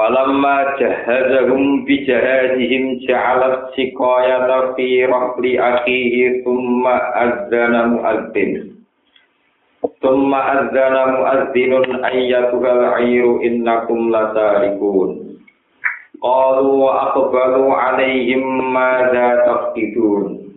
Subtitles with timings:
[0.00, 8.80] Falamma jahazahum bijahazihim ja'alat siqayata fi rahli akhihi thumma azzana mu'azzin.
[10.00, 15.36] Thumma azzana mu'azzinun ayyatuhal ayru innakum lasarikun.
[16.16, 20.56] Qalu wa aqbalu alaihim madza tafqidun.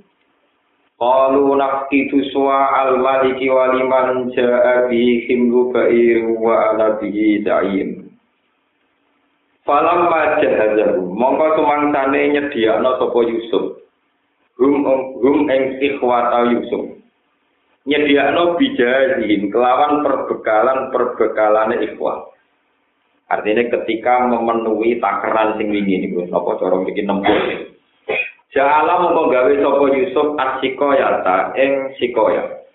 [1.03, 7.92] Qalu nafqidu suwa al-maliki wa liman ja'a bihi himlu ba'iru wa ala da'im.
[9.63, 10.11] Falam
[10.43, 13.79] jahazahu, mongko sumangsane nyediakno sapa Yusuf.
[14.59, 14.83] Hum
[15.23, 16.99] hum ing ikhwata Yusuf.
[17.87, 22.27] Nyediakno bijazihim kelawan perbekalan perbekalane ikhwah.
[23.31, 27.71] Artinya ketika memenuhi takaran sing wingi niku sapa cara iki nempel.
[28.51, 31.71] Ja'ala mongko gawe sapa Yusuf asikoyata ing
[32.03, 32.67] sikoya.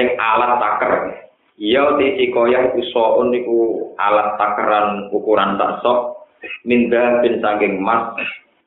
[0.00, 1.25] Ing alat taker
[1.56, 6.28] Iya tisi koyah usoun niku alat takaran ukuran tak sok
[6.68, 8.12] minda bin saking mas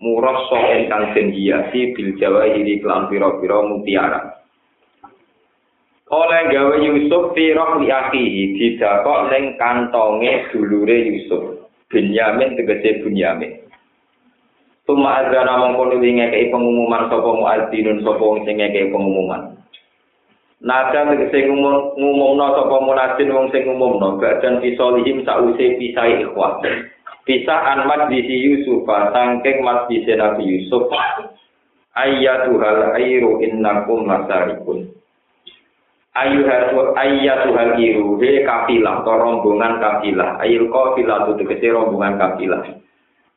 [0.02, 4.42] murah sok ingkang den hiasi bil jawa hiri klan piro-piro mutiara.
[6.10, 11.70] Oleh gawe Yusuf firoh li akhihi didakok ning kantonge dulure Yusuf.
[11.94, 13.70] Benyamin tegese Benyamin.
[14.90, 19.59] Tuma azana mongko nuwi ngekei pengumuman sapa muadzinun sapa sing ngekei pengumuman.
[20.60, 26.60] Nada tegese ngumumno sapa munadzin wong sing ngumumno badan fisolihim sause pisai ikhwah.
[27.24, 30.92] Pisah an majlisi Yusuf sangking majlisi Nabi Yusuf.
[31.96, 34.92] Ayyatuhal airu innakum lasarikun.
[36.20, 40.44] Ayyuhal ayyatuhal iru he kafilah atau rombongan kafilah.
[40.44, 42.68] Ayil kafilah itu tegese rombongan kafilah.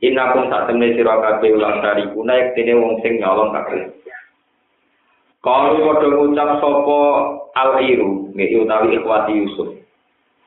[0.03, 4.02] Innakum sak temne sira kabeh lasarikun nek dene wong sing nyolong kabeh.
[5.42, 6.98] Kalau padha ngucap sapa
[7.58, 9.75] al-iru, nggih utawi ikhwati Yusuf.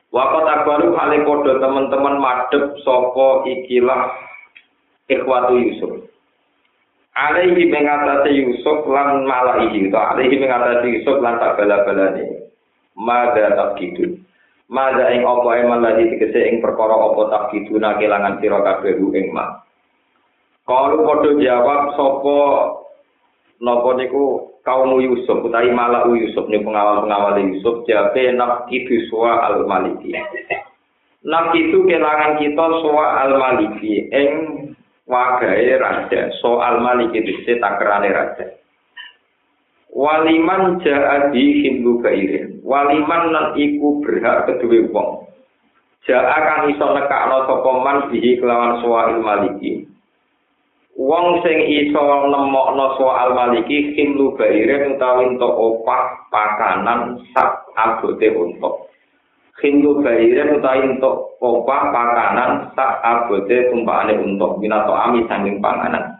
[0.08, 4.16] Wakot akbaru kali padha teman-teman madhep sapa ikilah
[5.12, 5.92] ikhwatu Yusuf.
[7.12, 12.48] Alaihi mengatasi Yusuf lan malaihi, atau alaihi mengatasi Yusuf lan tak bala-balane.
[12.96, 14.16] Mada gitu.
[14.72, 19.28] Mada ing apa eman lagi tegese ing perkara apa gitu na kelangan sira kabeh ing
[19.28, 19.60] ma.
[20.64, 22.36] Kalau padha jawab sapa
[23.60, 29.64] napa niku kaum Yusuf utawi malah Yusuf nih pengawal-pengawal Yusuf jabe nak itu suwa al
[29.64, 30.12] maliki
[31.26, 34.30] nak itu kelangan kita suwa al maliki eng
[35.06, 36.34] wagai raja.
[36.42, 38.46] So al maliki itu takrane raja.
[39.96, 45.10] Waliman jadi hindu kairin waliman nan iku berhak kedua wong.
[46.04, 49.88] Ja'a kan iso nekakno sapa man bihi kelawan suwa al maliki
[50.96, 52.00] Wong sing iso
[52.32, 58.88] nemokno soal maliki himlu bairin utawi entuk opah pakanan sak abote untuk.
[59.60, 66.16] Himlu bairin utawi entuk opah pakanan sak abote tumpakane untuk minato ami sanging panganan.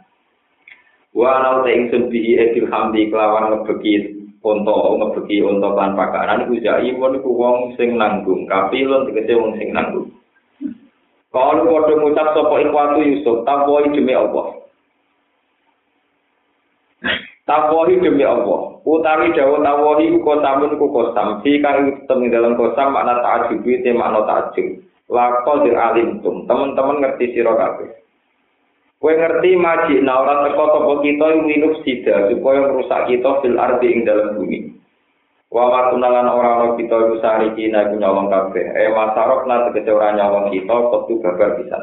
[1.16, 4.12] Wa ana te ingsun bihi edil hamdi kelawan ngebeki
[4.44, 9.56] untuk ngebeki untuk lan pakanan iku jai pun iku wong sing nanggung kapilun tegese wong
[9.56, 10.12] sing nanggung.
[11.32, 14.65] Kalau padha ngucap sapa ikhwatu Yusuf, takwoi demi Allah.
[17.46, 18.82] Tawahi demi Allah.
[18.82, 21.46] Utawi dawa tawahi ku kosamun ku kosam.
[21.46, 24.82] Si kang temi dalam kosam makna ta'ajub itu makna ta'ajub.
[25.06, 26.18] Lako dir alim.
[26.22, 28.02] Teman-teman ngerti siro kabeh.
[28.98, 33.94] Kue ngerti maji na ora teko sapa kita minuk sida supaya merusak kita fil ardi
[33.94, 34.72] ing dalam bumi.
[35.46, 38.74] Wa matunalan ora ana kita iku sariki na nyolong kabeh.
[38.74, 41.78] Eh masarok na tegese ora nyolong kita kudu gagal bisa.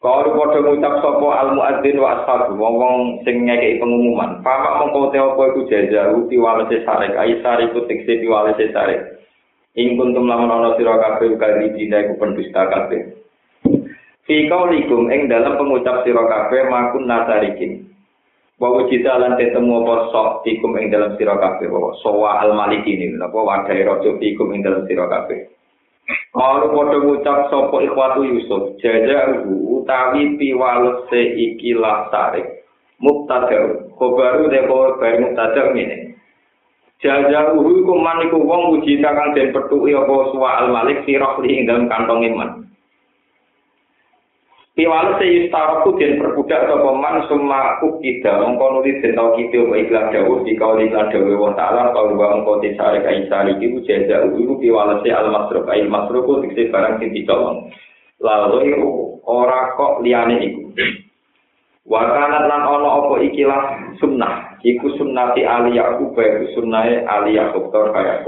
[0.00, 5.20] Kalau padha ngucap sapa al muadzin wa ashab wong sing ngekeki pengumuman, pamak mongko te
[5.20, 9.20] apa iku jaja uti walese sarek ai sarek ku tekse di walese sarek.
[9.76, 13.12] Ing kuntum lamun ana sira kabeh kali dina iku pendusta kabeh.
[14.24, 17.84] Fi kaulikum ing dalam pengucap sira kabeh makun nasarikin.
[18.56, 23.20] Bahwa kita lan ketemu apa sok tikum ing dalam sira kabeh bahwa sowa al malikin
[23.20, 25.59] napa wadai rojo tikum ing dalam sira kabeh.
[26.30, 32.46] Kalau padha ngucap sapa ikhwatu Yusuf, jaja utawi piwalese ikilah tarik.
[33.00, 36.10] Mubtada, khobaru de khobar mubtada ngene.
[37.00, 41.40] Jaja uhu iku man iku wong uji kang den petuki apa suwa al malik sirah
[41.40, 42.69] li ing dalam kantong iman.
[44.70, 49.74] Piwales se yustaroku den perbudak sapa man summa kukida mongko nulis den tau kite wa
[49.74, 53.58] ikhlas dawuh di kauli lan dawuh wa ta'ala kau wa mongko disare kai sari.
[53.58, 57.66] Iku jaza ulu piwales al masruf ai masruf dikse barang sing dicolong
[58.22, 58.78] lalu
[59.26, 60.62] ora kok liyane iku.
[61.90, 63.62] Wa kana lan ana apa ikilah
[63.98, 64.54] sunnah.
[64.62, 68.22] Iku sunnati ali yakub iku sunnahe ali yakub tor kaya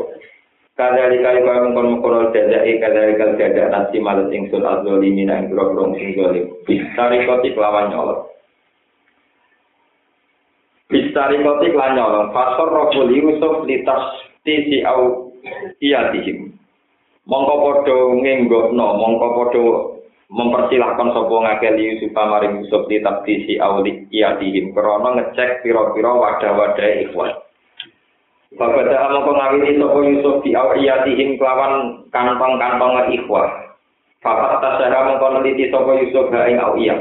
[0.73, 5.37] Kadari kali kau mengkon mengkon dada e kadari kali dada nasi malas ingsun azoli mina
[5.37, 6.49] ing bro bro sing zolim.
[6.65, 8.25] Bistari koti kelawan nyolong.
[10.89, 12.27] Bistari koti kelawan nyolong.
[12.33, 15.29] Fasor rokuli Yusuf litas tisi au
[15.85, 16.57] iya dihim.
[17.29, 19.65] Mongko podo ngenggokno, mongko podo
[20.33, 24.73] mempersilahkan sopo ngakeli Yusuf maring Yusuf litas tisi au iya dihim.
[24.73, 27.52] Krono ngecek piro-piro wadah-wadah ikhwan.
[28.61, 33.49] Dah mau ngawini sopo Yusuf di awiyatihim kelawan kantong-kantong ikhwah.
[34.21, 37.01] Bapak tasara mau neliti sopo Yusuf ha ing awiyah.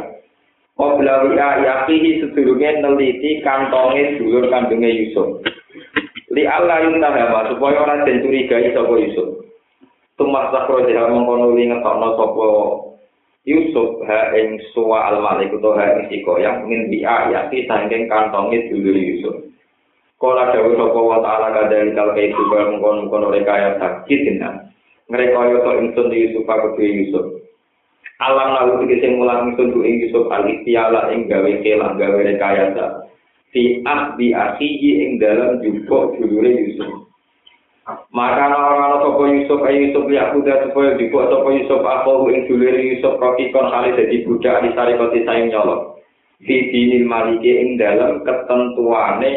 [0.79, 5.43] Obla wi'a yakihi sedurunge neliti kantongnya dulur kandungnya Yusuf.
[6.31, 9.43] Li Allah yuntahama supaya orang den curigai sopo Yusuf.
[10.15, 12.47] Tumas sakro jaha mengkonuli ngetokno sopo
[13.43, 18.95] Yusuf ha ing suwa al-malik atau ha ing sikoyang min bi'a yaki sangking kantongnya dulur
[18.95, 19.50] Yusuf.
[20.21, 24.69] Kala dawuh sapa wa ta'ala kadang kal kaya juga mengkon-mengkon rekaya sakit dina.
[25.09, 27.41] Ngrekaya to ingsun di Yusuf aku Yusuf.
[28.21, 32.69] Alam lalu tegese mulang ingsun ku ing Yusuf al istiala ing gawe kelang gawe rekaya
[32.77, 33.09] ta.
[33.49, 37.09] Fi ahdi akhihi ing dalam jupuk dulure Yusuf.
[38.13, 42.77] Maka orang-orang sapa Yusuf ayo Yusuf ya kuda supaya dibuat sapa Yusuf aku ing dulure
[42.77, 45.97] Yusuf rokikon kali dadi budak di sari koti sayang nyolok.
[46.45, 49.33] Fi dinil maliki ing dalam ketentuane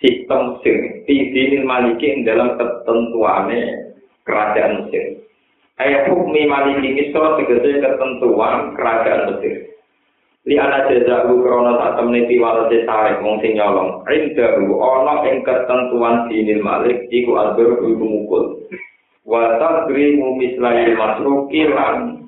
[0.00, 1.04] sistem Mesir.
[1.04, 3.94] Tidinil maliki dalam ketentuannya
[4.24, 5.20] kerajaan Mesir.
[5.80, 9.70] Ayat hukmi maliki misro segede ketentuan kerajaan Mesir.
[10.48, 14.00] Li ana jazaku krana sak temne piwalese sare wong sing nyolong.
[14.08, 18.44] Rindahu ana ing ketentuan dinil malik iku albur iku mukul.
[19.28, 22.24] Wa tadrimu mislai masruki lan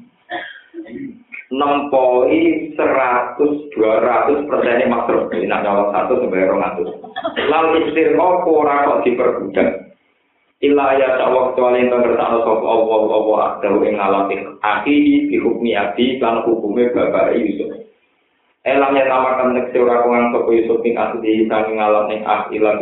[1.52, 6.88] nempoi seratus dua ratus persen makro ini nak nyolong satu sampai rong ratus
[7.52, 9.92] lalu istir opo ora kok diperbudak.
[10.62, 16.22] Illa ya cawak kecuali yang tertano sop Allah Allah akdahu ing ngalami akhihi dihukmi abdi
[16.22, 17.82] lan hukume bapak Yusuf.
[18.62, 22.78] Elangnya namakan nek seora kungang sopo Yusuf ing asli sang ngalam ning ah asilah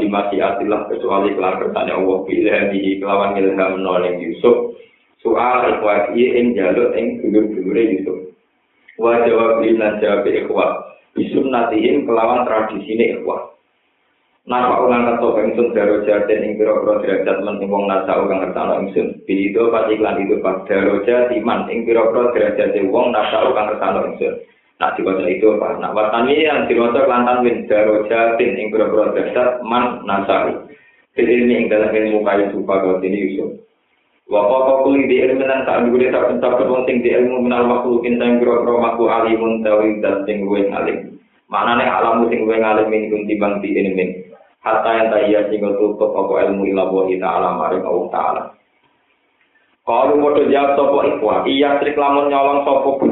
[0.93, 4.77] kecuali kelan bertanya Allah bila di kelawan ilham noling Yusuf.
[5.25, 8.30] Soal ikhwati ing jaluk ing dulur-dulure Yusuf
[9.01, 10.71] wa jawab lan jawab ikhwah
[11.17, 13.51] bisunnatihim kelawan tradisi ini ikhwah
[14.49, 18.83] Napa ulang ketok ingsun daro jaten ing pira-pira derajat men ing wong nasa ulang kertano
[18.83, 19.23] ingsun.
[19.29, 24.43] Bido pati iklan itu pas daro jatiman ing pira-pira derajat wong nasa ulang kertano ingsun.
[24.83, 25.69] Nah diwaca itu apa?
[25.77, 30.67] Nah watani yang diwaca kelantan win daro jatin ing pira-pira derajat man nasa.
[31.15, 33.61] Jadi ini ing dalam ilmu kayu supa kau ini Yusuf.
[34.31, 37.67] Wapa kok kuli di ilmu nang tak dulu tak pentak kebong sing di ilmu menal
[37.67, 41.19] waktu kinta yang gerok gerok aku alimun tawi dan sing gue ngalim.
[41.51, 44.07] Mana nih alamu sing gue ngalim ini kunci bang di ilmu.
[44.63, 48.55] Hatta yang tak iya sing tutup pokok ilmu ilah buah kita alam hari kau taala.
[49.83, 53.11] Kalau mau jawab sopo ikhwa, iya trik lamun nyolong sopo pun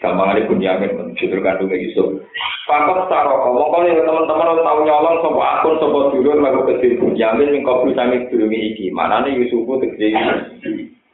[0.00, 2.24] Gampang ada bunyamin, jujur kandungnya Yusuf.
[2.64, 7.84] Fakot saroko, mongko nih teman-teman tahu nyolong sopo akun sopo dulur lagu kecil bunyamin mingko
[7.92, 8.86] sami dulungi iki.
[8.94, 10.14] Mana nih Yusufku tegese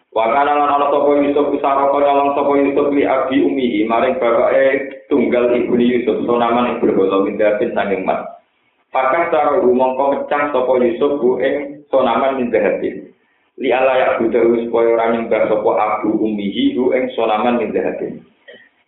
[0.08, 5.52] Wakana lan ana sapa Yusuf saroko nyolong sapa Yusuf li abi umihi maring bapake tunggal
[5.52, 8.40] ibu Yusuf sonaman ing berbolo mindatin sanging mat.
[8.88, 13.14] Pakas cara mongko mecah sapa Yusuf bu ing sonaman mindatin.
[13.60, 18.24] Li ala ya budahu supaya ora nyembah sapa abu umihi ing sonaman mindatin.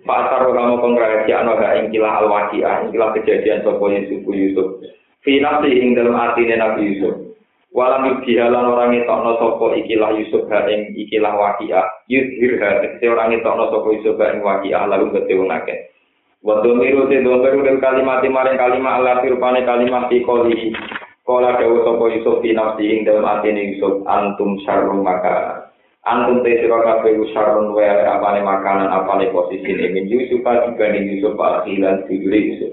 [0.01, 4.81] Pasar kamu pengrasi anak gak ingkilah al-waqi'ah, ingkilah kejadian sopo Yusuf Yusuf.
[5.21, 7.37] Finasi ing dalam artinya Nabi Yusuf.
[7.71, 12.09] Walam yudhihalan orang no sopo ikilah Yusuf ha ing ikilah waqi'ah.
[12.09, 15.75] Yudhir ha, tekse orang no sopo Yusuf ha ing lalu ngake.
[16.41, 20.73] Waktu miru se domberu dan kalimat maring kalimat Allah firpane kalimat di koli.
[21.29, 25.70] Kola dawu sopo Yusuf finasi ing dalam artinya Yusuf antum syarrum maka
[26.07, 31.37] antum te sira kabeh usarun wa apane makanan apane posisi ne min Yusuf dibanding Yusuf
[31.37, 32.73] akhiran dulure Yusuf.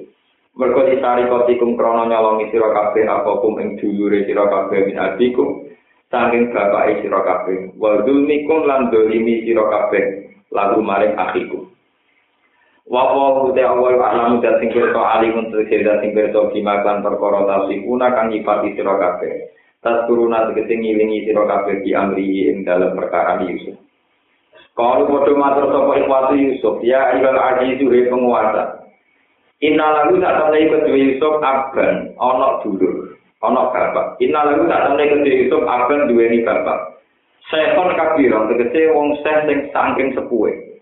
[0.56, 5.68] Mergo ditari kotikum krono nyolongi sira kabeh apa kum ing dulure sira kabeh min adikum
[6.08, 7.76] saking bapake sira kabeh.
[7.76, 10.04] Wa dzulmikum lan dolimi sira kabeh
[10.56, 11.68] lalu maring akhikum.
[12.88, 18.08] Wa wa te awal alam dan sing kerto alimun tegese sing kerto kimakan perkara tasifuna
[18.16, 23.46] kang nyipati sira kabeh tas turuna tegese ngilingi sira kabeh di amri ing dalam perkara
[23.46, 23.78] Yusuf.
[24.78, 28.86] Kalau padha matur sapa ikhwati Yusuf ya ilal azizu he penguasa.
[29.58, 34.22] Inna lagu tak temne kedua Yusuf aban ana dulur, ana bapak.
[34.22, 37.02] Inna lagu tak temne kedua Yusuf aban duweni bapak.
[37.50, 40.78] Sehon kabiran tegese wong seh sing saking sepuhe.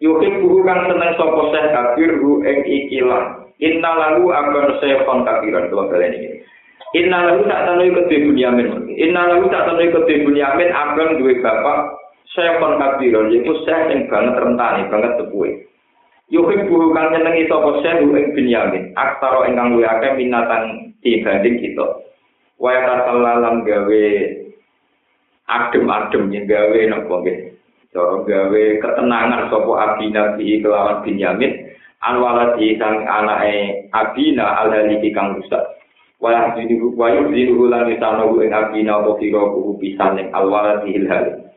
[0.00, 3.44] Yuhib buku kang seneng sapa seh kabir hu ing ikilah.
[3.60, 6.28] Inna lagu aban sehon kabiran balen iki.
[6.96, 8.68] Inna lagu tak temne kedua Bunyamin.
[8.96, 11.98] Inna lagu tak temne kedua Bunyamin aban duwe bapak
[12.36, 15.64] Syekon kabiron, yaitu syekh yang banget rentani, banget sepuhe.
[16.28, 22.04] Yuhib buhu kan nyenengi sopo syekh ing binyamin, aktaro ingkang luwe akeh minatan dibanding kita.
[22.60, 24.04] Waya kasalalam gawe
[25.48, 27.38] adem-adem yang gawe nopo nggih.
[27.96, 31.72] Gawe ketenangan sopo abina bi kelawan binyamin,
[32.04, 35.77] anwala di sang anake abina alhaliki kang rusak.
[36.18, 39.78] wala dini ru wa yu dini lan ta nu ing api na apa kira ku
[39.78, 41.48] pisan ing alwala dihil hal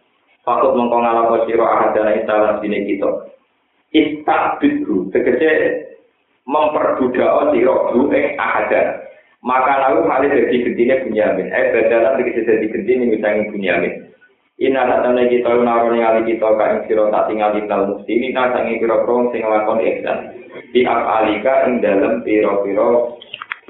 [0.46, 3.10] fakut mongko ngalapo sira ahadana istana dine kita.
[3.91, 5.51] Istabid ru tegese
[6.46, 9.01] memperbudak sira ru ing ahadana.
[9.41, 11.48] Maka lalu hal dadi gentine gentingnya bunyamin.
[11.50, 13.94] Eh berjalan lagi jadi jadi gentingnya misalnya bunyamin.
[14.62, 18.13] Ini anak tanah kita yang naruh yang alih kita kain tak tinggal di dalam musim
[18.13, 20.18] ini nasi yang kira kira yang ngelakon eksan
[20.70, 23.18] di alika ing dalem piro piro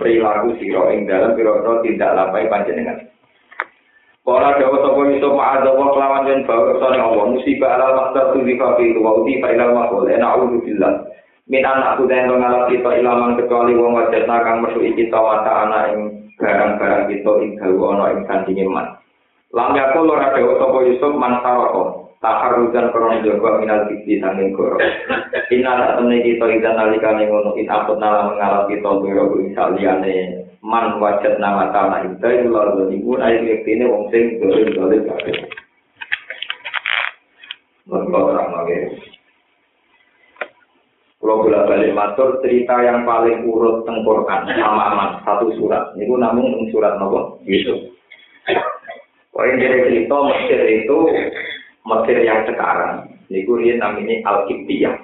[0.01, 2.97] perilaku sira ing dalam pira-pira tindak lapai panjenengan.
[4.25, 8.53] Ora dawa sapa iso ma'adzawa kelawan yen bawa kersane Allah musibah ala maktab tu di
[8.57, 10.93] kafi wa uti failal makul ena billah.
[11.49, 15.83] Min anak tu den ngalap kita ilaman kecuali wong wajat kang metu kita mata anak
[15.93, 15.99] ing
[16.37, 18.97] barang-barang kita ing dawa ana ing sandinge man.
[19.53, 24.77] Lam yakul ora dawa sapa Yusuf man saroko taharujan krono jaga minal fitri sanging goro
[25.49, 30.41] inna tak temne kita idan nalikane ngono in apot nala mengalap kita biro ing saliyane
[30.61, 35.37] man wajat nama tanah itu itu lalu ibu air ini wong sing dolim dolim kabeh.
[37.89, 38.77] Mereka orang lagi.
[41.21, 45.93] Kalau bolak balik matur cerita yang paling urut tengkorkan sama aman satu surat.
[45.97, 47.93] Ini namun surat nopo Yusuf.
[49.33, 50.97] Poin dari cerita Mesir itu
[51.81, 53.09] Mesir yang sekarang.
[53.31, 54.95] Ini dia namanya Al-Qibtiyah.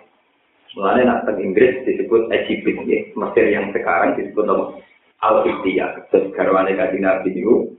[0.75, 2.99] Mulanya nak Inggris disebut Egypt, ya.
[3.17, 4.77] Mesir yang sekarang disebut nopo
[5.23, 6.11] Al-Qibtiyah.
[6.13, 7.73] Terus garwane Nabi itu,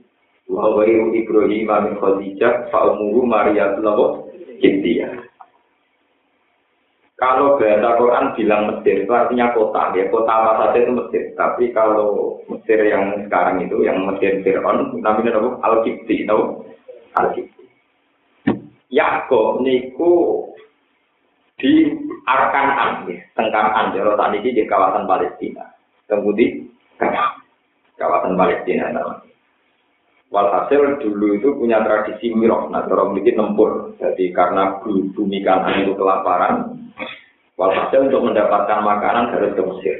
[0.51, 4.27] wa wairu Ibrahim min Khadijah, fa'umuhu Maria Tunawo
[4.59, 5.29] Qibtiyah.
[7.19, 11.23] Kalau bahasa Quran bilang Mesir itu artinya kota, ya kota apa saja itu Mesir.
[11.35, 15.49] Tapi kalau Mesir yang sekarang itu, yang Mesir Fir'aun, namanya apa?
[15.67, 16.63] Al-Qibti, tahu?
[17.19, 17.58] Al-Qibti.
[18.89, 20.45] Yakob niku
[21.59, 21.85] di
[22.25, 25.65] Arkanan, ya, Tengkanan, ya, tadi di kawasan Palestina.
[26.09, 26.65] Kemudian
[27.99, 29.29] kawasan Palestina namanya.
[30.29, 33.97] Walhasil dulu itu punya tradisi mirok, nah orang memiliki nempur.
[33.97, 36.77] Jadi karena bumi kanan itu kelaparan,
[37.57, 39.97] walhasil untuk mendapatkan makanan harus ke Mesir.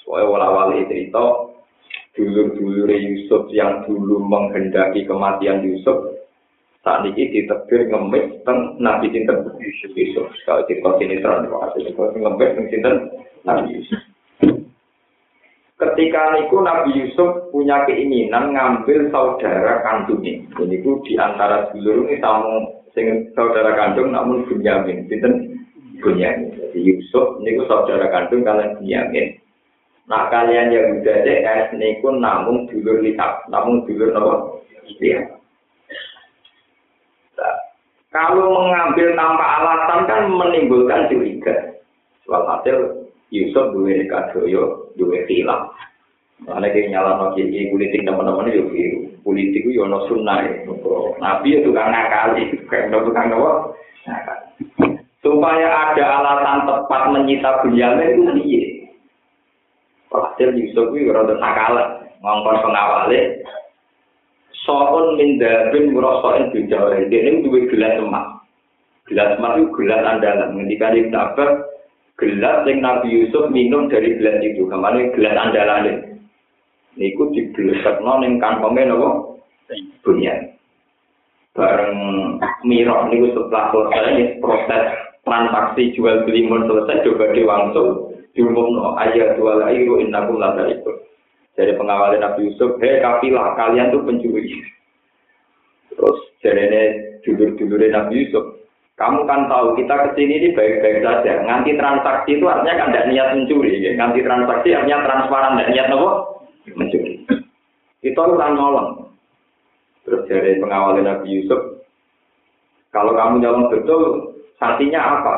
[0.00, 1.52] Soalnya wala-wali cerita,
[2.16, 6.15] dulur-dulur Yusuf yang dulu menghendaki kematian Yusuf,
[6.86, 10.30] saat ini ditebir ngemis teng Nabi Sinten Yusuf.
[10.46, 12.94] Kalau cerita sini terang, ngemis teng Sinten
[13.42, 13.98] Nabi Yusuf.
[15.76, 20.40] Ketika niku Nabi Yusuf punya keinginan ngambil saudara kandungnya.
[20.56, 25.04] Ini ku di antara dulur ini tamu sing saudara kandung namun Bunyamin.
[25.04, 25.52] Binten
[26.00, 26.56] Bunyamin.
[26.56, 29.36] Jadi Yusuf niku saudara kandung kalian Bunyamin.
[30.08, 34.64] Nah kalian yang udah DS niku namun dulur lihat, namun dulur nopo.
[34.96, 35.35] Iya.
[38.16, 41.52] Kalau mengambil tanpa alasan kan menimbulkan curiga.
[42.24, 45.68] Soal hasil Yusuf duwe kadoyo, duwe khilaf.
[46.48, 49.00] Mana kayak nyala no kiai politik teman-teman itu biru.
[49.20, 50.48] Politik itu yono sunnah
[51.20, 53.72] Nabi itu kan ngakali, kayak no tukang no.
[55.20, 58.62] Supaya ada alasan tepat menyita Bunyamin itu piye.
[60.08, 63.44] Hasil Yusuf itu rada sakala, ngongkon pengawale.
[64.66, 67.06] Soon min dabin murosoin bijawari.
[67.06, 68.42] Dia ini duwe gelas emas.
[69.06, 70.58] Gelas emas itu gelas andalan.
[70.58, 71.50] Ngendikan Ibn Abbas,
[72.18, 74.66] gelas yang Nabi Yusuf minum dari gelas itu.
[74.66, 76.16] Kemana gelas andalan
[76.96, 79.08] niku diblesakno ning kantonge napa
[80.00, 80.56] bunyan
[81.52, 81.96] bareng
[82.64, 84.84] mirok niku setelah selesai proses
[85.24, 90.96] transaksi jual beli mun selesai coba diwangsung diumumno ayat jual airu innakum la ikut
[91.56, 94.52] dari pengawal Nabi Yusuf hei kafilah kalian tuh pencuri
[95.90, 96.82] terus jarene
[97.24, 98.56] dulur-dulur Nabi Yusuf
[98.96, 101.44] kamu kan tahu kita ke sini ini baik-baik saja.
[101.44, 103.76] Nganti transaksi itu artinya kan tidak niat mencuri.
[103.76, 103.92] Ya.
[103.92, 106.10] Nganti transaksi artinya transparan, tidak niat apa?
[106.72, 107.12] mencuri.
[108.00, 108.88] Kita orang nolong.
[110.08, 111.84] Terus dari pengawal Nabi Yusuf,
[112.88, 114.02] kalau kamu nyolong betul,
[114.56, 115.34] santinya apa?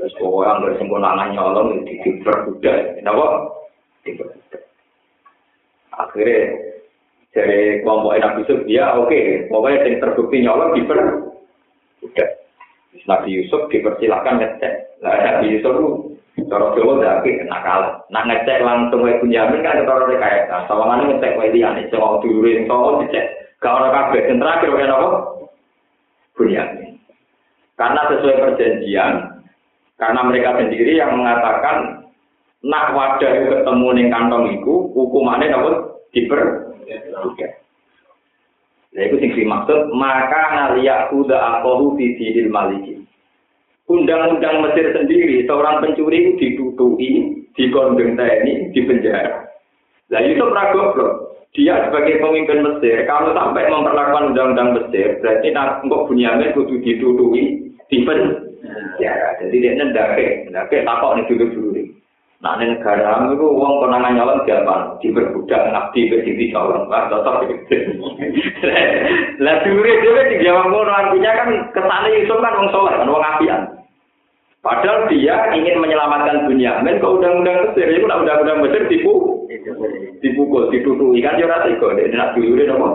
[0.00, 2.98] pokoknya nggak sempurna nyolong di diperbudak.
[2.98, 3.26] Kenapa?
[4.02, 4.62] Diperbudak.
[5.94, 6.40] Akhirnya
[7.30, 12.28] dari kelompok Nabi Yusuf, ya oke, pokoknya yang terbukti nyolong diperbudak.
[13.06, 14.74] Nabi Yusuf dipersilakan ngecek.
[15.02, 15.74] Nah, Nabi Yusuf
[16.36, 18.02] itu cara Jawa tapi nakal.
[18.10, 20.66] Nak ngecek langsung wae Bunyamin kan cara rekayasa.
[20.66, 22.66] Sawangane ngecek wae liyane sing mau dulure sing
[23.06, 23.26] dicek.
[23.60, 24.20] Gak ono kabeh.
[24.26, 25.08] Sing terakhir wae napa?
[26.34, 26.98] Bunyamin.
[27.76, 29.40] Karena sesuai perjanjian,
[29.96, 32.04] karena mereka sendiri yang mengatakan
[32.60, 35.74] nak wadah ketemu ning kantong iku hukumannya dapat
[36.12, 36.42] diper
[38.90, 42.98] Nah, itu sing dimaksud maka naliya kuda akohu di dinil maliki.
[43.86, 47.10] Undang-undang Mesir sendiri, seorang pencuri itu ditutui,
[47.54, 49.46] dikondeng TNI, di penjara.
[50.10, 51.38] Nah itu goblok.
[51.54, 57.98] Dia sebagai pemimpin Mesir, kalau sampai memperlakukan undang-undang Mesir, berarti nggak Bunyamin kudu ditutui, di
[58.02, 59.38] penjara.
[59.38, 61.99] Jadi dia nendake, nendake takok nih dulu.
[62.40, 64.96] Nah, ini negara itu uang konangan nyolong siapa?
[65.04, 66.88] Diperbudak, ngabdi, berdiri nyolong.
[66.88, 67.36] Wah, tetap
[69.44, 73.24] Lah, dulu dia di Jawa Ngono, artinya kan kesannya itu kan uang soleh, kan uang
[73.36, 73.60] apian.
[74.64, 76.80] Padahal dia ingin menyelamatkan dunia.
[76.80, 79.44] Men ke undang-undang Mesir, itu undang-undang Mesir tipu,
[80.24, 81.20] dipukul, ditutui.
[81.20, 82.88] Kan dia rasa kok, dia nak dulu dia nopo.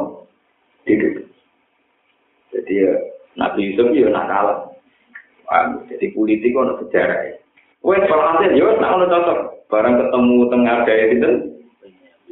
[0.86, 2.94] Jadi ya,
[3.38, 4.74] Nabi Yusuf ya nakal.
[5.86, 7.45] Jadi politik kok sejarah ya.
[7.86, 9.40] Wes walhasil yo nak ono cocok.
[9.70, 11.32] Barang ketemu tengah daya itu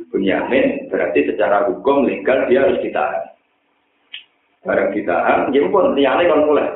[0.10, 3.34] Bunyamin berarti secara hukum legal dia harus ditahan.
[4.62, 6.70] Barang ditahan, ya pun liane kan mulai.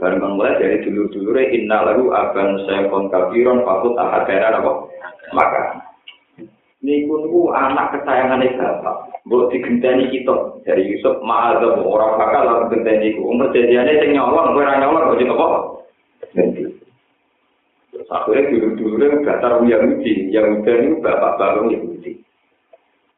[0.00, 4.72] Barang kan mulai dari dulu-dulu inna lalu akan saya kabiron fakut ahadana apa?
[5.36, 5.62] Maka
[6.80, 8.96] niku niku anak kesayangan bapak.
[9.28, 13.28] Mbok digenteni kita dari Yusuf ma'adzab orang bakal lalu genteni ku.
[13.28, 15.58] Umur jadiane sing nyolong kowe ora nyolong kok apa?
[18.06, 22.12] Akhirnya dulu-dulu datar Yahudi, Yahudi ini bapak-bapak Yahudi.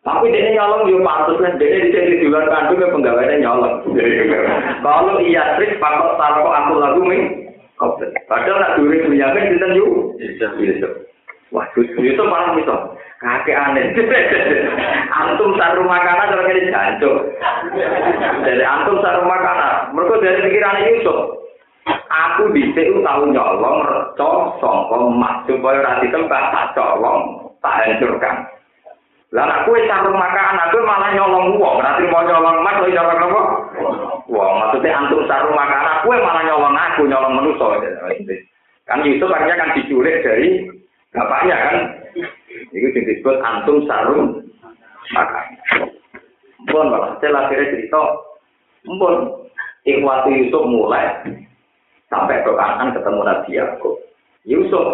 [0.00, 3.84] Tapi dia nyolong yo pantas lah, dia di sini luar kandung yang penggawainya nyolong.
[4.84, 7.48] Kalau iya trik, pakok taruh aku lagu nih,
[8.26, 10.18] Padahal nak duri dunia kan kita yuk.
[11.48, 12.76] Wah, itu malah itu.
[13.18, 13.84] Kakek aneh.
[15.18, 17.16] antum saru makanan ini jancuk.
[18.46, 19.90] Dari antum saru makanan.
[19.96, 21.18] Mereka dari pikiran Yusuf.
[22.08, 28.48] Aku dhisik tahu nyolong reca sangka emas supaya ora ditembak tak colong, tak hancurkan.
[29.28, 33.18] Lah nek kowe sarung makan aku malah nyolong wong, ora trimo nyolong emas kok nyolong
[33.28, 33.42] apa?
[34.24, 37.66] Wong maksudnya antum sarung makan aku malah nyolong aku, nyolong manusa.
[38.88, 40.64] Kan itu akhirnya kan diculik dari
[41.12, 41.76] bapaknya kan.
[42.72, 44.48] Itu disebut antum sarung
[45.12, 45.44] makan.
[46.64, 48.02] Mpun malah, saya akhirnya cerita,
[48.84, 49.44] mpun,
[49.88, 51.16] ikhwati Yusuf mulai
[52.08, 53.96] sampai ke kanan ketemu Nabi Yakub.
[54.48, 54.86] Yusuf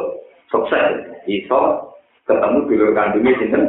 [0.51, 1.95] sukses, iso
[2.27, 3.65] ketemu dulu kandungnya sinten.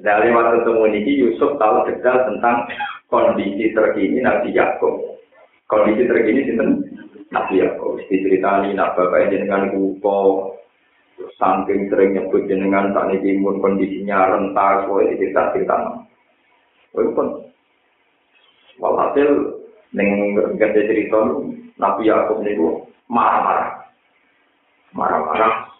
[0.00, 2.68] Dari waktu ketemu ini Yusuf tahu detail tentang
[3.08, 5.20] kondisi terkini Nabi Yakub.
[5.68, 6.70] Kondisi terkini sinten
[7.32, 8.00] Nabi Yakub.
[8.08, 10.52] Diceritani nak bapak dengan kupo,
[11.36, 15.76] saking sering nyebut jenengan tak niki kondisinya rentas, woi cerita cerita.
[16.96, 17.28] Woi pun,
[18.80, 19.55] walhasil
[19.96, 21.40] neng gede cerita
[21.80, 23.88] Nabi Yakub niku marah-marah.
[24.92, 25.72] Marah-marah.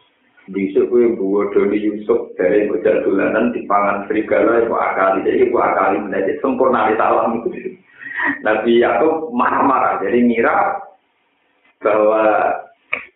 [0.46, 5.59] Besok gue buat Doni Yusuf dari bocah dolanan di pangan serigala itu akali jadi itu
[5.59, 7.42] akali menjadi sempurna di salam
[8.46, 10.87] Nabi Yakub marah-marah jadi ngira
[11.83, 12.22] bahwa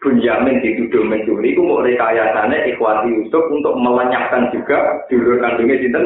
[0.03, 6.05] Bunyamin dituduh mencuri itu mau rekayasanya ikhwati Yusuf untuk melenyapkan juga dulur kandungnya sinten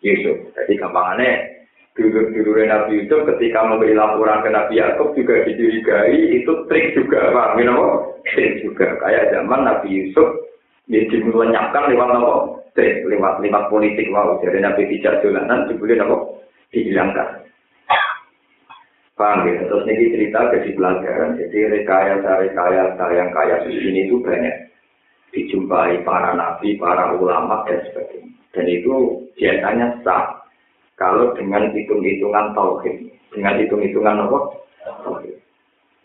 [0.00, 0.50] Yusuf.
[0.56, 1.53] Jadi gampangannya
[1.94, 7.54] dulur-dulur Nabi Yusuf ketika memberi laporan ke Nabi Yakub juga dicurigai itu trik juga pak
[7.62, 7.74] you
[8.26, 8.98] trik juga.
[8.98, 10.28] Kayak zaman Nabi Yusuf
[10.90, 12.34] dia dilenyapkan lewat apa
[12.74, 16.16] trik lewat lewat politik wow dari Nabi tidak jalanan dibeli apa
[16.74, 17.28] dihilangkan.
[19.14, 19.62] Paham ya?
[19.70, 24.66] Terus ini cerita jadi pelajaran jadi rekayasa rekayasa yang kayak ini itu banyak.
[25.30, 28.34] Dijumpai para nabi para ulama dan sebagainya.
[28.54, 28.94] Dan itu
[29.34, 30.43] biasanya sah
[30.94, 34.38] kalau dengan hitung-hitungan tauhid, dengan hitung-hitungan apa?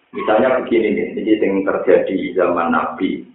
[0.09, 3.29] Misalnya begini nih, ini yang terjadi zaman Nabi.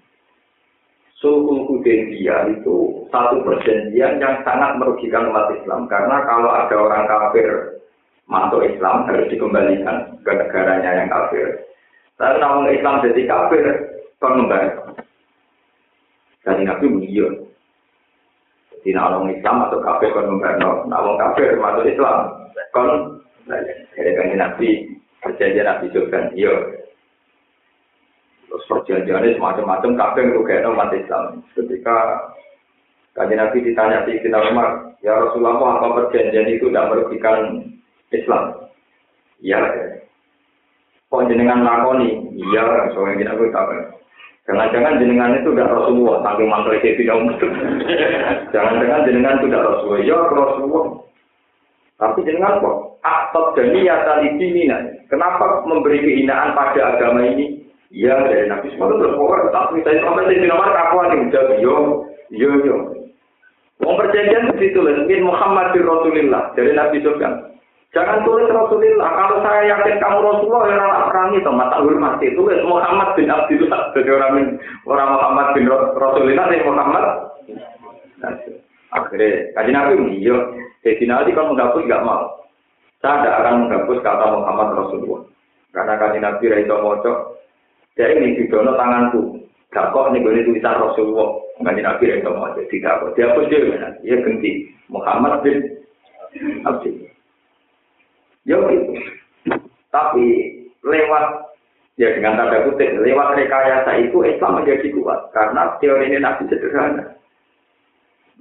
[1.22, 5.86] Suhu Hudaybiyah itu satu perjanjian yang sangat merugikan umat Islam.
[5.86, 7.80] Karena kalau ada orang kafir
[8.26, 11.64] masuk Islam harus dikembalikan ke negaranya yang kafir.
[12.18, 13.64] Tapi namun Islam jadi kafir,
[14.18, 14.74] kan membayar.
[16.44, 17.34] Jadi Nabi mengiyon.
[18.84, 22.36] Di orang Islam atau kafir kon membarno, nah wong kafir masuk Islam
[22.76, 23.16] kon
[23.48, 24.92] dari kan nabi
[25.24, 26.84] perjanjian nabi Sultan iyo.
[28.54, 31.42] Terus perjanjiannya semacam-macam, kabeh ngerugekno umat Islam.
[31.58, 32.22] Ketika
[33.18, 37.66] kajian Nabi ditanya di Sina Umar, ya Rasulullah apa perjanjian itu tidak merugikan
[38.14, 38.70] Islam?
[39.42, 39.58] Iya.
[41.10, 42.30] Kok jenengan lakoni?
[42.30, 43.70] Iya, soalnya kita tahu.
[44.44, 47.16] Jangan-jangan jenengan itu tidak Rasulullah, saking mantel tidak
[48.52, 50.02] Jangan-jangan jenengan itu tidak Rasulullah.
[50.04, 50.86] Ya Rasulullah.
[51.96, 54.28] Tapi jenengan kok aktor dan niat tali
[55.08, 57.64] Kenapa memberi kehinaan pada agama ini?
[57.94, 61.76] Iya dari Nabi Muhammad terus tapi saya sampai di nomor aku ada jawab yo
[62.34, 62.76] yo yo.
[63.78, 67.53] Wong perjanjian ditulis Muhammad bin Rasulillah dari Nabi Sufyan.
[67.94, 69.06] Jangan tulis Rasulillah.
[69.06, 72.26] Kalau saya yakin kamu Rasulullah, ya orang perangi itu mata hormati.
[72.34, 73.80] Tulis Muhammad bin Abdullah.
[73.94, 77.04] Jadi orang orang Muhammad bin Rasulillah, dari Muhammad.
[78.94, 80.36] Akhirnya, kaji Nabi, iya.
[80.82, 82.42] Jadi nanti kalau menghapus nggak mau.
[82.98, 85.22] Saya tidak akan menghapus kata Muhammad Rasulullah.
[85.70, 87.18] Karena kaji Nabi Raisa Mocok,
[87.94, 89.38] jadi ini di dono tanganku.
[89.70, 91.34] Gak kok nih gue tulisan Rasulullah.
[91.62, 93.10] Nggak nabi itu jadi tidak kok.
[93.14, 94.50] Dia pun dia Dia ganti
[94.90, 95.58] Muhammad bin
[96.66, 97.13] Abdul.
[98.44, 98.92] Ya gitu.
[99.88, 100.26] Tapi
[100.84, 101.26] lewat
[101.96, 107.16] ya dengan tanda kutip lewat rekayasa itu Islam menjadi kuat karena teori ini nabi sederhana.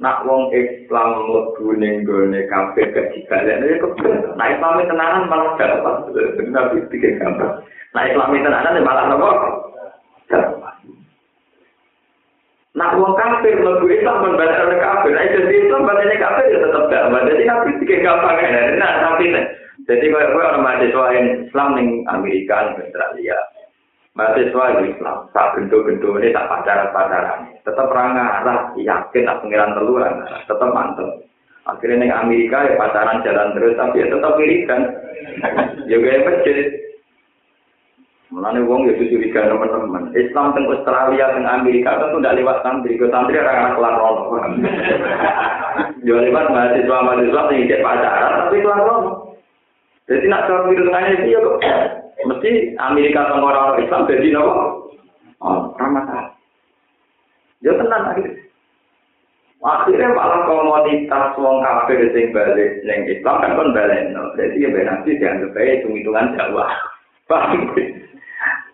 [0.02, 3.94] Nak wong Islam mlebu ning gone kafir gak dibalik nek kok
[4.36, 5.96] nah Islam tenanan malah dapat
[6.50, 7.62] nabi pikir gampang.
[7.94, 9.30] Nah Islam itu ada malah nopo.
[12.74, 15.14] Nah, wong kafir mlebu Islam men balik oleh kafir.
[15.14, 17.06] Nah, jadi Islam baliknya kafir ya tetap gak.
[17.30, 18.62] Jadi nabi tiga gampang ya.
[18.82, 19.46] Nah, tapi nih.
[19.84, 21.06] Jadi kalau gue orang mahasiswa
[21.44, 23.36] Islam ning Amerika, Australia,
[24.16, 31.28] mahasiswa Islam, tak bentuk-bentuk ini tak pacaran-pacaran, tetap rangarah, yakin tak pengiran teluran, tetap mantep.
[31.68, 34.34] Akhirnya ning Amerika ya pacaran jalan terus, tapi ya tetap.
[35.92, 36.58] Juga ya masjid.
[38.34, 40.10] Mulane wong ya curiga teman-teman.
[40.18, 44.24] Islam teng Australia teng Amerika tentu tidak lewat santri, ke santri orang anak kelar rono.
[46.08, 49.23] Yo lewat mahasiswa mahasiswa sing pacaran tapi kelar.
[50.04, 51.60] Jadi nak cara wirungannya dia kok
[52.30, 54.92] mesti Amerika sama orang Islam jadi nopo.
[55.44, 56.32] Oh, ramah
[57.64, 58.44] Ya tenang akhirnya.
[59.64, 64.36] Akhirnya malah komoditas wong kafir sing balik neng Islam kan kon balik no.
[64.36, 66.68] Jadi ya nanti dianggap aja hitung-hitungan Jawa.
[67.32, 67.72] Paham?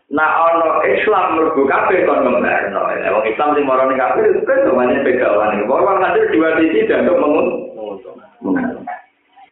[0.10, 2.82] Nah, ono Islam mergo kabeh kon ngomberno.
[2.90, 5.62] Wong Islam sing marane kabeh itu kan namanya pegawan.
[5.70, 7.48] Bahwa nanti dua sisi dan untuk mengun.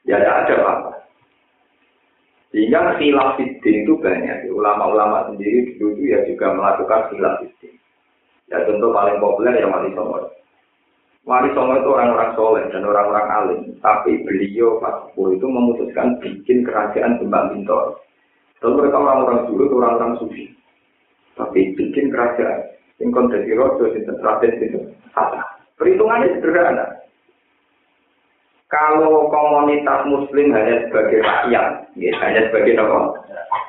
[0.09, 0.86] Ya tidak ada apa.
[2.57, 4.49] Sehingga khilaf fiddin itu banyak.
[4.49, 7.77] Ulama-ulama sendiri dulu ya juga melakukan khilaf fiddin.
[8.49, 10.33] Ya contoh paling populer yang Wali Songo.
[11.29, 13.61] Wali Songo itu orang-orang soleh dan orang-orang alim.
[13.77, 18.01] Tapi beliau pas itu memutuskan bikin kerajaan Bembang Bintor.
[18.65, 20.45] Lalu mereka orang-orang dulu itu orang-orang sufi.
[21.37, 22.73] Tapi bikin kerajaan.
[22.97, 24.17] Yang kondisi rojo, yang
[24.57, 24.79] itu
[25.13, 25.45] kata.
[25.77, 27.05] Perhitungannya sederhana.
[28.67, 32.99] Kalau komunitas muslim hanya sebagai rakyat, ya, hanya sebagai apa?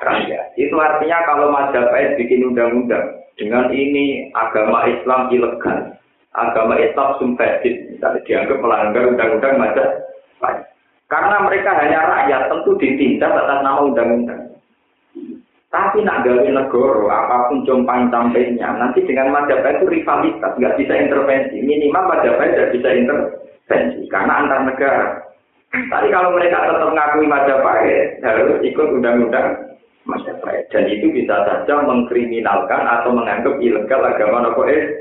[0.03, 0.55] rakyat.
[0.59, 5.95] Itu artinya kalau Majapahit bikin undang-undang dengan ini agama Islam ilegal,
[6.35, 10.67] agama Islam sumpahit, misalnya dianggap melanggar undang-undang Majapahit.
[11.09, 14.51] Karena mereka hanya rakyat, tentu ditindak atas nama undang-undang.
[15.69, 20.93] Tapi nak gawe negoro, apa pun jompang sampainya, nanti dengan Majapahit itu rivalitas, nggak bisa
[20.97, 21.61] intervensi.
[21.61, 23.38] Minimal Majapahit tidak bisa intervensi,
[24.09, 25.07] karena antar negara.
[25.69, 29.77] Tapi kalau mereka tetap mengakui Majapahit, harus ikut undang-undang
[30.09, 30.65] Majapahit.
[30.73, 34.97] Dan itu bisa saja mengkriminalkan atau menganggap ilegal agama nopo eh.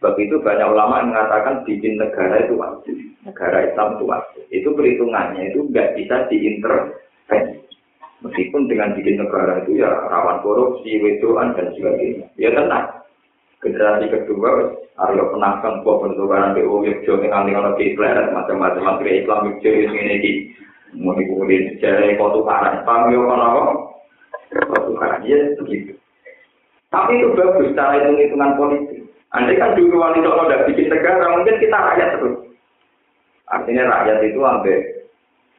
[0.00, 2.96] Sebab itu banyak ulama yang mengatakan bikin negara itu wajib.
[3.24, 4.42] Negara Islam itu wajib.
[4.52, 7.60] Itu perhitungannya itu nggak bisa diintervensi.
[8.24, 12.24] Meskipun dengan bikin negara itu ya rawan korupsi, wedoan dan sebagainya.
[12.40, 13.03] Ya tenang.
[13.64, 19.24] Generasi kedua, Aryo penangkan buah bentukan BO Yogyo yang alih alih di planet macam-macam menteri
[19.24, 20.32] Islam Yogyo ini di
[21.00, 23.62] kemudian sejarah foto karan, paham ya kan apa?
[24.68, 25.96] Foto karan, ya begitu.
[26.92, 29.00] Tapi itu bagus cara hitung hitungan politik.
[29.32, 32.36] Andai kan dulu wali songo udah bikin negara, mungkin kita rakyat terus.
[33.50, 34.80] Artinya rakyat itu ambil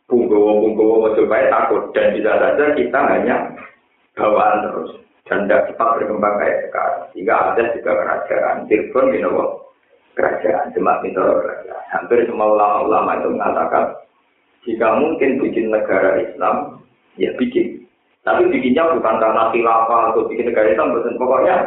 [0.06, 3.58] Punggowo-punggowo Mojopahit takut dan bisa saja kita hanya
[4.14, 7.02] bawaan terus dan tidak cepat berkembang kayak sekarang.
[7.12, 9.46] Sehingga ada juga kerajaan Cirebon, Minowo,
[10.14, 11.84] kerajaan Demak Minowo, kerajaan.
[11.90, 13.86] Hampir semua ulama-ulama itu mengatakan
[14.66, 16.82] jika mungkin bikin negara Islam,
[17.18, 17.86] ya bikin.
[18.26, 21.14] Tapi bikinnya bukan karena khilafah atau bikin negara Islam, betul.
[21.18, 21.58] pokoknya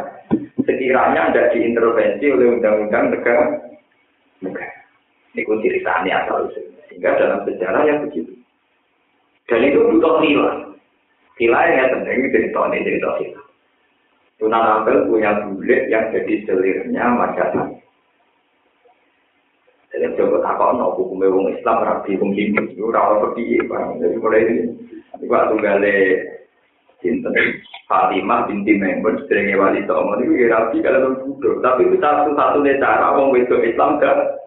[0.66, 3.47] sekiranya tidak diintervensi oleh undang-undang negara.
[4.42, 4.75] negara.
[5.38, 6.83] Pun ceritanya usulnya.
[6.90, 8.35] Sehingga dalam sejarah yang begitu.
[9.47, 10.66] Dan itu butuh nilai.
[11.38, 13.48] Nilai yang penting cerita ini kita.
[14.38, 17.66] Sunan Ampel punya bulik yang jadi selirnya masyarakat.
[19.90, 23.98] Jadi coba takut no hukum wong Islam rapi hukum Hindu itu rawat seperti bang.
[23.98, 24.55] Jadi mulai ini,
[25.18, 25.96] ini waktu gale
[27.03, 27.35] cinta
[27.90, 31.59] Fatimah binti Maimun sering wali songo itu ya rapi kalau bodoh.
[31.59, 34.38] Tapi itu satu satu cara wong wedok Islam gak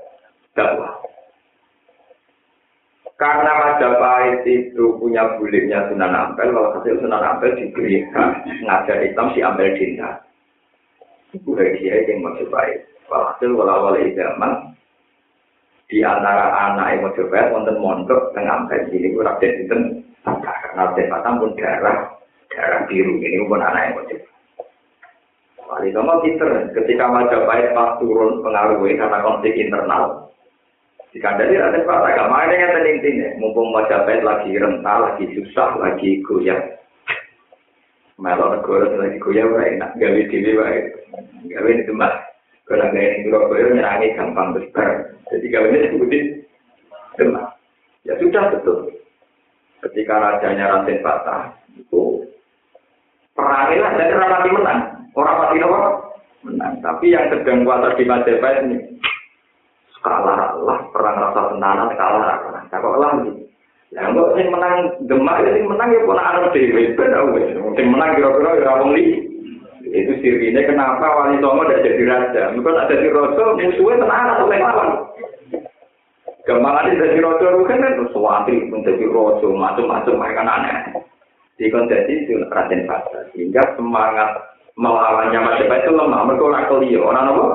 [3.81, 8.05] Karena Majapahit itu punya buliknya Sunan Ampel, kalau hasil Sunan Ampel diberi
[8.61, 10.21] ngajar Islam si Ampel Dinda.
[11.33, 12.85] Itu dia yang Majapahit.
[13.09, 14.77] Walhasil walau-walau zaman
[15.89, 19.73] di antara anak yang Majapahit wonten mondok tengah Ampel ini gue rakyat itu
[20.29, 21.97] karena Raden Batam pun darah
[22.53, 24.29] darah biru ini pun anak yang Majapahit.
[25.65, 30.30] Wali Songo pinter ketika Majapahit pas turun pengaruhnya karena konflik internal
[31.11, 33.35] Dikandani ada Pak agak mana yang ya.
[33.35, 36.55] Mumpung Majapahit lagi rental, lagi susah, lagi goyah.
[38.15, 39.91] Melo negara lagi goyah, wae enak.
[39.99, 40.79] Gawe dhewe wae.
[41.51, 42.13] Gawe di tempat.
[42.63, 44.87] Kalau gawe di Surabaya nyerangi gampang besar.
[45.27, 46.23] Jadi gawe ini sebutin
[47.19, 47.59] tempat.
[48.07, 48.95] Ya sudah betul.
[49.83, 52.23] Ketika rajanya Raden Patah, itu
[53.35, 54.79] perangilah dan orang mati menang.
[55.11, 55.79] Orang apa?
[56.47, 56.73] Menang.
[56.79, 58.77] Tapi yang sedang kuasa di Majapahit ini,
[60.01, 60.40] kalah
[61.01, 63.11] perang rasa tenanan kalah rasa kok lah
[63.89, 64.75] ya enggak sih menang
[65.09, 66.21] gemar ya sih menang ya pun
[66.53, 69.05] dhewe ben benar wes sih menang kira-kira ya orang li
[69.91, 74.47] itu sirine kenapa wali songo tidak jadi raja mungkin tak jadi rasa musuhnya tenanan atau
[74.53, 74.89] yang lawan
[76.41, 77.93] Gemalan itu jadi rojo, bukan kan?
[78.09, 80.77] Suwati menjadi rojo, macam-macam, mereka aneh.
[81.53, 83.29] Di kondisi itu, Raden Pasar.
[83.37, 86.25] Sehingga semangat melawannya masih baik itu lemah.
[86.25, 87.45] Mereka orang keliru, orang apa?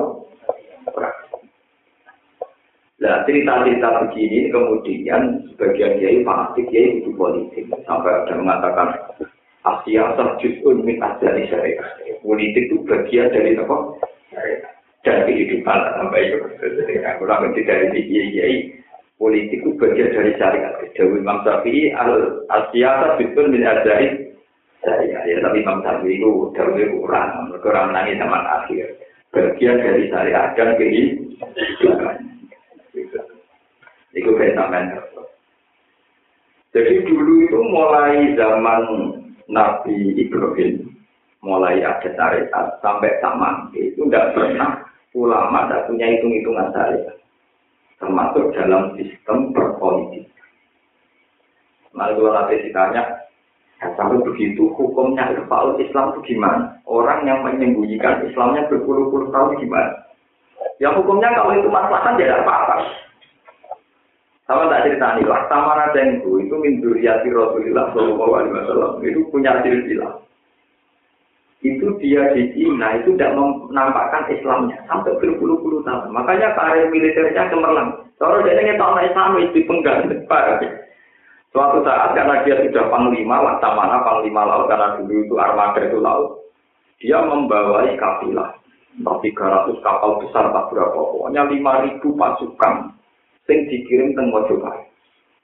[2.97, 8.89] Nah, cerita-cerita begini kemudian sebagian kiai fanatik kiai itu politik sampai ada mengatakan
[9.61, 11.85] Asia terjun min dari syariah.
[12.25, 13.77] Politik itu bagian dari apa?
[15.05, 16.41] Dan kehidupan sampai itu.
[16.57, 18.55] Jadi aku lagi dari kiai kiai
[19.21, 20.73] politik itu bagian dari syariat.
[20.97, 21.93] Dewi Imam Syafi'i
[22.49, 24.07] Asia terjun min dari
[24.81, 25.21] syariah.
[25.21, 28.89] Ya, tapi Imam Syafi'i itu Dewi kurang, kurang nangis zaman akhir.
[29.29, 32.26] Bagian dari syariat dan kehidupan.
[34.15, 34.97] Itu sampean
[36.75, 38.81] Jadi dulu itu mulai zaman
[39.47, 40.91] Nabi Ibrahim,
[41.39, 44.83] mulai ada syariat sampai sama itu tidak pernah
[45.15, 47.17] ulama tidak punya hitung-hitungan syariat,
[47.97, 50.27] termasuk dalam sistem berpolitik.
[51.97, 53.03] Lalu kalau nanti ditanya,
[53.81, 56.77] ya, sampai begitu hukumnya Irfaul Islam itu gimana?
[56.85, 60.05] Orang yang menyembunyikan Islamnya berpuluh-puluh tahun gimana?
[60.77, 62.66] Yang hukumnya kalau itu masalah tidak apa-apa.
[64.47, 69.59] Sama tak cerita nih, sama Radengku itu min duriati Rasulullah Shallallahu Alaihi Wasallam itu punya
[69.59, 70.23] silsilah.
[71.59, 76.15] Itu dia di Cina itu tidak menampakkan Islamnya sampai berpuluh-puluh tahun.
[76.15, 78.07] Makanya karir militernya cemerlang.
[78.15, 80.15] Kalau dia ingin tahu Islam itu pengganti
[81.51, 86.39] Suatu saat karena dia sudah panglima, mana panglima laut karena dulu itu armada itu laut.
[87.03, 88.55] Dia membawai kafilah,
[89.23, 92.96] tiga ratus kapal besar tak berapa, pokoknya lima ribu pasukan
[93.47, 94.91] sing dikirim teng Mojopahit,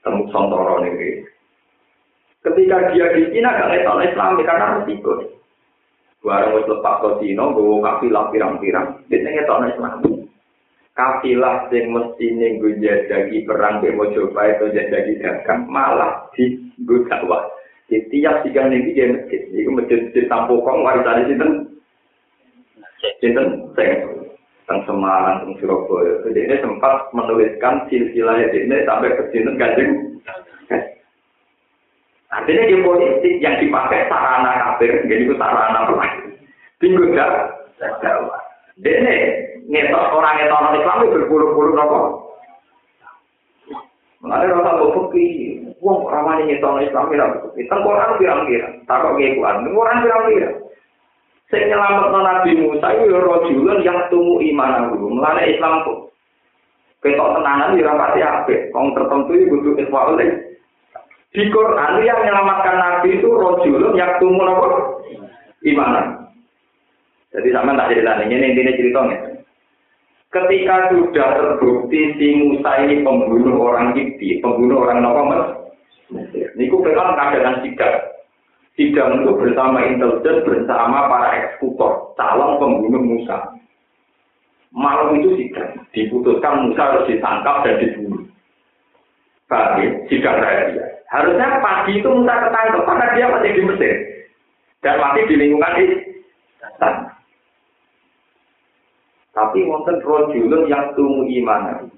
[0.04, 1.24] teng Sontoro nih.
[2.44, 5.14] Ketika dia di Cina gak ngetok Islam karena resiko.
[6.24, 9.96] Barang wis lepas ke Cina, gue kafilah pirang-pirang, dia ngetok Islam.
[10.94, 16.60] Kafilah sing mesti ning jadi perang di Mojopahit atau jadi dagang malah di
[17.10, 17.48] dakwah.
[17.88, 21.48] Di tiap tiga nih dia masjid, itu masjid di Tampokong warisan di situ.
[23.20, 24.23] Sinten, saya
[24.74, 26.26] teng Semarang, teng Surabaya.
[26.26, 29.92] Jadi ini sempat menuliskan silsilah ini sampai ke sini gading.
[32.34, 36.14] Artinya di politik yang dipakai sarana kafir, jadi itu sarana perang.
[36.82, 37.34] Tinggal gak?
[38.82, 39.16] Ini
[39.70, 42.02] ngetok orang ngetok orang Islam itu berpuluh-puluh nopo.
[44.26, 50.63] Mengenai rasa bukti, wong ramai ngetok orang Islam itu, tengkorak pirang-pirang, taruh ngekuan, orang pirang-pirang.
[51.54, 55.06] Sing nyelamat Nabi Musa itu ya rojulun yang tumu iman aku.
[55.06, 56.10] Mulane Islam kok.
[57.06, 58.74] Ketok tenanan ya pasti apik.
[58.74, 60.34] Wong tertentu butuh iswa oleh.
[61.30, 64.68] Di Quran yang menyelamatkan Nabi itu rojulun yang tumu apa?
[65.62, 66.26] Iman.
[67.38, 69.18] Jadi sama tak cerita ini, ini intinya ceritanya.
[70.34, 75.06] Ketika sudah terbukti si Musa ini pembunuh orang Kipti, pembunuh orang
[76.14, 76.50] Mesir.
[76.54, 78.13] Ini ku kan keadaan sidak.
[78.74, 83.54] Sidang itu bersama intelijen, bersama para eksekutor, calon pembunuh Musa.
[84.74, 88.26] Malam itu sidang, diputuskan Musa harus ditangkap dan dibunuh.
[89.46, 89.90] Bagi ya?
[90.10, 90.86] sidang rahasia.
[91.14, 93.96] Harusnya pagi itu Musa ketangkep karena dia masih di Mesir.
[94.82, 96.96] Dan masih di lingkungan Islam.
[99.34, 101.90] Tapi wonten rojulun yang tumu iman.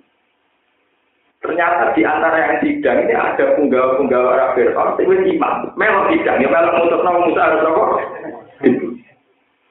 [1.45, 5.69] Ternyata di antara yang sidang ini ada punggawa-punggawa Arab Fir'aun, itu imam.
[5.77, 7.84] Memang sidang, ya memang untuk nama Musa harus apa?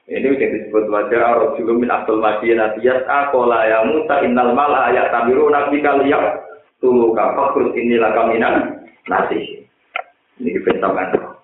[0.05, 5.09] Ini yang disebut wajah juga min Abdul Masih Natiyas Akola ya Musa innal mala ayat
[5.09, 6.45] tabiru nabi kaliyak
[6.77, 9.65] tulu kafakrus inilah kaminan nasi.
[10.37, 11.35] Ini dibentangkan.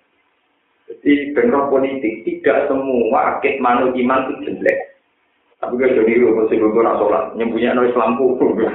[0.86, 4.78] Jadi benroh politik tidak semua akid manu iman itu jelek.
[5.62, 8.66] Tapi gak jadi lu mesti gue ora sholat, nyembunyi no Islam kuku.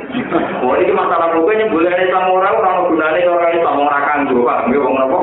[0.63, 4.71] Oh ini masalah kuku nyembunyi Islam orang orang gunanya orang Islam orang kanggo, pak.
[4.71, 5.19] Gue ngomong apa?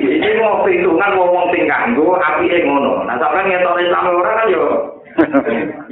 [0.00, 3.04] Ini mau perhitungan ngomong sing kanggo, api yang ngono.
[3.04, 4.64] Nah sampai ngetok Islam orang kan yo.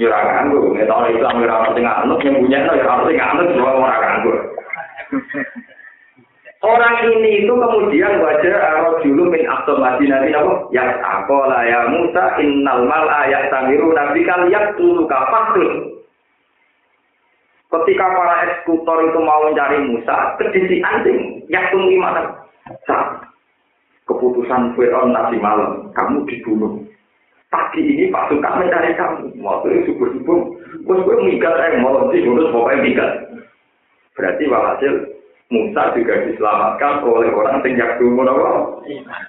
[0.00, 3.76] Yo ora kanggo, ngetok Islam orang sing anut nyembunyi no ya ora sing anut semua
[3.76, 4.32] orang kanggo.
[6.62, 10.70] Orang ini itu kemudian wajah rojulu min abdul madinah apa?
[10.70, 15.90] Yang akola ya Musa innal mal ayat tamiru nabi kalian tulu kafakrun.
[17.66, 22.30] Ketika para eksekutor itu mau mencari Musa, kedisi anjing yang tunggu mana?
[22.86, 23.26] Saat
[24.06, 26.78] keputusan Fir'aun nanti malam, kamu dibunuh.
[27.50, 29.34] Pagi ini pasukan mencari kamu.
[29.40, 30.40] Waktu itu subuh-subuh,
[30.86, 33.12] bos gue mikat, eh, mau dibunuh, pokoknya mikat.
[34.14, 35.11] Berarti walhasil
[35.52, 38.80] Musa juga diselamatkan oleh orang yang yakdumun apa?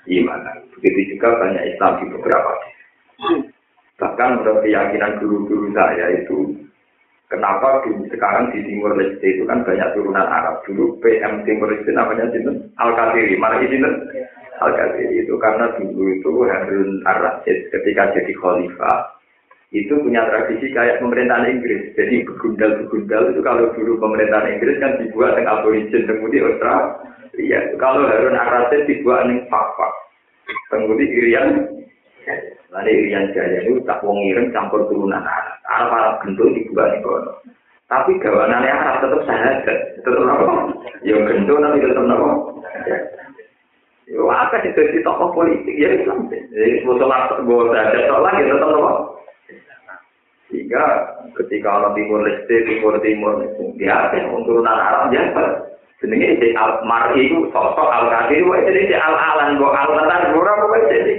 [0.08, 0.40] Iman.
[0.80, 2.52] Begitu juga banyak Islam di beberapa
[4.00, 6.56] Bahkan menurut keyakinan guru-guru saya itu,
[7.30, 10.66] kenapa di, sekarang di Timur Leste itu kan banyak turunan Arab.
[10.66, 13.38] Dulu PM Timur Leste namanya Sinten Al-Qadiri.
[13.38, 14.10] Mana Sinten?
[14.60, 19.13] Al-Qadiri itu karena dulu itu Harun Ar-Rasyid ketika jadi khalifah
[19.74, 21.98] itu punya tradisi kayak pemerintahan Inggris.
[21.98, 26.94] Jadi begundal-begundal itu kalau dulu pemerintahan Inggris kan dibuat dengan aborigin kemudian Australia.
[27.34, 29.94] Iya, kalau Harun Arasid dibuat dengan fakfak.
[30.70, 31.50] Kemudian Irian,
[32.74, 34.18] Lalu Irian Jaya itu tak wong
[34.50, 35.58] campur turunan Arab.
[35.70, 37.38] Arab Arab gendut dibuat di kono.
[37.86, 39.78] Tapi gawanannya Arab tetap sahabat.
[40.02, 40.46] Tetap apa?
[41.06, 42.30] Ya gendut tapi tetap apa?
[44.10, 46.26] Yo apa sih jadi tokoh politik ya Islam.
[46.30, 47.08] Jadi musuh
[47.46, 48.94] gue ada lagi tetap apa?
[50.54, 50.86] Sehingga
[51.34, 53.42] ketika orang timur leste, timur timur,
[53.74, 55.34] dia ada turunan Arab ya.
[55.98, 60.30] Sebenarnya di al mar itu sosok al kadir, jadi di al alan, go al natar,
[60.30, 61.16] apa jadi.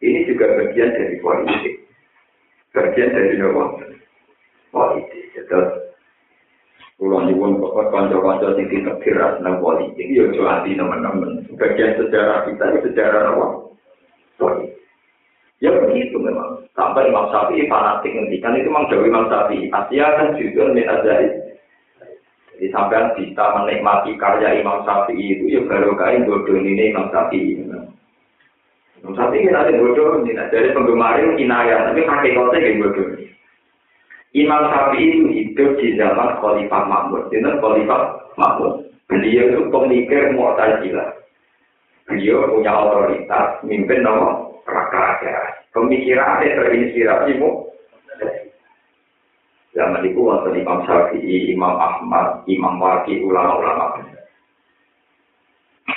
[0.00, 1.74] Ini juga bagian dari politik,
[2.72, 3.64] bagian dari apa?
[4.72, 5.44] Politik.
[5.44, 5.92] Terus
[7.02, 11.42] Pulau nyuwun pokok kanca-kanca sing ditekiras nang politik, yo aja anti teman-teman.
[11.58, 13.46] Bagian sejarah kita, sejarah apa?
[14.38, 14.71] Politik.
[15.62, 16.66] Ya begitu memang.
[16.74, 19.70] Sampai Imam Syafi'i fanatik ngendikan itu memang Dewi Imam Syafi'i.
[19.70, 21.30] Asia kan juga min azari.
[22.58, 27.62] Jadi sampai bisa menikmati karya Imam Syafi'i itu ya baru kain bodoh ini Imam Syafi'i.
[27.62, 30.34] Imam Syafi'i kita ada bodoh ini.
[30.34, 33.06] Dari penggemar itu kinaya, tapi kakek kota yang bodoh.
[34.34, 37.30] Imam Syafi'i itu hidup di zaman Khalifah Mahmud.
[37.30, 38.90] Ini Khalifah Mahmud.
[39.06, 41.22] Beliau itu pemikir Mu'tazilah.
[42.10, 45.64] Beliau punya otoritas, mimpin nomor raka-raka.
[45.72, 47.72] Pemikiran terinspirasi mu.
[49.72, 54.04] Zaman itu wonten Imam Syafi'i, Imam Ahmad, Imam Waki, ulama-ulama.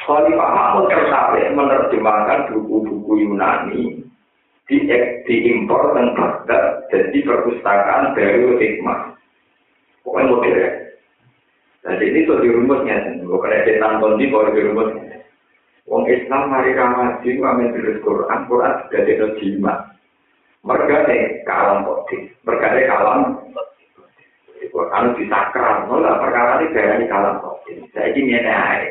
[0.06, 4.06] Khalifah Mahmud tertarik menerjemahkan buku-buku Yunani
[4.66, 4.78] di
[5.30, 9.14] diimpor dan Baghdad jadi perpustakaan dari hikmah.
[10.02, 10.74] Pokoknya modern.
[11.86, 12.98] Jadi ini tuh dirumusnya,
[13.30, 15.22] bukan ada tanton di bawah dirumusnya.
[15.86, 19.78] Wong Islam mari ramaji ngamen terus Quran, Quran juga ada jimat.
[20.66, 23.22] Mereka nih kalam kodik, mereka nih kalam.
[24.66, 27.86] Quran disakral, nolak perkara ini dari kalam kodik.
[27.94, 28.90] Saya ini aja.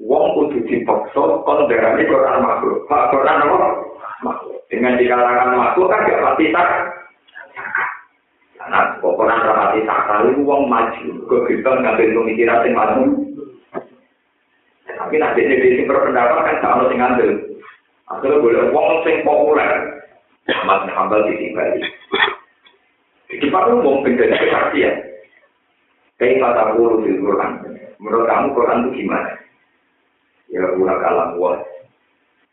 [0.00, 2.84] Wong kudu dipaksa kon darane Quran makhluk.
[2.88, 3.68] Pak Quran apa?
[4.20, 4.60] Makhluk.
[4.68, 6.68] Dengan dikatakan makhluk kan gak pasti tak.
[8.60, 11.08] Karena Quran rapati sakral itu wong maju.
[11.48, 13.04] Kita ngambil pemikiran yang maju.
[15.10, 17.30] Tapi nanti ini sing berpendapat kan gak harus ngambil.
[18.14, 19.98] Akhirnya boleh wong sing populer.
[20.46, 21.82] Mas Hambal di Bali.
[23.26, 25.02] Di Pak Umum menjadi kesaksian.
[26.14, 27.58] Kayak kata guru di Quran.
[27.98, 29.34] Menurut kamu Quran itu gimana?
[30.46, 31.58] Ya gua kalam gua.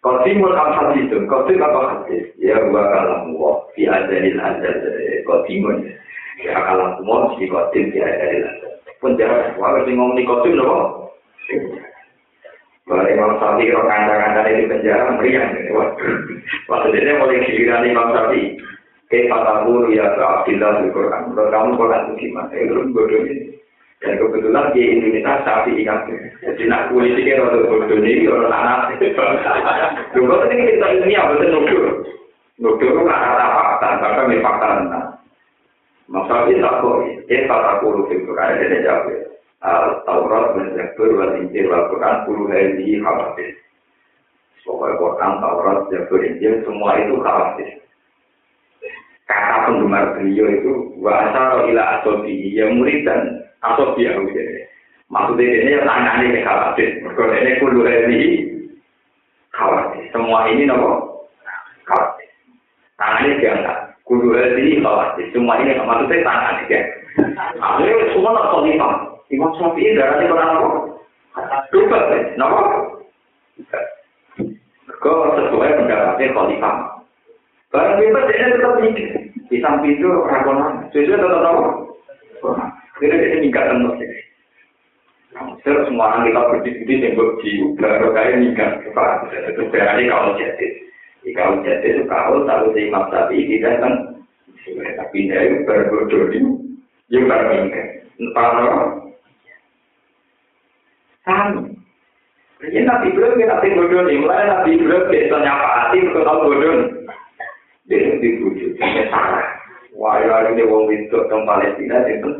[0.01, 2.25] Qatimul am hadithun, qatim apa hadis?
[2.41, 3.69] Ya gua kalam gua.
[3.77, 4.81] Fi azalil azal
[5.29, 5.93] qatimun.
[6.41, 8.73] Ya kalam gua si qatim fi azalil azal.
[8.97, 11.13] Penjara, wah sing ngomong di qatim nopo?
[12.87, 15.51] Kalau Imam Syafi'i kalau kanda-kanda di penjara meriang.
[16.71, 18.55] Maksudnya mulai giliran Imam Syafi'i.
[19.11, 21.35] Kayak Fatahu ya Abdillah di Quran.
[21.35, 22.51] Kalau kamu Quran itu gimana?
[22.55, 23.55] Itu bodoh ini.
[23.99, 26.07] Dan kebetulan di Indonesia Syafi'i kan.
[26.39, 28.95] Jadi nak politiknya rada bodoh ini, orang anak.
[30.15, 31.85] Dulu ini kita ilmiah, betul nudur.
[32.55, 35.07] Nudur itu nggak ada fakta, bahkan fakta tentang.
[36.07, 39.26] Maksudnya kata puluh itu kan ada jawab.
[39.61, 43.57] Taurat dan Zabur wal Injil wal Quran puluh hari khawatir.
[44.61, 47.69] Pokoknya Quran, Taurat, Zabur, Injil semua itu khawatir.
[49.27, 50.71] Kata penggemar beliau itu
[51.03, 54.23] bahasa ila asobi yang murid dan asobi yang
[55.07, 56.89] Maksudnya ini yang tangan ini khawatir.
[57.03, 58.23] Mereka ini puluh hari
[59.55, 60.03] khawatir.
[60.11, 61.25] Semua ini nopo
[61.87, 62.29] khawatir.
[62.99, 63.77] Tangannya diangkat.
[64.07, 65.25] Kudu ini khawatir.
[65.35, 66.81] Semua ini maksudnya tangan ya.
[67.59, 69.16] Akhirnya semua nak khalifah.
[69.27, 70.69] Imam Syafi'i darahnya orang apa?
[71.69, 72.19] Dupat ya.
[72.33, 72.61] Kenapa?
[75.03, 76.75] Kau sesuai pendapatnya khalifah.
[77.69, 79.09] Barang bebas dia tetap mikir.
[79.51, 80.87] Di samping itu rakonan.
[80.95, 81.63] Sesuai tetap apa?
[83.03, 84.11] Ini dia nikah tentu sih.
[85.61, 88.71] Terus semua orang kita berdiskusi yang berdiri, baru kayak nikah.
[88.81, 90.67] Itu berarti kalau jadi.
[91.27, 93.93] Jika jadi itu kau tahu si Imam Syafi'i tidak kan
[94.95, 96.39] tapi dia berbodoh di
[97.11, 98.03] yang berbingkai.
[98.19, 99.06] Entah
[101.27, 101.59] Sama.
[102.63, 104.17] Ini Nabi Ibrahim kita nanti bodoh nih.
[104.17, 106.75] Mulai Nabi Ibrahim biasa nyapa hati untuk tahu bodoh.
[107.91, 108.71] Dia itu dibujuk.
[108.79, 109.45] Dia salah.
[109.93, 112.31] Wah, ya ini wong itu ke Palestina itu.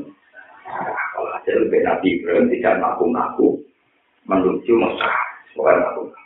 [1.13, 3.59] Kalau hasil lebih Nabi Ibrahim tidak ngaku-ngaku
[4.25, 5.15] menuju Mekah.
[5.53, 6.25] Bukan ngaku-ngaku.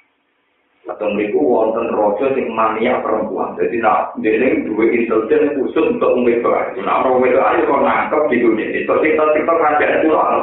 [0.89, 3.53] Atau mereka wonten rojo sing mania perempuan.
[3.57, 6.74] Jadi nak dia dua intelijen khusus untuk membebas.
[6.82, 8.80] Nah orang itu aja kau nangkep di dunia ini.
[8.89, 10.41] Terus kita kita kerja itu lah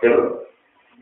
[0.00, 0.08] nanti.
[0.10, 0.14] Hasil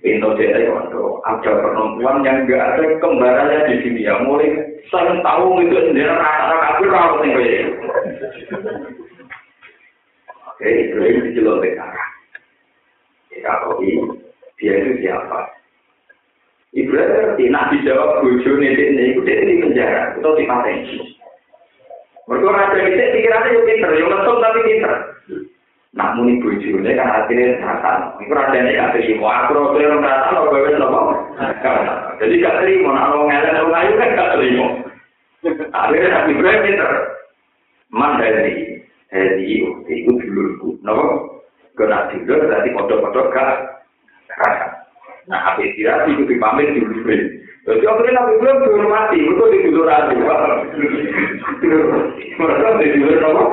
[0.02, 4.18] intelijen itu ada perempuan yang enggak ada kembarannya di sini ya.
[4.22, 7.34] Mulai saya tahu itu sendiri anak-anak aku tahu nih
[10.58, 12.10] Oke, itu yang dijelaskan sekarang.
[13.38, 14.18] Kalau ini
[14.58, 15.54] dia itu siapa?
[16.74, 21.16] Ibrahim ngerti, nak dijawab bojo nenek ini, itu dia di penjara, atau di pateni.
[22.28, 25.07] Mereka raja itu pikirannya yang pinter, yang lesung tapi pinter.
[25.98, 28.14] Nak muni bojo ini kan hasilnya terasa.
[28.22, 31.00] Itu raja ini gak terima, aku rasa yang terasa, lo bebas nopo.
[32.22, 34.66] Jadi gak terima, nak lo ngelak, lo ngayu kan gak terima.
[35.74, 36.92] Akhirnya Nabi Ibrahim pinter.
[37.90, 38.78] Man dari,
[39.10, 39.42] dari
[39.90, 41.42] itu dulurku, nopo.
[41.74, 43.82] Kena dulur, berarti kodok-kodok gak
[44.30, 44.86] terasa.
[45.26, 47.10] Nah, apa istirahat itu dipamit di dulu.
[47.66, 50.14] Jadi akhirnya Nabi Ibrahim dihormati, itu di dulu ratu.
[52.38, 53.44] Mereka di dulu apa?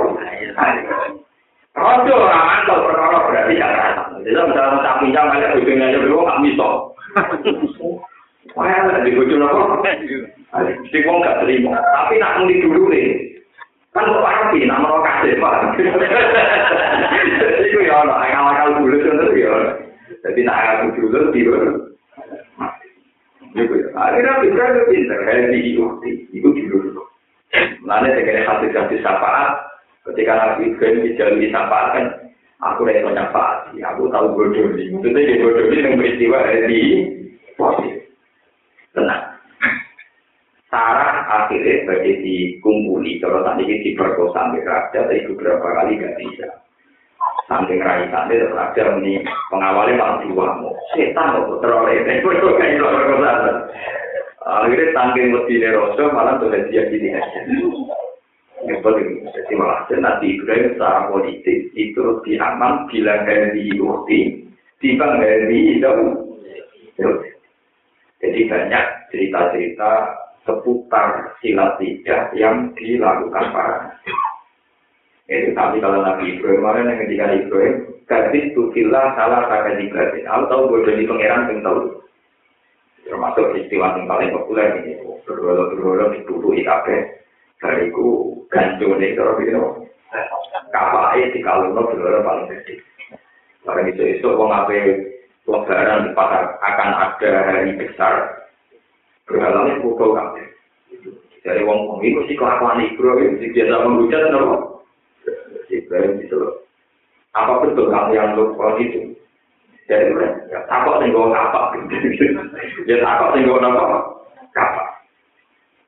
[1.86, 3.70] Rojo orang mantap perkara berarti ya
[4.26, 6.68] Jadi misalnya tak pinjam banyak bujungnya aja dulu nggak bisa.
[8.58, 9.86] Wah, di bujung apa?
[10.90, 11.78] Si wong gak terima.
[11.78, 13.36] Tapi nak muni dulu nih.
[13.92, 15.56] Kan kok pasti nama lo kasih pak.
[17.66, 19.54] Itu ya, akal-akal dulu itu ya.
[20.26, 21.42] Jadi nak aku dulu di
[23.96, 25.88] Akhirnya itu pinter, hari itu,
[26.36, 27.08] itu dulu.
[27.88, 29.64] Lalu saya hati-hati syafaat,
[30.12, 32.06] ketika Nabi Ibrahim dijalui syafaat kan,
[32.62, 34.94] aku rasa syafaat, aku tahu bodoh ini.
[34.94, 36.82] Maksudnya dia bodoh ini yang peristiwa hari
[37.58, 37.96] positif.
[38.94, 39.24] Tenang.
[40.70, 46.48] Sarah akhirnya bagi dikumpuli, kalau tadi diperkosa sampai raja, tapi beberapa kali gak bisa.
[47.46, 49.22] saking rai sate terus ada ini
[49.54, 53.32] pengawalnya malah diwamu setan kok teroleh itu kayak lo berkosa
[54.42, 57.40] akhirnya saking lebih neroso malah tuh dia jadi aja
[58.66, 64.20] yang paling jadi malah nanti Ibrahim secara politik itu lebih aman bila dari ukti
[64.82, 65.94] timbang dari itu
[68.20, 69.92] jadi banyak cerita-cerita
[70.46, 73.78] seputar silat tiga yang dilakukan para
[75.26, 80.22] Itu tapi kalau Nabi Ibrahim mana yang ketika Ibrahim, gadis tukillah salah kata ibadah.
[80.22, 81.82] Aku tahu bodoh di pangeran yang tahu.
[83.10, 87.25] Termasuk istilah yang paling populer ini, berdoa-doa di bulu ikabe.
[87.66, 89.62] Dariku ganjung nih kalau gitu.
[90.70, 92.78] Kapal di kalau no berdoa paling gede.
[93.66, 94.78] Karena itu itu wong ape
[95.50, 96.14] lebaran
[96.62, 98.46] akan ada hari besar.
[99.26, 100.46] Berhalangnya pukul kabe.
[101.42, 104.86] Dari wong wong itu sih kelakuan Ibrahim, sih biasa menghujat, nopo.
[105.74, 106.62] Ibrahim itu loh.
[107.34, 109.18] Apa betul kamu yang lupa itu?
[109.86, 110.14] Jadi
[110.50, 111.78] ya takut tinggal apa?
[112.90, 113.98] ya takut tinggal apa?
[114.54, 114.84] Apa?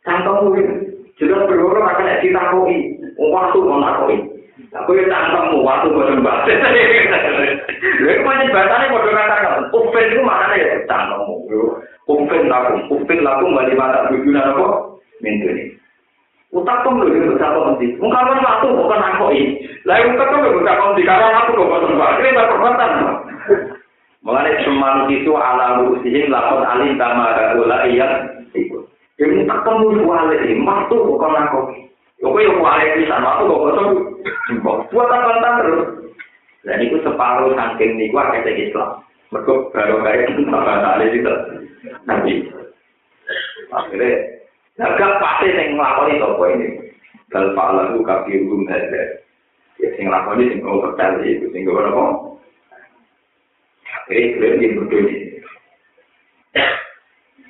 [0.06, 0.87] Cantong itu
[1.18, 2.98] jeneng berhoro maka nek ditakoki.
[3.18, 4.18] Waktu mau takoki
[4.74, 6.38] aku yo tak ketemu waktu kok sembah.
[8.04, 9.64] Lha kok jeneng batane padha katakan?
[9.74, 11.34] Kupen ku makane ya tak nomo
[12.08, 14.68] kupen laku kupen laku bali mata bujuna apa?
[15.20, 15.76] Mentune
[16.56, 19.44] utak pun lho yo tak pun di mung waktu kok takoki
[19.84, 22.10] lha utak pun lho tak pun aku kok sembah.
[22.18, 22.92] Kene tak perbatan
[24.26, 28.37] Mengenai semangat itu ala rusihin lakon alim tamara ula iyan
[29.18, 31.60] Jadi tak temu kuali ini, waktu bukan aku.
[32.22, 33.90] Kau yang kuali ini sama aku, kau kosong.
[34.94, 35.82] Buat apa ntar terus?
[36.62, 39.02] Dan itu separuh saking niku kuah kata Islam.
[39.34, 41.34] Mereka baru kaya itu sama kali itu.
[42.06, 42.34] Nanti.
[43.74, 44.12] Akhirnya,
[44.80, 46.68] ya gak pasti yang ngelakoni toko ini.
[47.28, 49.02] Dan Pak Lalu kaki hukum saja.
[49.84, 52.16] Ya, sing ngelakoni, yang ngelakoni, yang sing yang ngelakoni.
[53.88, 55.27] Akhirnya, kira-kira ini berdua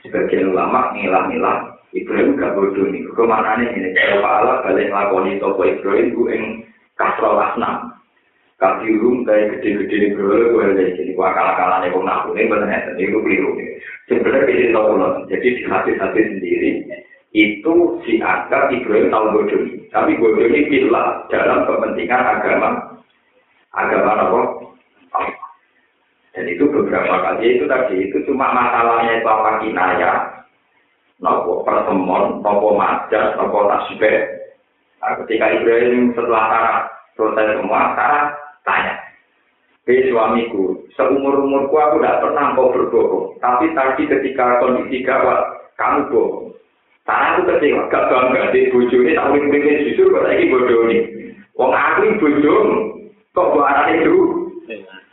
[0.06, 1.78] Sebagian ulama ngilah-ngilah.
[1.95, 3.02] Ibrahim gak bodoh nih.
[3.16, 3.89] Kemana nih ini?
[3.95, 6.14] Dal pala balik ngelakoni toko Ibrahim.
[6.14, 6.43] Gue yang
[7.00, 7.98] kasro lasnam.
[8.58, 12.50] Kaki rum kayak gede-gede di bro, gue lagi jadi gua kalah-kalah nih, gua ngaku nih,
[12.50, 13.70] bener ya, itu keliru nih.
[14.10, 16.70] Sebenarnya ini tahu loh, jadi di hati-hati sendiri
[17.38, 19.62] itu dianggap Ibrahim tahu bodoh
[19.93, 22.70] tapi bodoh ini bila dalam kepentingan agama,
[23.78, 24.41] agama apa?
[26.38, 30.11] Dan itu beberapa kali itu tadi itu cuma masalahnya itu apa kinaya,
[31.17, 34.38] nopo pertemuan, nopo majas, nopo tasbih.
[35.01, 36.77] Nah, ketika Ibrahim setelah tarat,
[37.17, 39.01] selesai semua tarat, tanya.
[39.89, 43.41] Hei suamiku, seumur umurku aku tidak pernah kau berbohong.
[43.41, 46.53] Tapi tadi ketika kondisi gawat, kamu bohong.
[47.07, 50.97] Karena aku kecewa, gak bangga di bojo ini, tak boleh jujur kok lagi bodoh ini.
[51.57, 52.61] Wong aku ini bodoh,
[53.33, 54.36] kok buat anak itu?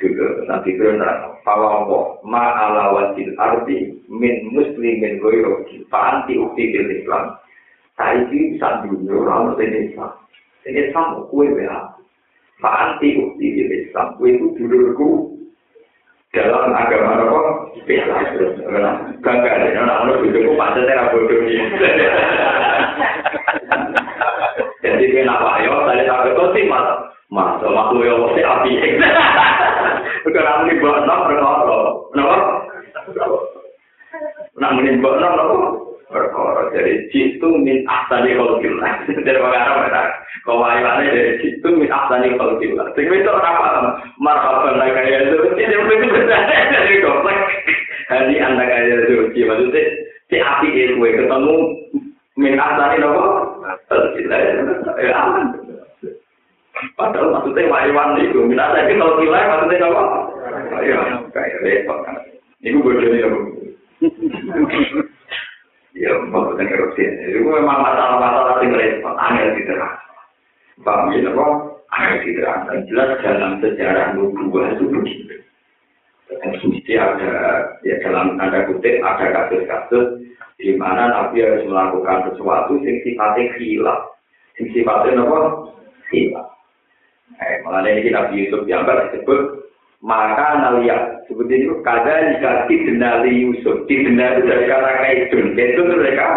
[0.03, 6.75] dulu nanti dulu nanti pawongo ma ala wajil arti min muslimin goyro kita anti ukti
[6.75, 7.39] bil islam.
[7.95, 10.11] Saya ini sandung orang bil islam.
[10.67, 11.95] Ini sama kue ya
[12.59, 14.19] fa ukti bil islam.
[14.19, 15.31] Kue itu dulurku.
[16.35, 17.43] Dalam agama apa?
[17.87, 18.19] Bela.
[19.23, 21.39] Bangga ada yang nak lu itu kok pada terang bodoh
[24.85, 28.73] jadi kenapa ayo tadi sampai kau malah Masa matu ya Allah, si api.
[30.29, 31.79] Sekarang ini buat enam, berkoro.
[32.13, 32.37] Kenapa?
[34.61, 35.57] Nak menimbang enam, kenapa?
[36.13, 36.63] Berkoro.
[36.77, 39.09] Jadi, jitu min ahsani kholkillah.
[39.09, 40.03] Dari Pak Arab, kata.
[40.45, 42.93] Kau wajibannya dari jitu min ahsani kholkillah.
[42.93, 43.69] Sekarang itu orang apa?
[44.21, 45.39] Marhaban lah kaya itu.
[45.57, 46.45] Ini yang lebih besar.
[46.49, 47.39] Jadi, goblek.
[48.13, 49.33] Anda kaya itu.
[49.33, 49.83] Maksudnya,
[50.29, 51.01] si api e itu.
[51.01, 51.57] Ketemu
[52.37, 53.23] min ahsani, kenapa?
[53.89, 54.39] Kholkillah.
[55.01, 55.74] Ya, aman.
[56.93, 58.39] Padahal maksudnya wayuan itu.
[58.45, 60.03] Min ahsani khalqillah maksudnya nopo.
[60.85, 61.01] Ya,
[61.33, 62.17] kayak repot kan.
[62.61, 63.25] Ini bodoh nih
[65.95, 67.05] Ya, maksudnya erupsi.
[67.31, 69.15] Itu memang masalah-masalah yang repot.
[69.17, 69.97] Angel diterang.
[70.83, 71.47] Paham ya, apa?
[71.95, 75.37] Ada diterangkan jelas dalam sejarah nubuah itu begitu.
[76.35, 77.31] Mesti ada,
[77.87, 80.25] ya dalam tanda kutip, ada kasus-kasus
[80.59, 84.01] di mana Nabi harus melakukan sesuatu yang sifatnya hilaf.
[84.59, 85.39] Yang sifatnya apa?
[86.11, 86.54] Hilaf.
[87.43, 89.67] Eh, malah ini Nabi Yusuf yang disebut
[90.05, 96.29] maka nalia seperti itu kada jika didenali Yusuf didenali dari kata kaidun itu mereka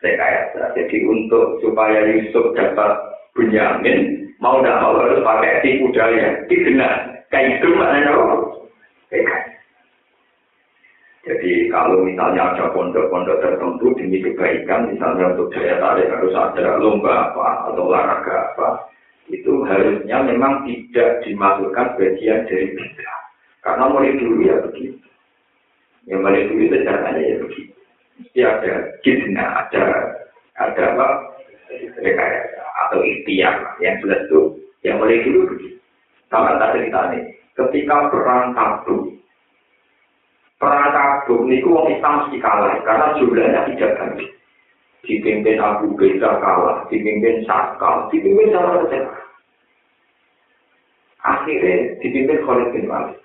[0.00, 2.96] rekayasa jadi untuk supaya Yusuf dapat
[3.36, 6.94] Bunyamin mau tidak mau harus pakai tipu daya, dikenal.
[7.28, 8.36] Itu maknanya apa?
[11.28, 17.28] Jadi kalau misalnya ada pondok-pondok tertentu demi kebaikan, misalnya untuk daya tarik harus ada lomba
[17.28, 18.68] apa atau olahraga apa,
[19.28, 23.20] itu harusnya memang tidak dimasukkan bagian dari bid'ah.
[23.60, 24.96] Karena mulai dulu ya begitu.
[26.08, 27.72] Yang mulai dulu itu caranya ya begitu.
[28.18, 28.72] Mesti ada
[29.04, 29.84] gizna, ada
[30.56, 31.08] ada apa?
[32.00, 35.76] Rekayasa atau ikhtiar yang jelas itu yang mulai dulu begitu.
[36.32, 37.24] Sama tak cerita nih,
[37.56, 39.12] ketika perang kabur,
[40.56, 44.30] perang kabur ini uang Islam mesti kalah karena jumlahnya tidak banyak.
[45.06, 49.17] Dipimpin Abu Beda kalah, dipimpin Sakal, dipimpin sama saja.
[51.26, 53.18] Akhirnya dipimpin Khalid bin Walid.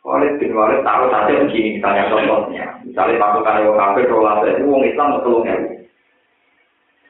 [0.00, 2.66] Khalid bin Walid taruh saja begini misalnya contohnya.
[2.84, 5.44] Misalnya pasukan yang kafir, rolas itu uang Islam tolong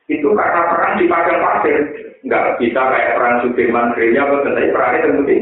[0.05, 1.77] itu karena perang di padang pasir.
[2.25, 5.37] Nggak bisa kayak perang Sudirman gereja tapi perangnya terbukti.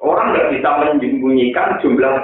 [0.00, 2.16] Orang nggak bisa menyembunyikan jumlah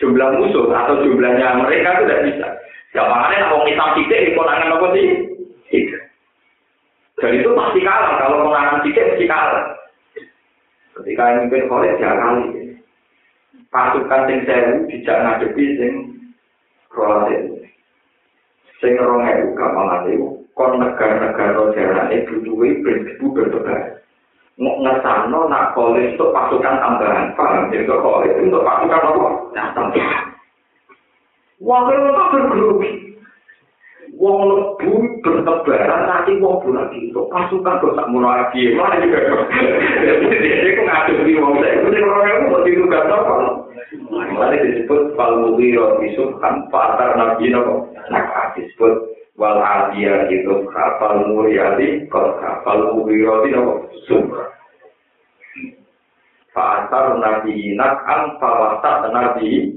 [0.00, 1.64] jumlah musuh atau jumlahnya.
[1.64, 2.48] Mereka itu tidak bisa.
[2.92, 3.64] Gampangnya kalau
[3.96, 5.31] kita di konangan apa sih
[7.22, 8.18] dan itu pasti kalah.
[8.18, 9.64] Kalau konangan tidak pasti kalah.
[10.98, 12.44] Ketika yang mungkin kolej ya kali
[13.72, 15.92] pasukan sing sewu tidak ngadepi sing
[16.92, 17.40] kroasia
[18.82, 24.04] sing rong ewu gampang itu kon negara-negara jarane butuhe prinsip berdebat
[24.60, 27.32] mau ngesano nak kolej untuk pasukan tambahan.
[27.32, 27.72] Paham?
[27.72, 29.26] Jadi ke kolej untuk pasukan apa?
[29.56, 30.24] nah tambahan.
[31.62, 32.90] Wakil itu bergerupi
[34.22, 37.10] wong lebu bertebaran nanti wong lagi.
[37.10, 38.70] Untuk pasukan kok tak mulai lagi?
[38.78, 39.18] Mana juga
[40.30, 43.34] jadi aku ngadepi wong saya itu orang yang mau dirugat apa?
[44.06, 47.90] Mulai disebut fal mubiro disebut kan patar nabi nopo.
[48.14, 53.90] Nah disebut wal adiyah itu kapal muryati kapal muryati nopo?
[54.06, 54.54] Sumber.
[56.54, 59.72] Fa'asar nabi inak am fawasat nabi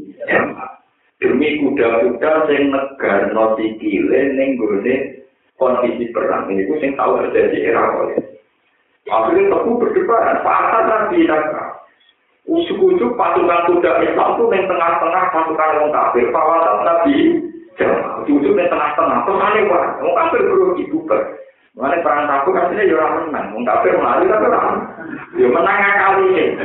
[1.26, 5.26] Demi kuda-kuda sing negar no sikile ning gone
[5.58, 8.22] kondisi perang ini sing tahu terjadi era kaya.
[9.10, 11.50] Akhirnya tepu berdebat, fa'asar nabi inak
[12.46, 16.30] Usuk-usuk pasukan kuda Islam itu yang tengah-tengah pasukan orang kafir.
[16.30, 17.16] Fawasat nabi
[17.74, 21.04] Jawa, ujung tengah-tengah, terus aneh wah, mau kafir bro ibu
[21.76, 24.64] Mana perang tabu kan ini ora menang, mau tapi melalui tapi ora
[25.36, 26.56] yo menang akal ini.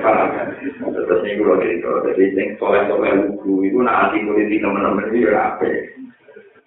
[0.87, 5.27] Terus ini gue jadi kalau jadi yang soleh soleh buku itu nanti polisi teman-teman itu
[5.27, 5.67] jurang apa?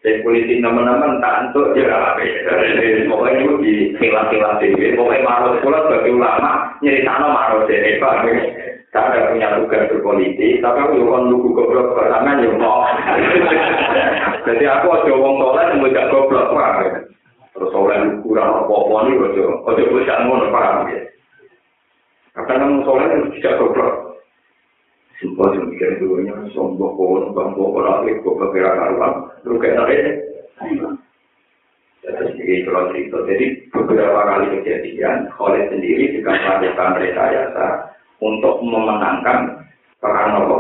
[0.04, 2.24] Jadi polisi teman-teman tak untuk jurang apa?
[3.08, 3.74] Pokoknya itu di
[4.04, 6.52] kilat-kilat TV, pokoknya marot pulang bagi ulama
[6.84, 8.28] nyari tanah marot ya, apa?
[8.92, 12.86] Saya punya tugas berpolitik, tapi aku yo kon lugu goblok pertama, ya mau.
[14.46, 17.10] Jadi aku ada wong tolak, mau goblok, goblok,
[17.54, 21.02] Terus soleh kurang apa-apa nih aja, aja bisa ngono paham ya.
[22.34, 23.06] Kadang soleh
[23.38, 23.94] tidak goblok.
[25.22, 29.14] Sumpah yang mikir dulunya, sombong pohon, bangko, orang lagi, kok kira karuan,
[29.48, 29.96] lu kayak tadi.
[32.04, 37.68] Jadi kalau cerita, jadi beberapa kali kejadian, Khalid sendiri juga melakukan rekayasa
[38.20, 39.64] untuk memenangkan
[40.04, 40.58] perang Nopo.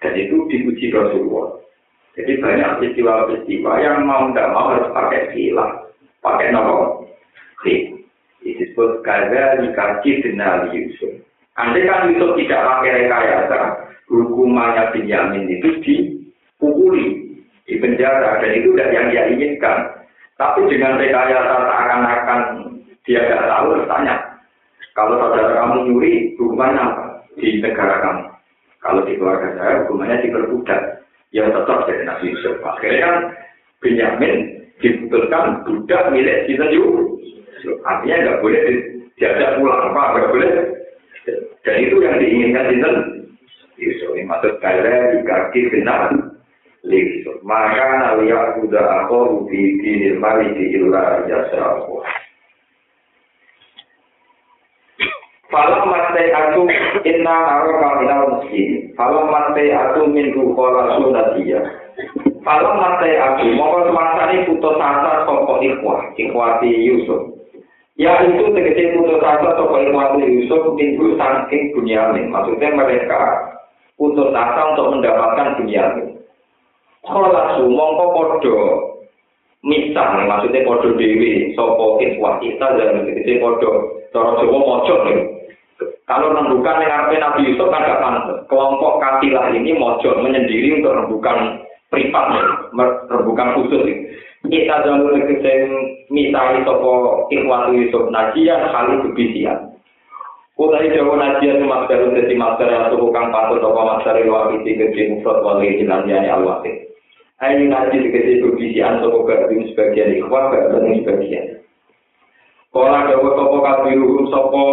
[0.00, 1.59] Dan itu dipuji Rasulullah.
[2.20, 5.88] Jadi banyak peristiwa-peristiwa yang mau tidak mau harus pakai silah,
[6.20, 6.52] pakai.
[6.52, 7.96] Itu
[8.40, 11.16] disebut kaza dikaji denali Yusuf.
[11.56, 13.60] Andai kan Yusuf tidak pakai rekayasa,
[14.12, 19.78] hukumannya Benyamin itu dipukuli, di penjara, dan itu tidak yang dia inginkan.
[20.36, 22.40] Tapi dengan rekayasa seakan-akan
[23.08, 24.16] dia tidak tahu, tanya,
[24.92, 27.04] kalau saudara kamu nyuri, hukumannya apa?
[27.40, 28.24] Di negara kamu.
[28.80, 30.99] Kalau di keluarga saya, hukumannya diperbudak.
[31.30, 32.58] Ya tetap jadi Nabi Yusuf.
[32.62, 33.30] Akhirnya
[33.78, 37.76] Benyamin diputuskan budak milik Sinten Yusuf.
[37.86, 38.62] Artinya nggak boleh
[39.14, 40.52] diajak pulang apa, nggak boleh.
[41.62, 42.94] Dan itu yang diinginkan Sinten
[43.78, 44.10] Yusuf.
[44.18, 46.10] Ini maksud kaya di kaki benar.
[46.80, 47.36] Yusuf.
[47.44, 52.00] Maka nawiya sudah aku di dinil mali di ilah jasa aku.
[55.50, 56.62] Falam mate aku
[57.02, 58.94] inna araka minal muslim.
[58.94, 61.58] Falam mate aku min rukola sunatia.
[62.46, 67.34] Falam mate aku mongko semangsane putus asa saka ikhwah, ikhwati Yusuf.
[67.98, 72.30] Ya itu tegese putus asa saka ikhwati Yusuf minggu saking Bunyamin.
[72.30, 73.50] Maksudnya mereka
[73.98, 76.14] putus asa untuk mendapatkan Bunyamin.
[77.02, 78.58] Kala su mongko padha
[79.66, 85.39] misah maksudnya padha dhewe sapa ikhwah kita dan tegese padha cara Jawa mojok nih.
[86.10, 88.42] Kalau rembukan yang artinya Nabi Yusuf kan gak pantas.
[88.50, 92.34] Kelompok katilah ini mojo menyendiri untuk rembukan privat,
[93.06, 94.10] rembukan khusus.
[94.42, 95.70] Kita jalur negeri
[96.10, 99.70] misalnya sopo ikhwatu Yusuf Najian kali kebisian.
[100.58, 105.46] Kutai Jawa Najian masker jadi masker atau bukan patut sopo masker luar isi gede mufrad
[105.46, 106.90] wali jinanjani al-wasik.
[107.38, 111.62] Ini naji dikasih kebisian sopo gabung sebagian ikhwat, gabung sebagian.
[112.74, 114.64] Kalau ada sopo kabiru sopo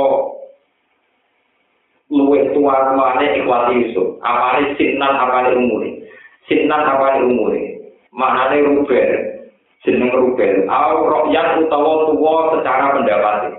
[2.08, 4.20] luwih tua tuane ikhwati Yusuf.
[4.24, 5.90] Apane sinan apane umure.
[6.48, 7.62] Sinan apane umure.
[8.16, 9.10] Maknane ruber.
[9.84, 10.66] Jeneng ruber.
[10.68, 13.56] Au yang utawa tuwa secara pendapat.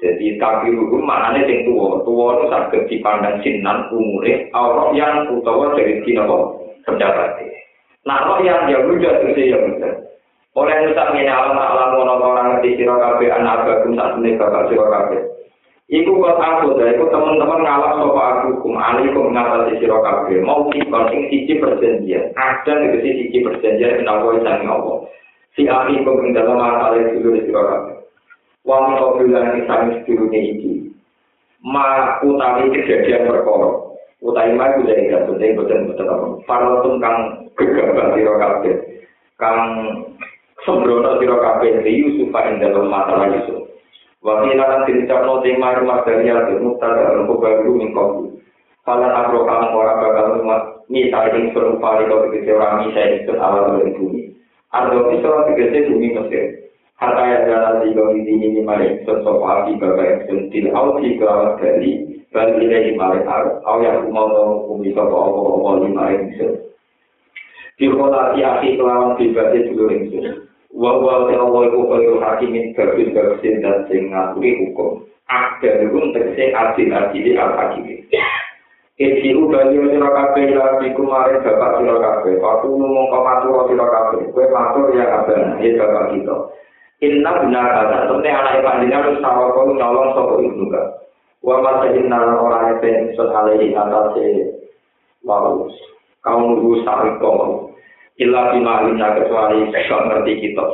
[0.00, 2.00] Jadi kaki hukum maknane sing tuwa.
[2.02, 4.48] Tuwa itu saged dipandang sinan umure.
[4.56, 6.24] Au yang utawa dari dina
[6.88, 7.50] pendapat.
[8.00, 9.92] Nah, roh yang dia rujak itu ya benar.
[10.56, 15.20] Oleh nusak ini alam alam orang ngerti sira kabeh anak bagum sak bakal sira.
[15.90, 20.70] Iku kok aku dari kok teman-teman ngalap sopo aku kum ali kum ngalap di mau
[20.70, 22.30] di konting sisi perjanjian.
[22.38, 25.10] Ada nih sisi perjanjian menawa kau yang ngopo
[25.58, 27.92] si ali kum minta sama ali di siro di siro kafe
[28.62, 30.94] wong kau bilang ini sami siro nih itu
[31.66, 36.26] ma utami kejadian perkoro utai ma itu dari kan penting penting betul apa.
[36.46, 37.16] Parlo kang
[37.58, 38.70] kegagalan siro kafe
[39.42, 39.60] kang
[40.62, 43.69] sembrono siro kabeh riu supaya dalam mata Yusuf.
[44.20, 48.36] Wakil akan diucap nanti mari materi yang dimutar dan mengubah dulu minggu.
[48.84, 50.60] Pada nabrak kamu orang bakal rumah,
[50.92, 54.22] ini tadi yang serupa di kau dikisi orang ini saya ikut awal dari bumi.
[54.76, 56.44] Ardo bisa orang dikisi bumi mesir.
[57.00, 60.64] Harta yang jalan di kau di sini mari sesuatu api bapak yang sentil.
[60.68, 61.90] Aku tiga awal kali,
[62.28, 63.56] dan ini di mari harus.
[63.64, 66.48] Aku yang mau tahu bumi sopa apa-apa di mari bisa.
[67.80, 73.10] Di kota di akhir kelawan tiba-tiba di seluruh wa wa Allah iku kalu hakimin kabeh
[73.10, 75.04] kabeh dan sing ngaturi hukum.
[75.30, 77.86] Ada hukum tegese adil adil al hakim
[79.00, 82.36] iki bali sira kabeh ya iku mare bapak sira kabeh.
[82.36, 84.28] Patu mung kok matur sira kabeh.
[84.36, 86.36] Kowe matur ya kabeh ya bapak kita.
[87.00, 90.86] Inna guna kata sampai anak ipandinya harus tahu kau nyolong sopo ibnu kak.
[91.40, 94.24] Wa masa inna orang yang pengen sesalai di atas si
[95.24, 95.72] lalus
[96.20, 97.16] kau nunggu sari
[98.18, 98.82] Illa bima
[99.14, 100.66] kecuali kau ngerti kita.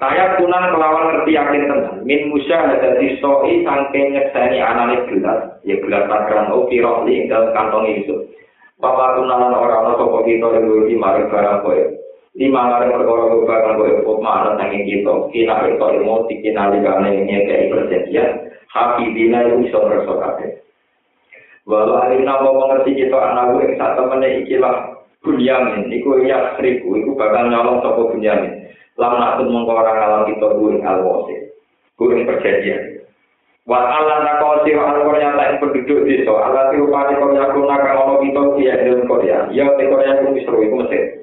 [0.00, 2.00] Saya kunan kelawan ngerti yakin tenang.
[2.08, 5.60] Min musa ada di soi sangking nyekseni anane gelas.
[5.60, 8.16] Ya gelas takran o piroli dalam kantong itu.
[8.80, 11.76] Bapak kunalan orang no sopo kita yang di mari barang kowe.
[12.32, 15.14] Lima lari perkara barang kowe kok mana sanging kita.
[15.36, 18.48] Kina itu ilmu dikina likane ngekei perjanjian.
[18.72, 20.64] Habibina itu iso ngerso kabeh.
[21.68, 24.76] Walau alina mau mengerti kita anak gue yang saat temennya ikilah
[25.24, 25.92] bunyamin.
[25.92, 26.96] Iku ya seribu.
[26.96, 28.60] Iku bakal nyolong sopo bunyamin.
[29.00, 31.56] lam nakut mengko ora kalah kita kuwi alwase.
[31.96, 33.00] Kuwi perjanjian.
[33.64, 36.32] Wa Allah nakosi wa Allah nyata penduduk desa.
[36.76, 39.48] Rupane kok nyakun nakal ono kita dia dalam Korea.
[39.56, 41.16] Ya te Korea ku Misro iku Mesir.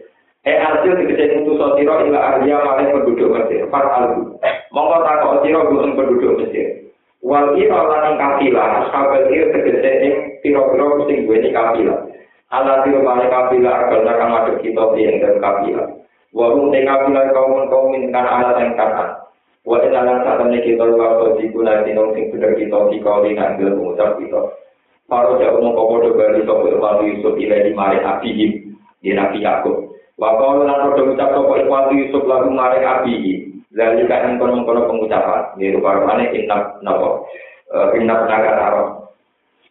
[0.48, 3.70] Hasil dikece itu sotiro ila arya mare penduduk Mesir.
[3.70, 4.42] Far albu
[4.74, 6.88] mongko takok sira gum penduduk Mesir.
[7.22, 12.00] Wal ira lan kafilah ashabul ir tegese ing pira-pira sing duweni kafilah
[12.48, 15.88] Allah ti rupane kafilah akan nakal madhep kita ing dalam kafilah
[16.36, 19.26] Wahum teka pula kaum kaum kan alat yang kata.
[19.64, 23.34] Wa dalam saat ini kita luar di guna tinong sing bener kita di kau di
[23.34, 24.42] ngambil pengucap kita.
[25.08, 28.52] Paro jauh kau bodoh balik sopo ilmu Yusuf ilai di abihim
[29.00, 29.98] di Nabi Yakub.
[30.20, 33.64] Wa kau lan bodoh ucap sopo ilmu Yusuf lagu mari abihim.
[33.72, 35.56] Lalu kan kono kono pengucapan.
[35.56, 37.26] Di rupa rupanya inap nopo.
[37.96, 38.84] Inap naga taro.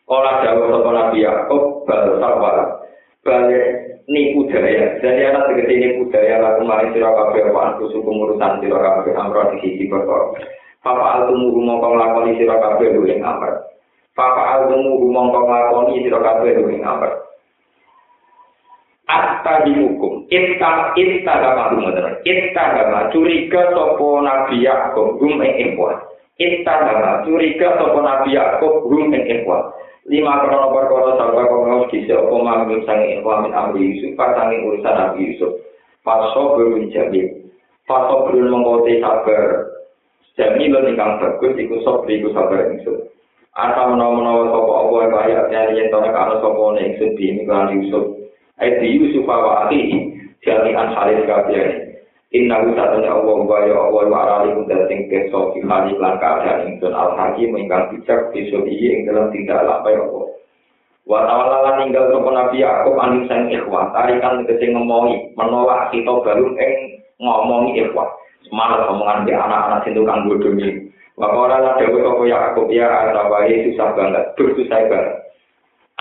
[0.09, 2.83] Olah jauh sopo Nabi Yakub bal sarwala.
[3.23, 4.99] Balik nipu daya.
[5.03, 9.13] Jadi anak tegesi nipu daya lalu mari sira kabeh apa aku suku urusan sira kabeh
[9.19, 10.39] amro di sisi perkara.
[10.87, 13.67] Papa altumu rumangka nglakoni sira kabeh lho ing amr.
[14.15, 17.11] Papa altumu rumangka nglakoni sira kabeh lho ing amr.
[19.07, 21.95] Atta di hukum, kita kita gama rumah
[22.27, 25.95] kita gama curiga sopo nabi Yakub rum ing ikhwan,
[26.35, 29.63] kita gama curiga sopo nabi Yakub rum ing ikhwan.
[30.07, 34.95] lima krono perkara sarwa kono kisi opo mangun sangi ilwa min amri Yusuf pasangi urusan
[34.95, 35.53] Nabi Yusuf
[36.07, 37.51] paso berun jamin
[37.91, 39.71] paso berun mengkote sabar
[40.39, 43.07] jamin lo ningkang bagus iku sobri iku sabar Yusuf
[43.57, 47.41] Ata menawa menawa sapa apa ayo ayo yen to nek ana sapa ning sing di
[47.41, 48.05] Yusuf.
[48.61, 50.13] Ai di Yusuf wa ati
[50.45, 51.86] jami an salih kabeh.
[52.35, 56.19] Inna uta tanya Allah wa ya Allah wa arali kunda sing keso fi hali lan
[56.19, 60.27] keadaan ingsun al hakim ingkang bijak bisu iya ing dalam tindak apa ya Allah.
[61.07, 66.75] Wa ta'ala ninggal sapa Nabi anu sang ikhwah tarikan tegese ngomongi menolak kita baru ing
[67.23, 68.11] ngomongi ikhwah.
[68.43, 70.91] Semangat omongan di anak-anak sing tukang bodoh ini.
[71.15, 75.15] Ora la dewe sapa Yakub ya atawahi susah banget, susah banget.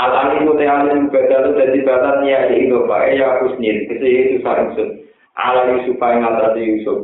[0.01, 5.04] Al-alim te alim badal dadi badan ya itu bae ya husnil, kese susah ingsun.
[5.35, 6.99] Ala Yusuf yang ngatasi Yusuf.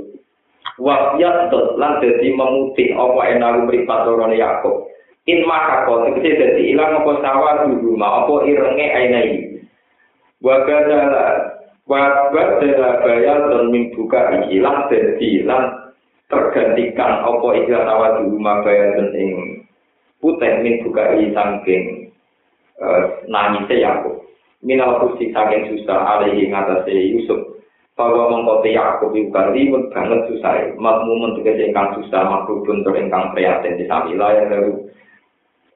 [0.81, 4.87] Wakyat lan dadi memutih apa enak mripat lorone Yakub.
[5.29, 9.31] In maka kok tegese dadi ilang apa sawah dulu ma apa irenge ainai.
[10.41, 11.53] Wa kadala
[11.85, 15.93] wa badala bayal dan membuka ilang dadi lan
[16.31, 19.31] tergantikan apa ikhlas sawah dulu ma bayal dan ing
[20.17, 22.09] putih min buka i sangking
[22.81, 24.17] uh, nangise Yakub.
[24.65, 27.50] Minal kusi saking susah alaihi ngatasi Yusuf.
[28.01, 30.73] Bahwa mengkoti itu kan ribet banget susah.
[30.81, 34.73] Makmum untuk ingkang susah, makhluk bentuk ingkang prihatin di samila yang baru.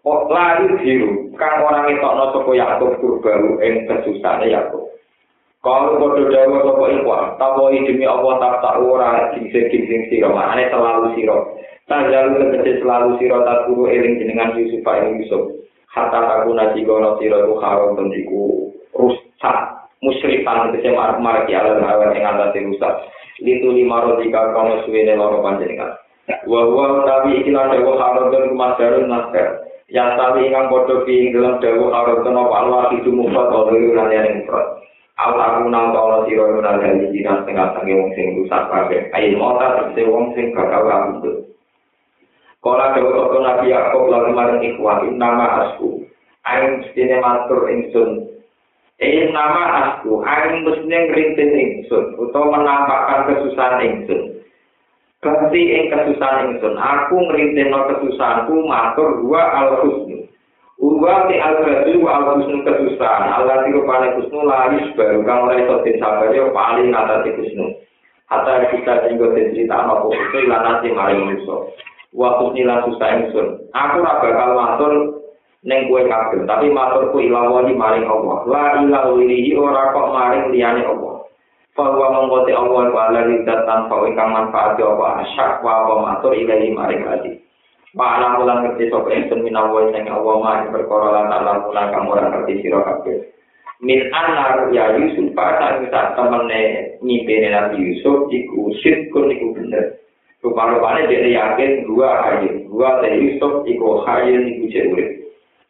[0.06, 4.86] Oh, lari biru, kan orang itu no toko Yakub baru ing kesusahannya Yakub.
[5.66, 10.78] Kalau bodoh dawa toko ikhwan, tahu demi Allah tak tak ora gingsing gingsing siro, makanya
[10.78, 11.38] selalu siro.
[11.90, 15.58] Tanjalu tegese selalu siro tak guru eling jenengan Yusuf ing Yusuf.
[15.90, 21.84] Hatta aku nasi gono siro itu haram tendiku rusak musyrifan tegese marek marek ya lan
[21.84, 22.94] awan ing atase rusak
[23.40, 25.96] litu lima rodika kono suwene loro panjenengan
[26.48, 31.62] wa wa tapi iki lan dewa harodon kumadarun naskar yang tadi ingkang padha ing dalam
[31.62, 34.86] dewa harodon apa Allah itu mufat oleh lan yang mufat
[35.16, 39.08] Al aku nang kala sira menawa dadi dina setengah sange wong sing rusak kabeh.
[39.16, 41.56] Ayo mota tegese wong sing bakal rambut.
[42.60, 46.04] Kala dewa kok nabi Yakub lan marang ikhwan nama asku.
[46.44, 48.28] Ayo mestine matur ingsun
[48.96, 54.40] Eh nama aku, aku mestinya ngerintin ingsun, atau menampakkan kesusahan ingsun.
[55.20, 60.24] Berarti ing kesusahan ingsun, aku ngerintin no kesusahanku, matur dua al husnu.
[60.80, 65.44] Uwa ti al husnu wa al husnu kesusahan, Allah ti rupane husnu laris baru kang
[65.44, 67.76] oleh sotin sabar yo paling ngatasi husnu.
[68.32, 71.68] Hatta kita tinggal cerita apa itu ilan nasi maring musuh.
[72.16, 73.60] Wa husni lan susah ingsun.
[73.76, 74.92] Aku ra bakal matur
[75.66, 78.46] neng kue kabeh tapi matur ku ilawani maring Allah.
[78.46, 81.26] La ilah wirihi ora kok maring liyane Allah.
[81.76, 86.72] Fawa mengkote Allah wa ala lidat tanpa ingkang manfaat Allah asyak wa apa matur ilahi
[86.72, 87.36] maring hati
[87.96, 92.24] Pak anak mulang ngerti sop ingsun minawa sing Allah maring perkara lan mulang kamu ora
[92.32, 93.28] ngerti sira kabeh.
[93.84, 100.00] Min anar ya Yusuf pada saat temene nyimpene Nabi Yusuf iku sirkun iku bener.
[100.46, 104.64] Rupanya dia yakin dua hayat, dua dari Yusuf iku hayat iku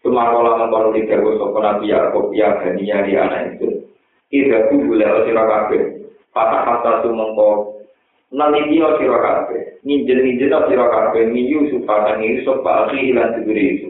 [0.06, 3.90] Sumakola mengkono di dewa sopo nabi Yaakob ya Hania di anak itu.
[4.30, 6.06] Ida tubuh lewa sirakabe.
[6.30, 7.82] Patah kata itu mengkono.
[8.30, 9.82] Nanti dia sirakabe.
[9.82, 11.26] Ninjen-ninjen lah sirakabe.
[11.34, 13.90] Miyu supatan ini sopa asli hilang diberi itu.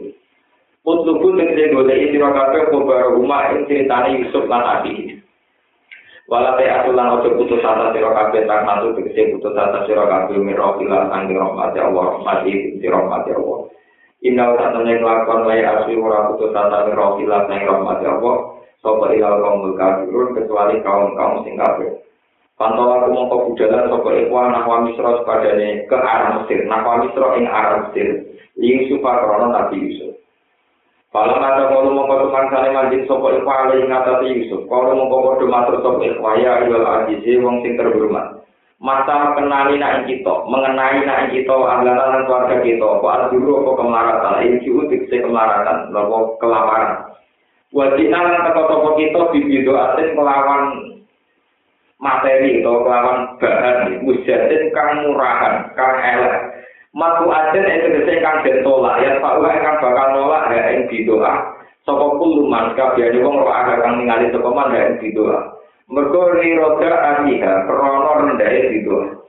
[0.88, 5.20] Untukku tegede gode ini sirakabe kubara rumah yang ceritanya Yusuf dan Nabi.
[6.32, 10.40] Walau teh aku lan ojo putus asa sirakabe tak masuk tegede putus asa sirakabe.
[10.40, 12.04] Mirau hilang sangi rahmat ya Allah.
[12.16, 13.60] Rahmat ibu sirakabe Allah.
[14.26, 19.70] Inna satane kelakuan wae asli ora putus tata rohilah nang rahmat Allah sapa ilal kaum
[19.78, 21.54] kafirun kecuali kaum-kaum sing.
[22.56, 27.44] Pantau aku mongko budalan sapa ikhwan nahwa misra padane ke arah Mesir, nahwa misra ing
[27.46, 28.08] arah Mesir.
[28.56, 30.16] Yusuf krono Nabi Yusuf.
[31.12, 34.60] Kalau ada kalau mongko teman sale manjing sapa ikhwan ing ngatasi Yusuf.
[34.72, 38.35] Kalau mongko padha matur sapa ikhwan ya ilal azizi wong sing terhormat.
[38.76, 44.56] Masa kenali nak kita, mengenai nak kita, anggaran keluarga kita, apa dulu apa kemaratan, ini
[44.60, 46.92] juga se kemaratan, apa kelaparan.
[47.72, 50.64] Wajib lan toko-toko kita bibido asin melawan
[51.98, 56.36] materi atau melawan bahan, mujadin kang murahan, kang elek.
[56.92, 60.88] Matu asin itu bisa kang den tolak, yang pak uang kang bakal nolak ya yang
[60.88, 61.32] bidoa.
[61.88, 65.55] Soko kuluman, kabiani wong roh agak kang ningali sokoman ya yang bidoa.
[65.86, 69.22] Mergo roda aniha krono rendahe gitu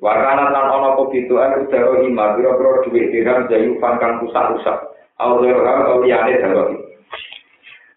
[0.00, 4.78] wakana tan ana apa gitu aku daro ima pira-pira dhuwit dirham jayu pangkang rusak-rusak
[5.20, 6.88] aure ora kau liyane daro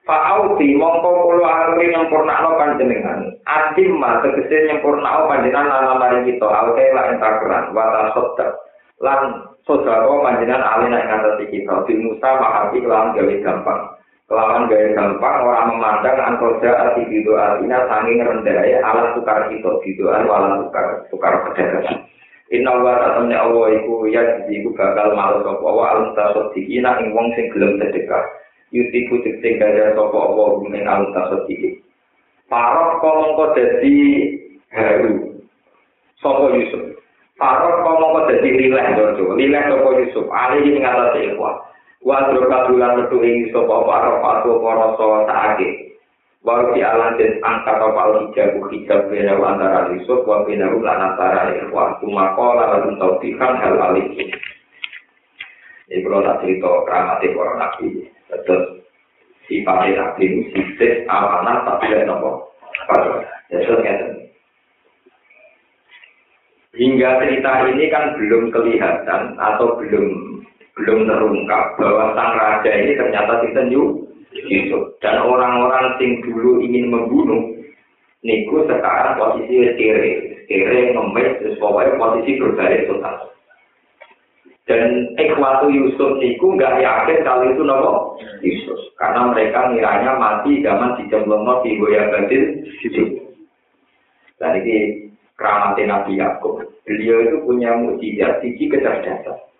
[0.02, 3.38] Fa auti mongko kula aturi nyempurnakno panjenengan.
[3.46, 8.50] Atim ma tegese nyempurnakno panjenengan lan mari kita aute lan entakran wa tasodda.
[8.98, 13.82] Lan saudara panjenengan alina ing ngatasi kita di Musa mahati lan gawe gampang.
[14.32, 20.08] Kelawan gaya gampang orang memandang angkoja arti gitu artinya sanging rendahnya alat tukar kita gitu
[20.08, 22.08] alat tukar tukar perdagangan.
[22.48, 27.12] Inna wa ta'ala Allah iku ya jadi iku bakal malu sapa wa alam tasodikina ing
[27.12, 28.24] wong sing gelem sedekah.
[28.72, 31.84] Yutiku tikse gaya sapa Allah ing alam tasodiki.
[32.48, 33.96] Parok kolong dadi
[34.72, 35.44] haru.
[36.24, 36.96] Sapa Yusuf.
[37.36, 39.36] Parok kolong dadi rileh dojo.
[39.36, 40.24] Rileh sapa Yusuf.
[40.32, 41.71] Ali ing ikhwah.
[42.02, 45.70] Wa drokadulan metu ing sapa para patu para sawa saake
[46.42, 51.54] wa fi alan den angkat apa hijab hijab bena antara Yusuf wa bena lan antara
[51.70, 54.18] wa tumakola lan taufikan hal alik
[55.92, 57.88] ini kalau tak cerita keramati para nabi.
[58.32, 58.64] Terus
[59.52, 62.48] sifatnya nabi musibis amanah tapi ada nopo.
[66.72, 70.40] Hingga cerita ini kan belum kelihatan atau belum
[70.82, 73.70] belum terungkap bahwa sang raja ini ternyata sinten
[74.34, 77.54] Yusuf dan orang-orang sing dulu ingin membunuh
[78.26, 80.12] niku sekarang posisi kere.
[80.50, 83.30] Kere ngemis terus pokoknya posisi berbalik total.
[84.66, 87.94] Dan ikhwatu Yusuf niku nggak yakin kalau itu nopo?
[88.42, 88.80] Yusuf.
[88.98, 93.10] Karena mereka ngiranya mati zaman di jemblong di goya batin Yusuf
[94.42, 95.06] dan ini
[95.38, 96.66] keramatnya Nabi Yakub.
[96.82, 99.51] Beliau itu punya mujizat sisi kecerdasan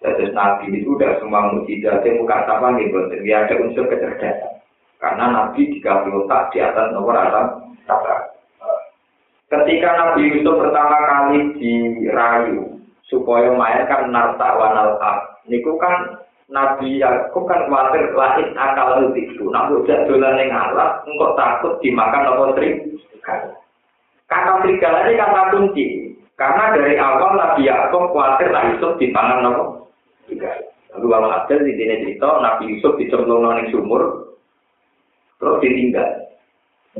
[0.00, 4.60] Terus Nabi itu udah semua mujizat yang muka sama gitu, dia ada unsur kecerdasan.
[4.96, 8.16] Karena Nabi dikasih otak di atas nomor atas sabra.
[9.52, 12.80] Ketika Nabi Yusuf pertama kali dirayu
[13.12, 14.96] supaya mainkan narta wanal
[15.48, 19.44] niku kan Nabi Yakub kan khawatir lahir akal itu.
[19.50, 23.54] Nah, udah dolan yang alat, engkau takut dimakan apa serigala.
[24.26, 25.86] Kata serigala ini kata kunci.
[26.34, 29.79] Karena dari awal Nabi Yakub khawatir lah Yusuf dipangan apa
[30.90, 34.34] Lalu kalau ada di sini cerita Nabi Yusuf dicemplung nang sumur,
[35.38, 36.10] terus ditinggal.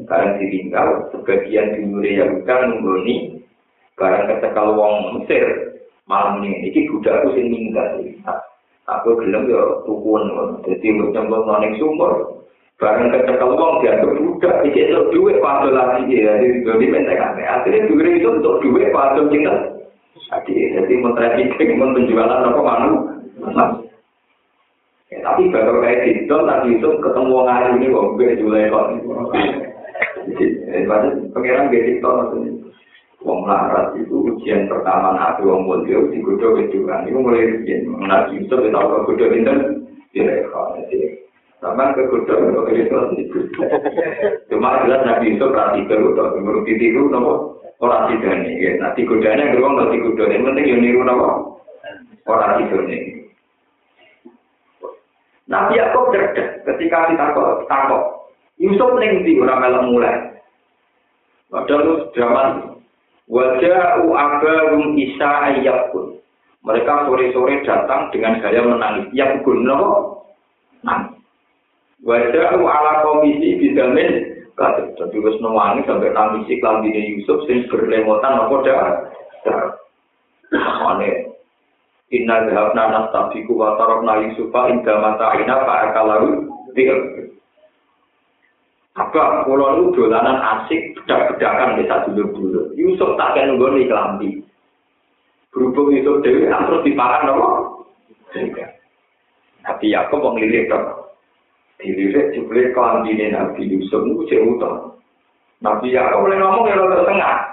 [0.06, 3.42] Karena ditinggal, sebagian dimulai yang bukan nunggoni,
[3.98, 5.44] barang ketekal wong Mesir,
[6.06, 7.98] malam ini, ini budak aku sing meninggal.
[8.86, 10.22] Aku bilang ya tukun,
[10.62, 12.46] jadi bercemplung nang sumur,
[12.78, 17.34] barang ketekal wong dianggap budak, ini itu duit pasal lagi ya, jadi dibeli mentekan.
[17.42, 19.54] Akhirnya duit itu untuk duit pasal kita.
[20.30, 23.19] Jadi, jadi mentrafficking, penjualan apa manu,
[25.10, 28.86] Ya, tapi bakal kayak itu nanti itu ketemu orang hari ini kok gue jualan kok.
[30.30, 30.44] Jadi
[31.34, 32.52] pangeran gue itu maksudnya.
[33.20, 38.32] Wong larat itu ujian pertama nabi Wong Mulyo di kudo kejuran itu mulai ujian mengenai
[38.32, 39.52] itu kita tahu kalau kudo itu
[40.16, 40.80] tidak kalah
[41.60, 42.96] sama ke kudo kalau kita
[44.48, 49.04] cuma jelas nabi itu berarti ke kudo menurut itu itu nopo orang tidak nih nanti
[49.04, 51.60] kudanya gerong nanti kudo penting yang niru nopo.
[52.24, 53.09] Orang tidak nih
[55.50, 58.30] Nabi Yakob cerdas ketika ditakut takut.
[58.62, 60.16] Yusuf neng di orang malam mulai.
[61.50, 62.78] Padahal zaman
[63.26, 66.22] wajah uagarum isa ayakun.
[66.62, 69.10] Mereka sore-sore datang dengan gaya menangis.
[69.10, 69.80] Yang guna
[70.86, 71.18] nangis.
[72.06, 74.38] Wajah ala komisi bidamin.
[74.54, 78.86] Kata jadi wis nangis sampai nangis iklan Yusuf sing berlemotan apa dah.
[80.94, 81.29] Ane
[82.10, 86.42] Inna dhahabna nastabiku wa tarabna Yusufa inda mata'ina fa'akalahu
[86.74, 86.98] dir.
[88.98, 92.74] Apa kula nu dolanan asik bedak-bedakan desa dulu-dulu.
[92.74, 94.42] Yusuf tak kena nggone kelambi.
[95.54, 97.48] Berhubung Yusuf dhewe terus dipakan apa?
[99.62, 100.78] Tapi aku wong lirik to.
[101.80, 104.98] Dilirik jebule kelambine Nabi Yusuf niku cek utang.
[105.62, 107.49] Nabi Yakub boleh ngomong ya rada tengah.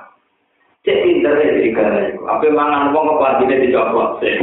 [1.28, 2.22] pinter ya jadi karena itu.
[2.24, 4.34] Apa mangan uang ke parti ini dicopot sih.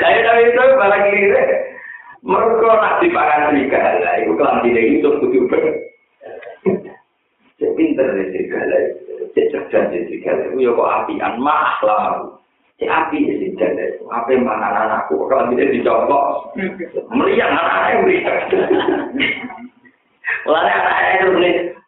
[0.00, 1.46] tapi itu barang ini deh.
[2.26, 4.14] Nak dipakan tiga lah.
[4.24, 5.62] Ibu kelam tidak itu butuh ber.
[7.56, 9.12] Jadi pinter ya jadi karena itu.
[9.36, 10.56] Jadi cerdas ya jadi karena itu.
[10.64, 12.40] Yoko api an mahlah.
[12.80, 14.04] Si api ya jadi karena itu.
[14.08, 16.56] Apa mangan anakku kelam tidak dicopot.
[16.56, 16.72] Hmm.
[17.14, 18.40] Meriang anaknya meriang.
[20.46, 21.26] Lalu anaknya itu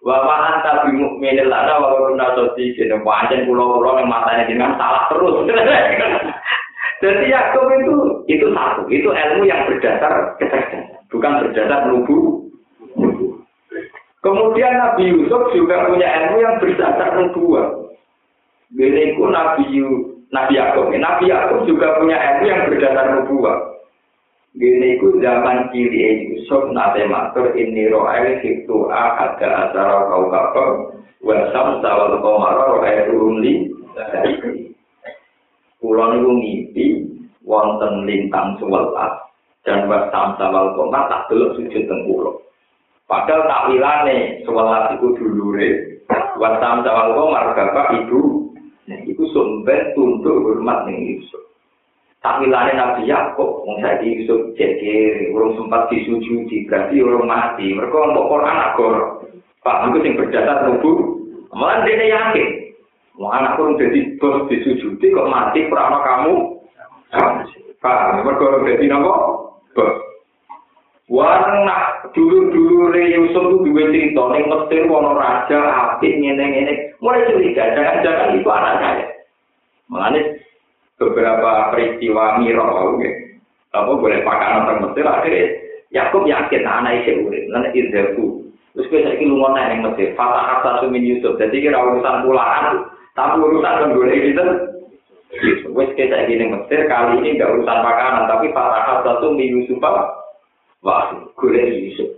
[0.09, 5.05] Bapak anta bimuk menil lana wa kunna soti kene pancen kula-kula ning matane jenengan salah
[5.13, 5.45] terus.
[7.05, 7.95] Jadi Yakub itu
[8.25, 10.83] itu satu, itu ilmu yang berdasar kecerdasan,
[11.13, 12.49] bukan berdasar nubu.
[14.25, 17.69] Kemudian Nabi Yusuf juga punya ilmu yang berdasar nubuah.
[18.75, 19.89] Beliau Nabi Yu,
[20.33, 23.57] Nabi Yakub, Nabi Yakub juga punya ilmu yang berdasar nubuah.
[24.57, 30.69] Gini ku zaman kiri Yusuf nate matur ini ro'el hitu a ada acara kau kapal
[31.21, 33.69] wasam sawal komara ro'el rumli
[35.79, 36.87] Kulon itu mimpi
[37.45, 39.21] wonten lintang sewelas
[39.69, 42.41] dan wasam sawal komara tak delok sujud tengkulo.
[43.05, 45.71] Padahal takwilane sewelas itu dulure
[46.41, 48.49] wasam sawal komara bapak ibu
[49.05, 51.48] itu sumber tunduk hormat ning Yusuf.
[52.29, 57.73] Takwilane Nabi Yakub, wong saiki Yusuf jadi urung sempat disujudi, berarti urung mati.
[57.73, 59.25] Mereka untuk Quran agor.
[59.65, 61.25] Pak, itu yang berdasar nubu.
[61.57, 62.69] Malah dia yakin.
[63.17, 66.37] Mau anak kurang jadi bos disujudi kok mati perana kamu.
[67.81, 69.13] Pak, mereka orang jadi nopo
[69.73, 69.97] bos.
[72.13, 75.61] Dulu-dulu re Yusuf itu dua cerita, ning Mesir wono raja
[75.97, 76.93] apik ngene-ngene.
[77.01, 79.07] Mulai curiga, jangan-jangan itu anak saya.
[79.89, 80.37] Mengenai
[80.99, 83.39] beberapa peristiwa miro gitu.
[83.71, 85.45] apa boleh pakai orang Mesir akhirnya
[85.95, 88.45] Yakub yakin anak itu urip lan irzaku
[88.75, 91.35] terus saiki lunga nang ning Mesir fatah kata sumin Yusuf.
[91.41, 92.87] Jadi kira urusan pulaan
[93.17, 94.45] tapi urusan menggolek itu
[95.75, 99.79] wes kita saiki ning Mesir kali ini enggak urusan makanan tapi fatah kata sumin Yusuf
[100.83, 102.11] wah golek Yusuf.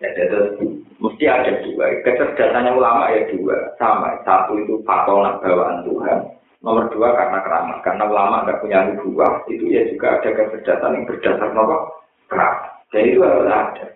[0.00, 0.56] Ya terus
[0.96, 1.92] mesti ada dua.
[2.04, 3.76] Kecerdasannya ulama ya dua.
[3.76, 7.78] Sama satu itu fatona bawaan Tuhan Nomor dua karena keramat.
[7.80, 12.84] Karena ulama nggak punya nubuah, itu ya juga ada kecerdasan yang berdasar nomor keramat.
[12.92, 13.86] Dan itu harus ada.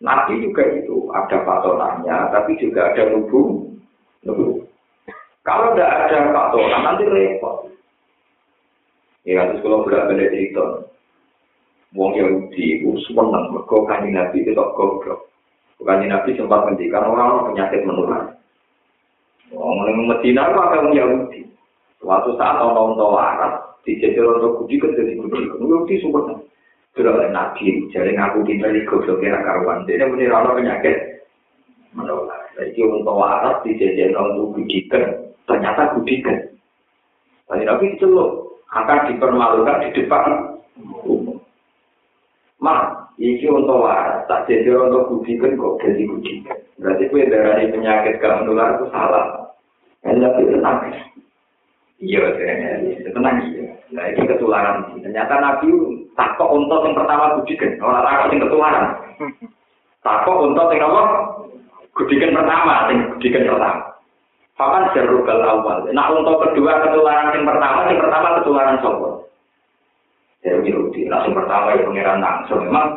[0.00, 3.68] Nabi juga itu ada patonannya, tapi juga ada nubu.
[4.24, 4.64] nubu.
[5.44, 7.68] Kalau tidak ada patonan nanti repot.
[9.28, 10.88] Ya terus kalau berat balik cerita,
[11.92, 15.28] Wong Yahudi itu senang mereka kanji Nabi itu kok goblok.
[15.80, 18.36] Kanji Nabi sempat menghentikan orang penyakit menular.
[19.52, 21.40] Wong Medina itu ada Wong Yahudi.
[22.00, 25.52] Suatu saat orang tua waras dijajal orang budi kan jadi budi.
[25.60, 26.40] Budi sumber
[26.96, 27.84] sudah oleh nabi.
[27.92, 29.84] Jadi ngaku kita di goblok kira karuan.
[29.84, 30.96] Dia menira orang penyakit
[31.92, 32.40] menular.
[32.56, 35.04] Jadi orang tua waras dijajal orang budi kan
[35.44, 36.38] ternyata budi kan.
[37.52, 40.24] Tadi nabi celuk akan dipermalukan di depan
[41.04, 41.36] umum.
[42.60, 46.02] Mak, iki untuk waras, tak jadi untuk budi kan kok jadi
[46.48, 46.58] kan.
[46.80, 49.52] Berarti kue darah penyakit gak menular itu salah.
[50.00, 51.09] Hanya itu nabi.
[52.00, 52.32] Iya,
[53.12, 53.76] tenang iya.
[53.92, 54.96] Nah, ini ketularan.
[55.04, 55.68] Ternyata Nabi
[56.16, 57.76] takut untuk yang pertama budikan.
[57.84, 58.84] Orang takut yang ketularan.
[60.00, 61.02] Takut untuk yang apa?
[61.92, 63.82] Budikan pertama, yang budikan pertama.
[64.56, 65.78] Paman jarubal awal.
[65.92, 69.10] Nah, untuk kedua ketularan yang pertama, yang pertama ketularan sopo.
[70.40, 71.04] Ya, Yahudi.
[71.04, 72.64] Langsung pertama ya pengiran langsung.
[72.64, 72.96] Memang,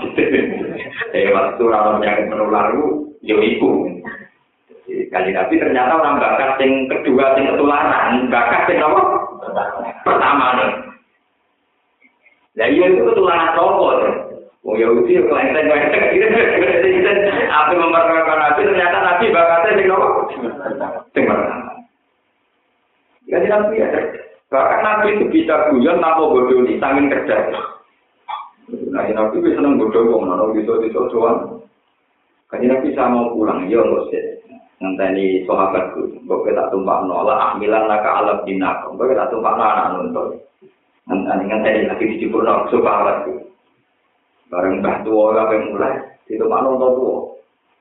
[1.11, 2.71] ya, waktu orang penyakit menular
[3.19, 3.99] ya ibu.
[4.93, 9.01] Kali Nabi ternyata orang bakat yang kedua, yang ketularan, bakat yang apa?
[10.05, 10.71] Pertama nih.
[12.53, 13.93] Lah iya itu ketularan rokok.
[14.63, 16.27] Oh Yahudi kelenteng kelenteng gitu.
[17.49, 20.09] Apa memperkenalkan Nabi ternyata Nabi bakatnya sing nopo?
[21.11, 21.25] Sing
[23.27, 23.89] Ya Nabi ya.
[24.53, 27.49] Bahkan Nabi itu bisa guyon tanpa bodoh di samping kerja.
[28.93, 31.65] Nah, Nabi bisa seneng bodoh kok, nono bisa doang.
[32.53, 34.42] Kaji Nabi saya mau pulang, ya nggak sih.
[34.83, 38.83] ngenteni sahabat ku kok kita tumpak nolak amilan laka alam dinak.
[38.83, 40.27] Kok kita tumpak nolak anak nonton
[41.07, 43.33] ngenteni ngenteni lagi di cipur nolak sahabat ku
[44.51, 45.95] bareng bah tua lah yang mulai
[46.27, 47.17] di tumpak nonton tua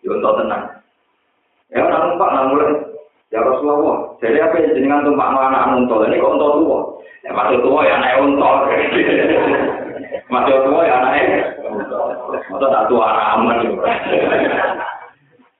[0.06, 0.64] nonton tenang.
[1.74, 2.70] Ya anak tumpak nolak mulai.
[3.34, 6.80] Ya Rasulullah jadi apa yang jenengan tumpak anak nonton ini kok nonton tua
[7.26, 8.56] ya masuk tua ya anak nonton
[10.30, 11.14] masuk tua ya anak
[11.66, 13.90] nonton atau tak tua ramah juga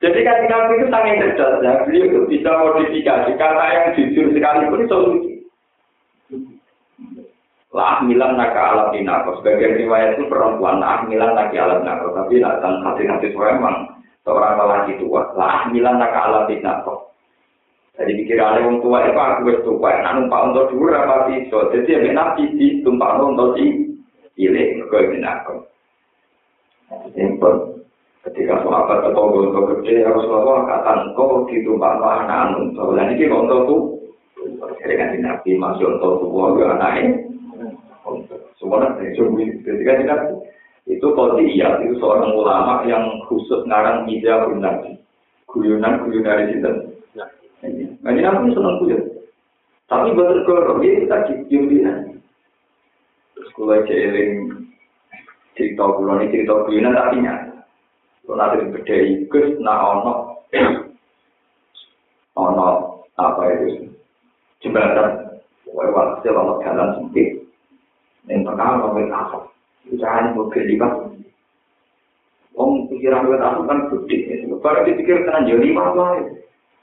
[0.03, 4.83] Jadi kan Nabi itu sangat cerdas ya, beliau itu bisa modifikasi kata yang jujur sekalipun
[4.83, 5.31] lucu.
[7.71, 9.39] Lah milan naka alat dinako.
[9.39, 12.13] Sebagian riwayat itu perempuan lah milan naki alat nako.
[12.19, 15.23] Tapi nak dalam hati-hati saya memang seorang lelaki tua.
[15.39, 17.09] Lah milan naka alat dinako.
[17.97, 19.89] Jadi pikiran orang tua itu aku wis tua.
[19.89, 21.59] Nak numpak untuk dulu apa bisa.
[21.73, 23.87] Jadi ya nabi di tumpak untuk si
[24.37, 24.83] pilih.
[24.83, 25.55] Mereka dinako.
[27.17, 27.72] Simpel.
[28.23, 32.71] Ketika sahabat atau gonto gede Rasulullah kata engkau ditumpah anak anu.
[32.71, 33.81] Soalnya ini gonto tuh.
[34.79, 37.19] Jadi kan nabi masuk untuk tua anaknya.
[38.55, 39.43] Semuanya dari Jumbi.
[39.67, 40.19] Ketika tidak
[40.87, 41.07] itu
[41.51, 44.95] iya itu seorang ulama yang khusus ngarang ija Nabi.
[45.51, 46.71] Guyonan guyon dari situ.
[47.19, 49.03] Nah, ini aku senang guyon.
[49.91, 51.91] Tapi betul kalau dia kita cium dia.
[53.35, 54.31] Terus kalau celing
[55.59, 57.42] cerita ini cerita guyonan tapi nyata.
[58.23, 60.13] Kalau nanti gede ikus, nah ono,
[62.39, 62.67] ono
[63.19, 63.91] apa itu
[64.63, 65.43] jembatan.
[65.67, 67.43] Wah, hasil ono jalan sempit.
[68.31, 69.43] Yang pertama wet asap.
[69.91, 70.87] Usaha mobil lima.
[72.55, 74.47] Om pikiran wet asap kan gede.
[74.63, 76.23] Baru dipikir kan jadi lima lah.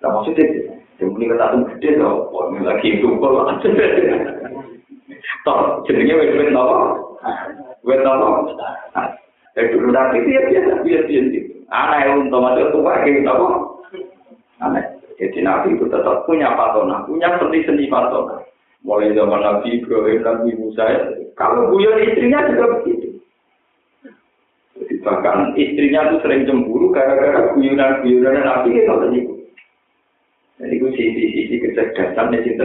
[0.05, 0.45] Nah maksudnya,
[1.01, 2.29] yang punya kata gede loh.
[2.53, 3.49] Ini lagi itu kalau
[5.41, 6.79] Toh, wet wet apa?
[7.81, 8.29] Wet apa?
[9.59, 11.95] Dulu nanti itu ya biasa biasa biasa.
[12.03, 13.47] Yang untuk masuk tua kayak apa?
[14.63, 14.85] Aneh.
[15.21, 18.41] Jadi nabi itu tetap punya patona, punya seni-seni patona.
[18.81, 20.89] Mulai zaman Nabi Ibrahim, Nabi Musa,
[21.37, 23.21] kalau guyon istrinya juga begitu.
[24.81, 29.21] Jadi bahkan istrinya tuh sering cemburu gara-gara guyonan-guyonan Nabi itu terjadi.
[30.65, 32.65] Jadi itu sisi-sisi kecerdasan di situ.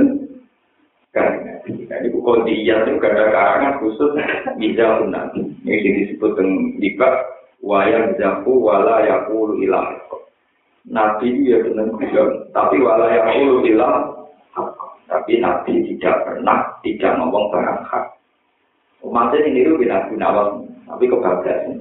[1.15, 4.11] Karena jadi buku dia itu ada karangan khusus
[4.59, 5.47] bisa Nabi.
[5.63, 7.15] Ini disebut dengan libak
[7.63, 9.95] wayang jaku wala yakulu ilah.
[10.85, 14.11] Nabi dia senang guyon, tapi wala yakulu ilah
[15.05, 18.05] tapi Nabi tidak pernah tidak ngomong barang hak.
[19.05, 20.29] Umatnya ini itu tidak guna
[20.89, 21.77] tapi kebablasan.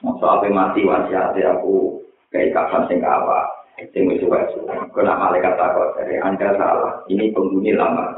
[0.00, 2.00] Masa apa mati wasiat aku
[2.32, 3.40] kayak kapan apa,
[3.88, 4.52] sing wis wis.
[4.92, 7.00] Kena malaikat takut dari Anda salah.
[7.08, 8.12] Ini penghuni lama.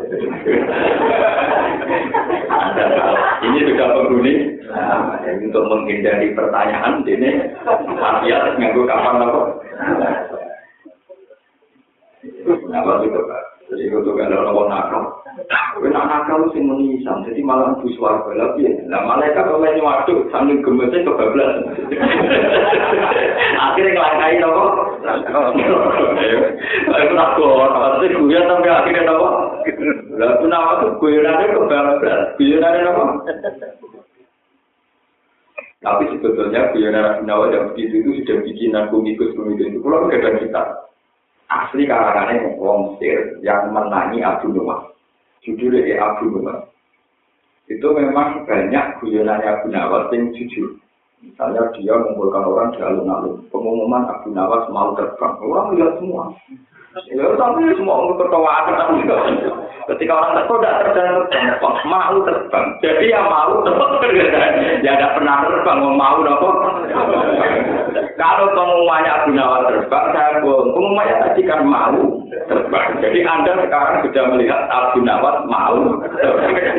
[2.51, 3.25] anda salah.
[3.47, 4.35] Ini juga penghuni
[4.67, 5.15] lama.
[5.23, 7.31] Untuk menghindari pertanyaan ini
[7.95, 9.41] wasiat nganggo kapan apa.
[12.73, 13.43] Apa itu Pak?
[13.73, 15.22] Jadi kan ada orang nakal.
[15.33, 18.69] Nak nakal sih menisam, jadi malah bus warga lagi.
[18.89, 21.53] Nah malaikat kalau ini waktu sambil gemesnya kebablas.
[23.65, 24.65] Akhirnya ngelangkai nopo.
[26.93, 29.29] Itu nak kor, pasti gue sampai akhirnya nopo.
[30.13, 33.05] Lalu nama tuh gue nanti kebablas, gue nanti nopo.
[35.83, 39.79] Tapi sebetulnya guyonan Nawa yang begitu itu sudah bikin aku ikut pemikiran itu.
[39.83, 40.63] Kalau ada kita,
[41.51, 44.92] asli karangannya wong Mesir yang menangi Abu Nuwas.
[45.43, 46.71] Judulnya ya Abu Nuwas.
[47.67, 50.79] Itu memang banyak guyonannya Abu Nawas yang jujur.
[51.23, 53.47] Misalnya dia mengumpulkan orang di alun-alun.
[53.51, 55.35] Pengumuman Abu Nawas mau terbang.
[55.43, 56.31] Orang lihat semua.
[57.09, 58.53] Ya, tapi semua orang ketawa
[59.83, 60.77] Ketika orang terbang tidak
[61.33, 62.67] terbang, mau terbang.
[62.85, 63.91] Jadi yang mau terbang,
[64.85, 66.49] ya tidak pernah terbang, mau apa?
[68.15, 70.71] Kalau pengumumannya Abu Nawal terbang, saya bohong.
[70.71, 72.89] Pengumumannya tadi kan mau terbang.
[73.05, 76.77] Jadi Anda sekarang sudah melihat Abu Nawal mau terbang.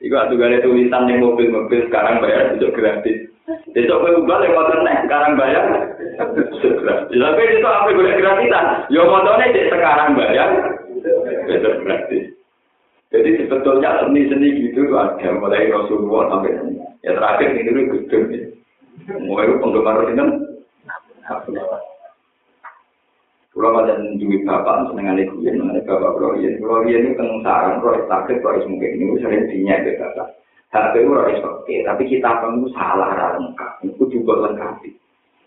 [0.00, 3.28] Iku atuh gale tulisan yang mobil-mobil sekarang bayar itu gratis.
[3.76, 5.64] Besok kowe ubah yang motor nek sekarang bayar.
[6.16, 8.88] Tapi itu apa boleh gratisan?
[8.88, 10.48] Yo motornya cek sekarang bayar.
[11.44, 12.32] Besok gratis.
[13.10, 16.54] Jadi sebetulnya seni-seni gitu ada mulai Rasulullah sampai
[17.02, 18.54] ya terakhir ini dulu gede.
[19.20, 20.24] Mulai penggemar itu
[23.50, 26.38] Kalau pada duit bapak seneng ada kuyen, ada bapak kalau
[26.86, 30.38] iya itu kan saran, kalau sakit, kalau mungkin ini sering dinya ke bapak.
[30.70, 34.86] Tapi harus oke, tapi kita pun salah lengkap, itu juga lengkap.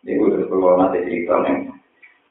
[0.03, 1.71] Ini udah kalau nanti cerita nih,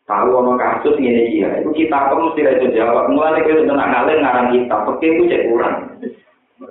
[0.04, 3.08] tahu ono kasus ini iya, itu kita pun mesti ada jawab.
[3.08, 5.76] Mulai kita sudah ngalir ngarang kita, oke itu cek kurang.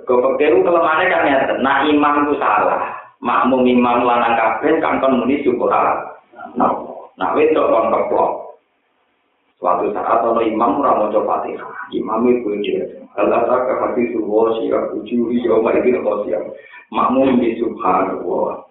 [0.06, 2.86] Kau itu kelemahannya kan ya, nah imam itu salah,
[3.18, 5.70] makmum imam lanang kabeh kan kon muni syukur
[6.54, 6.70] Nah,
[7.18, 8.41] nah itu kon keplok.
[9.62, 12.82] Suatu saat kalau imam ora maca Fatihah, imam itu dia.
[13.14, 16.42] Allah tak hati suwo siap ujuri mari kita siap.
[16.90, 18.66] Makmum di subhanallah.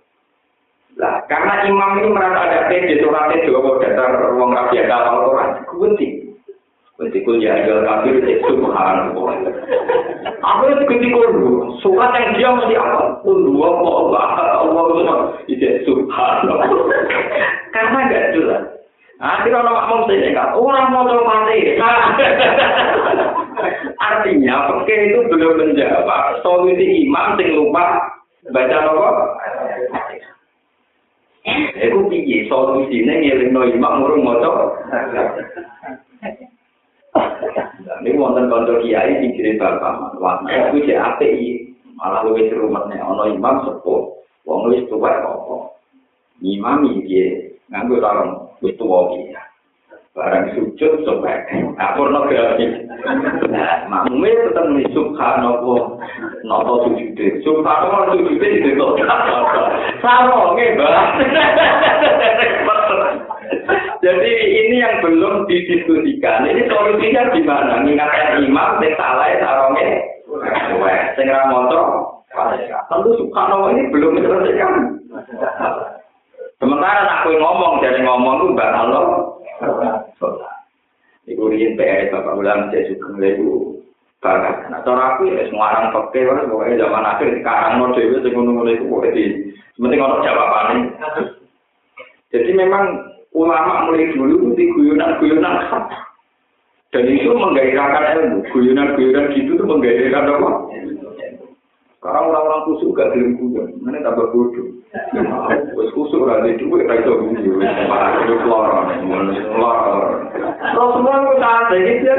[0.99, 3.31] Lah, karena imam ini merasa ada pede dua
[3.79, 6.07] dasar ruang rapi ada apa Quran, kunti.
[6.99, 9.31] Kunti kuliah jual kafir di subhanallah.
[10.43, 11.31] Apa itu kuliah?
[11.79, 13.23] Surat yang dia mesti apa?
[13.23, 14.27] Pun dua Allah,
[14.59, 14.83] Allah
[15.47, 16.67] itu subhanallah.
[17.71, 18.80] Karena enggak jelas.
[19.21, 21.77] Akhirnya orang makmum saya orang mau coba mati.
[24.01, 28.01] Artinya, oke itu belum menjawab solusi imam sing lupa
[28.49, 29.09] baca apa?
[31.77, 34.73] Itu piye solusinya ngelingno imam murung moco.
[38.01, 41.29] Ini wonten kantor kiai di kiri bapak, wah, itu cek apa
[41.93, 44.01] malah lebih serumatnya, ono imam sepuh,
[44.49, 45.77] wong wis tua apa?
[46.41, 49.33] Imam iki nganggo sarung wis tuwa iki.
[50.11, 51.47] Barang sujud sobek,
[51.79, 52.67] nah pornografi.
[53.47, 56.03] Nah, makmume tetap nih subhanallah,
[56.43, 57.15] noto sujud,
[57.47, 58.99] subhanallah sujud itu kok.
[60.03, 60.51] Sama,
[64.03, 66.43] Jadi ini yang belum didiskusikan.
[66.43, 67.79] Ini solusinya gimana?
[67.79, 69.95] Mengingatkan imam, sing salah sarongnya.
[71.15, 72.19] Sing motor,
[72.91, 74.73] tentu subhanallah ini belum diselesaikan.
[76.61, 79.33] Sementara nak kue ngomong dari ngomong itu mbak Allah.
[81.25, 83.81] Iku riyen PR Bapak Ulang saya suka ngeliku
[84.21, 84.69] bakat.
[84.69, 88.33] Nah, cara aku ya semua orang pakai orang pokoknya zaman akhir sekarang mau dewi sing
[88.37, 89.23] ngono itu pokoknya di
[89.81, 90.77] penting orang jawaban
[92.29, 92.83] Jadi memang
[93.33, 95.65] ulama mulai dulu di guyonan-guyonan
[96.91, 98.39] dan itu menggairahkan ilmu.
[98.53, 100.51] Guyonan-guyonan gitu tuh menggairahkan apa?
[101.97, 104.80] Sekarang orang-orang kusuk gak gelem guyon, mana tambah bodoh.
[105.71, 107.49] Wes kusuk ora ndek duwe ra iso ngene iki.
[107.87, 109.79] Para kudu keluar, mulai keluar.
[110.59, 112.15] Terus mulai kok tak iki ya.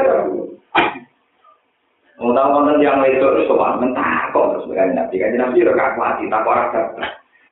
[2.17, 5.05] Mudah wonten yang itu sopan mentak kok sebenarnya.
[5.05, 7.09] nabi kan jenengan piro kak kuati tak ora dapat.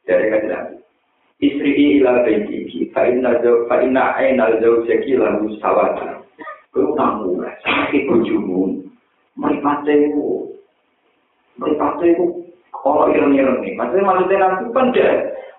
[0.10, 0.82] Jadi kan jenengan
[1.42, 6.22] istri di ilal baiti ki fa inna zau fa inna aina zau syakila mustawata
[6.70, 8.86] kau tamu sakit kujumun
[9.34, 10.26] meripatemu ku
[12.72, 13.62] kalau ireng-ireng.
[13.76, 15.10] Maksudnya maksudnya nanti kan dia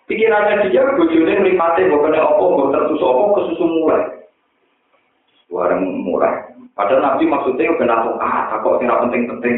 [0.09, 4.02] pikirannya dia bojone meripatnya bukannya apa, bukan tersus apa, kesusu mulai.
[5.52, 6.34] Barang mulai.
[6.72, 9.55] Padahal Nabi maksudnya udah nato ah, kok tidak penting-penting.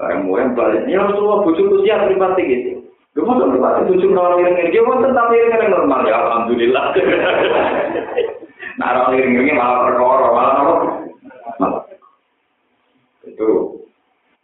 [0.00, 0.88] Barang mulai balik.
[0.88, 2.70] Ya Rasulullah bojoku siap meripatnya gitu.
[3.16, 4.72] Lu mau tuh meripatnya bojo orang ireng-ireng.
[4.72, 6.84] Dia mau tetap ireng-ireng normal ya, Alhamdulillah.
[8.76, 10.74] Nah orang ireng-irengnya malah perkara, malah apa?
[13.24, 13.48] Itu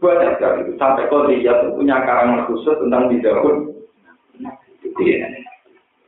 [0.03, 0.73] banyak sekali itu.
[0.77, 3.57] Sampai kalau dia punya karangan khusus tentang bidahun.
[4.83, 5.23] Jadi,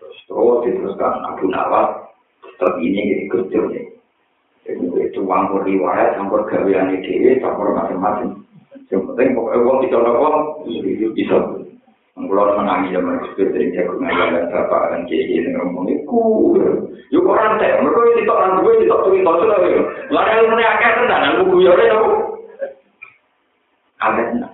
[0.02, 2.10] terus terus diteruskan Abu Nawas.
[2.42, 3.84] Setelah ini jadi kerja nih.
[5.10, 8.42] Itu campur riwayat, campur gawean ide, campur macam-macam.
[8.90, 10.36] Yang penting pokoknya uang bisa uang
[11.14, 11.36] bisa.
[12.14, 16.18] Kalau menangis zaman itu sering jago dan bapak dan kiai yang ngomong itu,
[17.10, 19.58] yuk orang teh, mereka itu orang tua itu tuh itu sudah,
[20.14, 21.74] lalu yang mereka dan buku ya
[24.04, 24.44] Amin.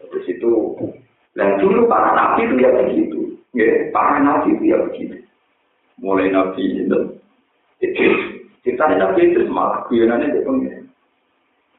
[0.00, 0.52] Terus itu,
[1.36, 3.20] dan dulu para nabi itu ya begitu.
[3.52, 5.16] Ya, para nabi itu ya begitu.
[6.00, 6.98] Mulai nabi itu,
[7.84, 8.04] itu
[8.64, 10.82] kita nabi itu malah guyonannya dia pengen.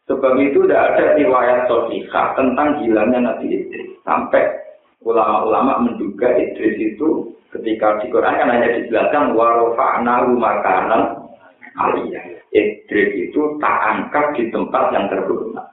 [0.03, 3.95] Sebab itu tidak ada riwayat sosial tentang hilangnya Nabi Idris.
[4.03, 4.43] Sampai
[4.99, 11.23] ulama-ulama menduga Idris itu ketika di Quran kan hanya dijelaskan warofa'na makanan
[11.79, 12.25] aliyah.
[12.51, 15.72] Idris itu tak angkat di tempat yang terhormat.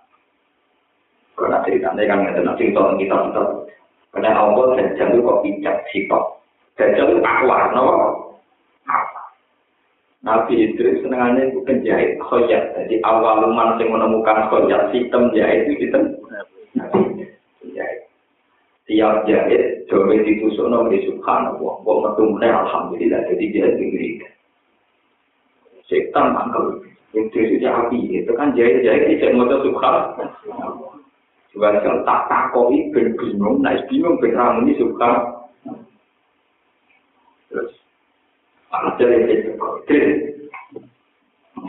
[1.41, 3.43] Karena ceritanya kan nggak ada cerita kita kita.
[4.12, 6.25] Karena Allah dan jalur kok pijak sitok.
[6.77, 7.85] Dan jalur akwar, no?
[8.85, 9.21] Apa?
[10.21, 12.77] Nabi Idris senengannya itu penjahit khoyat.
[12.77, 16.12] Jadi awal umat yang menemukan khoyat sistem jahit itu sistem
[17.73, 18.01] jahit.
[18.85, 21.75] Tiap jahit, coba ditusuk nabi subhanallah.
[21.87, 23.23] Kok metumnya alhamdulillah.
[23.33, 24.33] Jadi dia diberikan.
[25.89, 26.85] Setan mangkel.
[27.15, 28.21] Idris itu api.
[28.21, 30.90] Itu kan jahit-jahit tidak mau subhanallah.
[31.59, 35.43] Wajal tak takoi ben bingung, nah is bingung ben ramuni suka.
[37.51, 37.74] Terus,
[38.70, 40.31] ada yang kecepatan.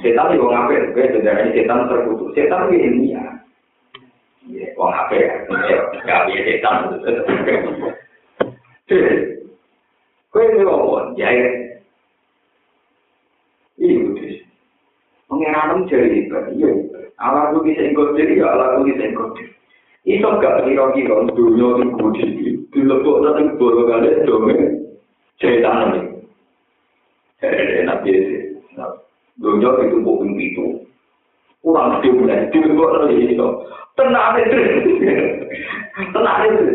[0.06, 0.94] Setan itu ngapain?
[0.94, 2.30] Gue sederhana setan terkutuk.
[2.38, 3.26] Setan itu ini ya.
[4.46, 5.26] Iya, kok ngapain
[5.66, 5.78] ya?
[6.06, 6.76] Gak punya setan.
[10.30, 11.50] Gue ini ngomong, ya ya.
[13.82, 14.38] Iya, terus.
[15.26, 16.20] Mengenai namun jadi,
[16.54, 16.70] iya.
[17.18, 19.61] Alaku bisa ikut diri, alaku bisa ikut diri.
[20.02, 22.26] Iso gak kira-kira dunia itu kudi,
[22.74, 24.58] dilebok nanti boro kali dome,
[25.38, 26.02] setan ini.
[27.38, 28.58] Hehehe, nabi itu.
[29.38, 30.66] Dunia itu bukan itu.
[31.62, 33.46] Kurang dimulai, dilebok nanti itu.
[33.94, 34.58] Tenang itu.
[36.18, 36.66] Tenang itu.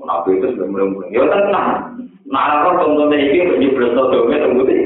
[0.00, 1.12] Nabi itu sudah mulai-mulai.
[1.12, 1.68] Ya tenang.
[2.24, 4.82] Nah, kalau contohnya ini, menyebelin dome, tunggu deh.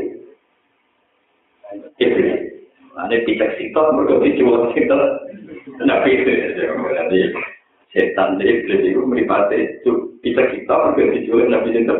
[2.95, 5.03] Ada pijak sitok, mereka dijual sitok.
[5.83, 6.31] Nabi itu,
[6.71, 7.19] nanti
[7.91, 9.83] setan di iblis itu meripati
[10.23, 11.99] pijak sitok, mereka dijual nabi sitok.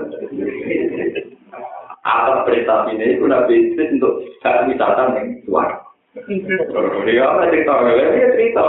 [2.05, 5.83] Atas prestasi ini, itu nabi itu untuk hal wisata yang luar.
[6.15, 7.73] Dia apa cerita?
[7.83, 8.67] Dia cerita.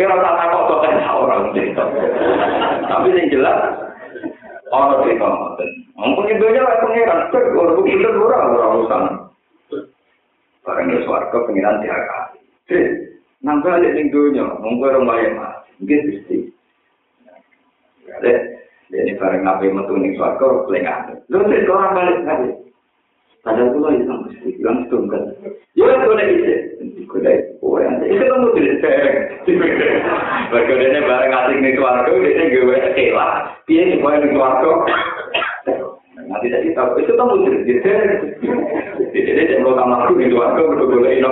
[0.00, 1.84] Kira tak kok kok kan orang cerita.
[2.88, 3.58] Tapi yang jelas
[4.72, 5.28] orang cerita.
[5.96, 7.20] Mungkin itu aja pengiran.
[7.32, 9.02] Kalau begitu orang orang urusan.
[10.64, 13.05] Barang ya suarga pengiran diakali.
[13.44, 15.36] nang balik ning donya mung karo mayem
[15.84, 16.36] nggih Gusti.
[18.16, 18.32] Ade
[18.88, 22.52] dene bareng ngapain metu ning swarga kleng ate lho sik kok ora balik ngapain
[23.44, 25.22] padahal kula iki sampe Gusti kan stungkan
[25.76, 26.54] yo kok nek iki.
[27.04, 28.90] Kulai ora ade iki kok mutu dite
[31.04, 33.26] bareng ngasih ning swarga dene gawe kecewa
[33.68, 34.72] piye sing koyo ning swarga?
[36.26, 38.22] Nanti saya tahu, itu kamu tidak sereng.
[39.14, 41.30] Jadi dia mau kamar aku itu aku udah boleh ino.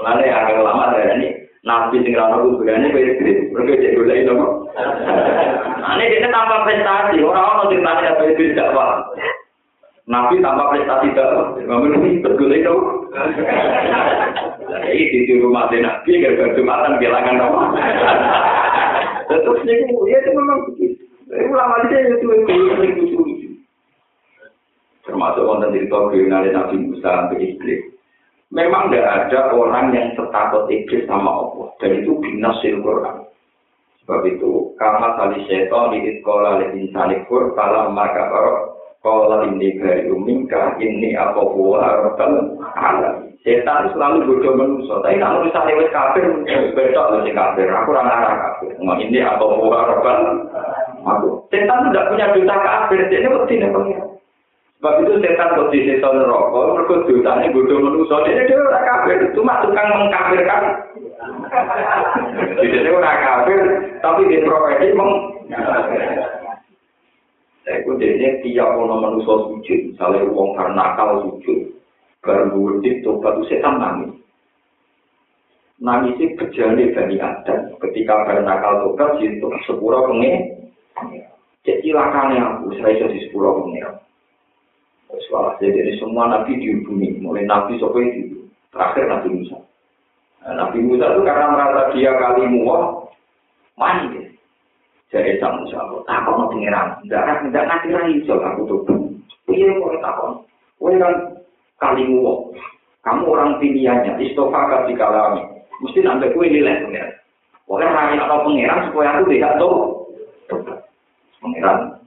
[0.00, 1.28] Mana yang agak lama dari ini.
[1.60, 4.34] Nabi rano kuburannya kayak gitu, mereka jadi boleh ino.
[5.92, 8.86] Ini dia tanpa prestasi, orang-orang sing tanya apa itu tidak apa.
[10.08, 12.74] Nabi tanpa prestasi tidak, ini betul itu.
[14.70, 17.62] Jadi di rumah Nabi gara-gara jumatan bilangan apa.
[19.28, 21.09] Terus ini ya itu memang begitu.
[21.30, 23.20] Ulama dia itu itu
[25.10, 27.82] termasuk wonten cerita kriminalnya Nabi Musa sampai iblis.
[28.50, 33.26] Memang tidak ada orang yang setakut iblis sama Allah dan itu binasil Quran.
[34.02, 38.58] Sebab itu karena tali setan di sekolah di insani kalau maka orang
[39.00, 43.32] kalau ini dari umingka ini apa buah rabbal alam.
[43.40, 45.00] Setan selalu bodoh manusia.
[45.00, 46.26] Tapi kalau misalnya lewat kafir,
[46.76, 47.72] besok lebih kafir.
[47.72, 48.76] Aku orang arah kafir.
[48.76, 50.18] Ini apa buah rabbal
[51.00, 51.48] Aku.
[51.48, 53.00] Setan tidak punya dosa kafir.
[53.08, 53.70] Ini mesti nih
[54.80, 59.28] Sebab itu setan kok di setan rokok, mereka dosanya bodoh manusia, dia dia orang kafir,
[59.36, 60.64] cuma tukang mengkafirkan.
[62.56, 63.60] Jadi dia orang kafir,
[64.00, 65.12] tapi dia profesi meng.
[67.60, 71.28] Saya itu dia tiap orang manusia sujud, misalnya uang karena nakal
[72.24, 74.16] baru berdip tobat itu setan nangis.
[75.76, 80.69] Nangis kejadian dari Adam, ketika baru nakal tobat, itu sepura pengen.
[81.60, 84.00] Cek cilakannya aku, saya jadi sepura pengen.
[85.28, 89.58] Soalnya jadi semua nabi dihubungi, mulai nabi sampai itu terakhir nabi Musa.
[90.40, 93.04] Nah, nabi Musa itu karena merasa dia kali muah,
[93.76, 94.30] mandi.
[95.10, 98.80] Jadi sang Musa, takut mau pengiran, tidak tidak nanti lagi soal aku tuh.
[99.50, 100.46] Iya, mau takut.
[100.80, 101.14] Kau kan
[101.82, 102.38] kali muah,
[103.04, 105.42] kamu orang pilihannya, istofa kasih kalami.
[105.80, 107.12] Mesti nanti kue nilai pengiran.
[107.64, 109.99] Pokoknya hanya atau pengiran supaya aku tidak tahu.
[111.40, 112.00] Pengiran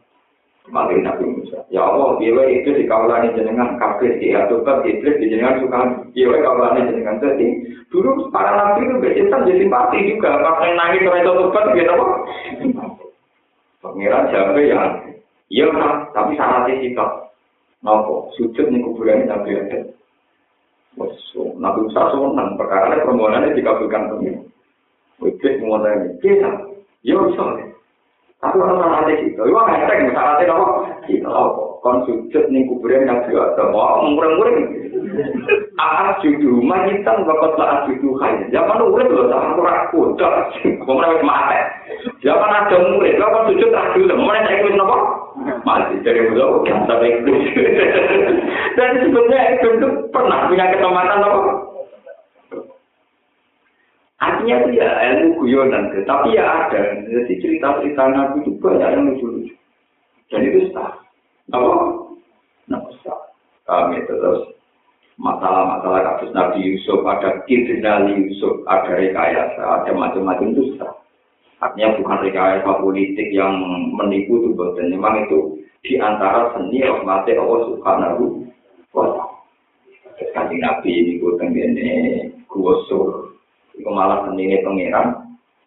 [0.72, 1.60] Mari Nabi Musa.
[1.68, 6.32] Ya Allah, dia itu di kawalan jenengan kafir di atukan iblis di jenengan suka dia
[6.40, 7.48] kawalan jenengan jadi
[7.92, 12.06] dulu para nabi itu bercinta jadi simpati juga pas nangis mereka tobat gitu apa?
[13.84, 14.92] Pangeran siapa yang
[15.52, 17.10] iya kan, tapi syaratnya sikap.
[17.84, 19.84] Nopo sujud nih kuburan Nabi Adam.
[21.60, 24.48] Nabi Musa senang perkara permohonannya dikabulkan pengiran.
[25.20, 26.52] Iblis tanya, kita,
[27.04, 27.73] ya bisa.
[28.44, 30.68] Tapi orang syaratnya gitu, itu nggak ada yang syaratnya apa?
[31.08, 31.32] Gitu,
[31.80, 34.60] kon sujud nih kuburan yang juga ada, wah mureng-mureng.
[35.80, 38.44] Aat judu majitan bakat lah judu kaya.
[38.52, 40.30] Zaman lu udah belum sama kurang kuda,
[40.60, 41.60] kemudian mati.
[42.20, 44.98] Zaman ada murid, lo kan sujud tak dulu, mana saya ikut nopo?
[45.64, 47.36] Mati dari beliau, kan sampai ikut.
[48.76, 49.68] Dan sebetulnya itu
[50.12, 51.73] pernah punya kesempatan nopo?
[54.24, 57.04] Artinya itu ya ilmu guyonan, tapi ya ada.
[57.04, 59.52] Jadi cerita-cerita Nabi itu banyak yang lucu-lucu.
[60.32, 60.96] Dan itu sah.
[61.52, 61.72] Apa?
[62.72, 63.20] Nah, sah.
[63.68, 64.48] Kami terus
[65.20, 70.96] masalah-masalah kasus Nabi Yusuf, ada kriminali Yusuf, ada rekayasa, ada macam-macam itu sah.
[71.60, 73.60] Artinya bukan rekayasa politik yang
[73.92, 78.24] menipu itu, dan memang itu di antara seni rahmati Allah Subhanahu
[78.96, 79.28] wa ta'ala.
[80.32, 81.92] kanjeng Nabi niku tenggene
[82.48, 83.23] gusur.
[83.78, 85.24] Iku malah senine pangeran.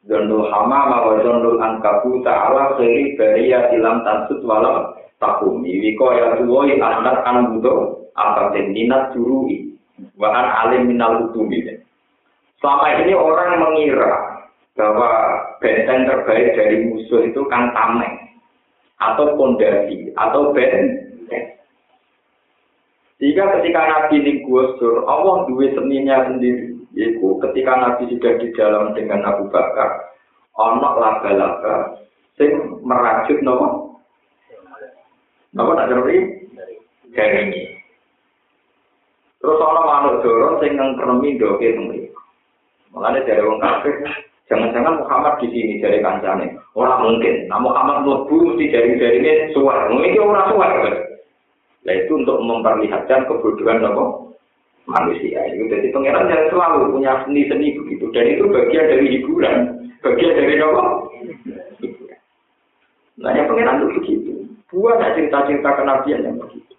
[0.07, 5.83] Dondul hama mawa dondul angkabu ta'ala khairi bariya ilam tansut wala takumi.
[5.83, 9.75] Wiko ya tuwoi anak an budo apa minat jurui.
[10.15, 11.67] Bahkan alim minal utumi.
[12.63, 14.13] Selama ini orang mengira
[14.77, 15.11] bahwa
[15.61, 18.17] benteng terbaik dari musuh itu kan tameng
[19.01, 20.97] atau pondasi atau benteng.
[23.17, 26.66] Jika ketika Nabi ini gusur, Allah dua seninya sendiri.
[26.97, 30.17] Yaitu ketika Nabi sudah di dalam dengan Abu Bakar,
[30.57, 32.01] onok laba-laba,
[32.41, 34.01] sing merajut nopo.
[35.53, 36.17] Nopo tak jari?
[37.13, 37.53] Dari
[39.41, 41.87] Terus ono manuk dorong sing ngkremi doke teng
[42.97, 43.95] Makanya dari orang kafir,
[44.49, 46.57] jangan-jangan Muhammad di sini dari kancane.
[46.73, 49.93] Orang mungkin, nah Muhammad mlebu mesti dari dari ini suar.
[49.93, 50.73] Mungkin orang suar.
[51.85, 54.26] Nah itu untuk memperlihatkan kebodohan nopo
[54.87, 55.43] manusia.
[55.51, 58.07] Itu jadi pangeran yang selalu punya seni-seni begitu.
[58.15, 59.57] Dan itu bagian dari hiburan.
[60.01, 60.85] Bagian dari apa?
[63.21, 64.33] Nah yang pangeran itu begitu.
[64.71, 66.75] Buat cerita-cerita kenabian yang begitu.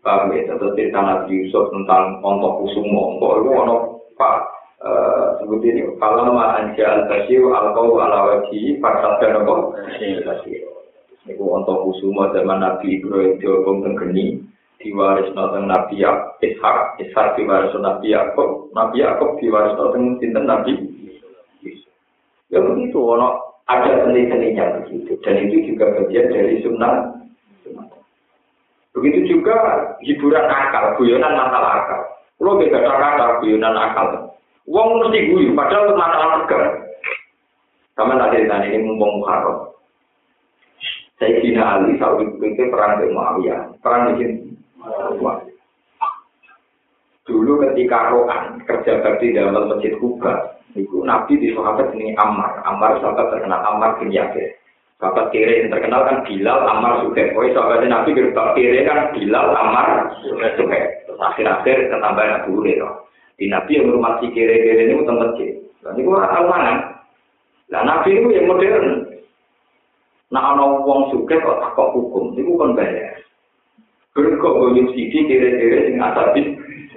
[0.00, 0.48] Paham ya?
[0.54, 3.20] Atau cerita Nabi Yusuf tentang ontok kusumo.
[3.20, 3.76] Kok itu ono
[4.16, 4.36] Pak
[4.80, 5.82] uh, sebut ini.
[5.98, 9.54] Kalau ma anja al-basir al-kau ala wajhi dan apa?
[11.26, 14.45] Ini ontok kusumo zaman Nabi Ibrahim diobong tenggeni
[14.80, 16.04] diwaris nonton Nabi
[16.44, 20.96] Ishak, Ishak diwaris Nabi Yakob, Nabi Yakob diwaris nonton sinten Nabi
[22.46, 27.18] Ya begitu, ono ada seni-seninya begitu, dan itu juga bagian dari sunnah.
[28.94, 29.56] Begitu juga
[29.98, 32.00] hiburan akal, guyonan masalah akal.
[32.38, 34.30] Kalau beda kata guyonan akal,
[34.70, 36.62] uang mesti guyu, padahal masalah tegar.
[37.98, 39.72] Sama tadi tadi ini mumpung Muharram.
[41.16, 44.45] Saya kira Ali saat itu perang dengan Muawiyah, perang di sini.
[47.26, 53.02] Dulu ketika Rohan kerja bakti dalam masjid Kuba, itu Nabi di sahabat ini Ammar, Ammar
[53.02, 54.54] sahabat terkenal Ammar bin Yasir.
[54.96, 57.36] Sahabat kiri yang terkenal kan Bilal, Ammar, Suhaib.
[57.36, 60.86] Oh, sahabat Nabi gerbang kiri kan Bilal, Ammar, Suhaib.
[61.04, 62.94] Terus akhir-akhir ketambahan Abu Hurairah.
[63.36, 63.92] Di Nabi yang
[64.22, 65.52] si kiri-kiri ini utang masjid.
[65.84, 66.74] Dan itu orang tahu mana?
[67.68, 68.86] Nah, Nabi itu yang modern.
[70.32, 73.25] Nah, orang wong suka kok takut hukum, itu kan bayar.
[74.16, 76.42] Kok gue sisi kira-kira sing asabi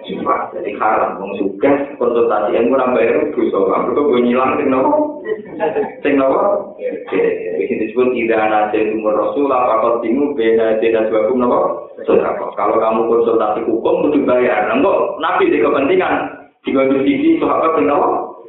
[0.09, 1.69] Sumpah, jadi haram, wong suka
[2.01, 3.51] konsultasi yang kurang bayar itu.
[3.51, 5.21] Aku kok gue nyilang sing nopo?
[6.01, 6.73] Sing nopo?
[6.79, 11.59] Jadi disebut tidak ada umur rasul apa kau tingu beda beda sebabum nopo?
[12.57, 16.15] Kalau kamu konsultasi hukum butuh bayar, enggak nabi di kepentingan
[16.65, 18.39] di gue sisi sahabat sing nopo?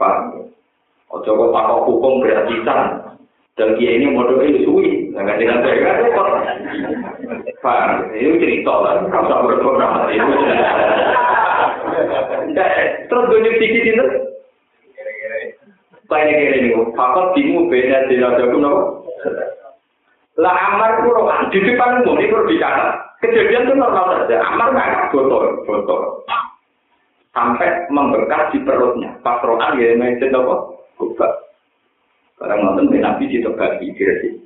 [0.00, 0.48] Paham?
[1.12, 3.05] Ojo kok pakok hukum gratisan,
[3.56, 6.28] dan dia ini modalnya suwi, nggak dengan saya kan repot.
[7.64, 10.32] Pak, ini cerita lah, kamu tak berdoa itu.
[13.08, 14.04] Terus gue sedikit itu,
[16.06, 18.82] Kayak kira ini, fakot timu beda tidak jago nopo.
[20.36, 23.18] Lah Amar itu rohan di depan umum ini perlu dicatat.
[23.24, 24.36] Kejadian itu normal saja.
[24.38, 26.22] Amar nggak botol, botol.
[27.34, 29.16] Sampai membekas di perutnya.
[29.24, 31.45] Pas rohan ya main nopo, kubah.
[32.36, 34.36] Barang nonton di Nabi ditebaki diresi.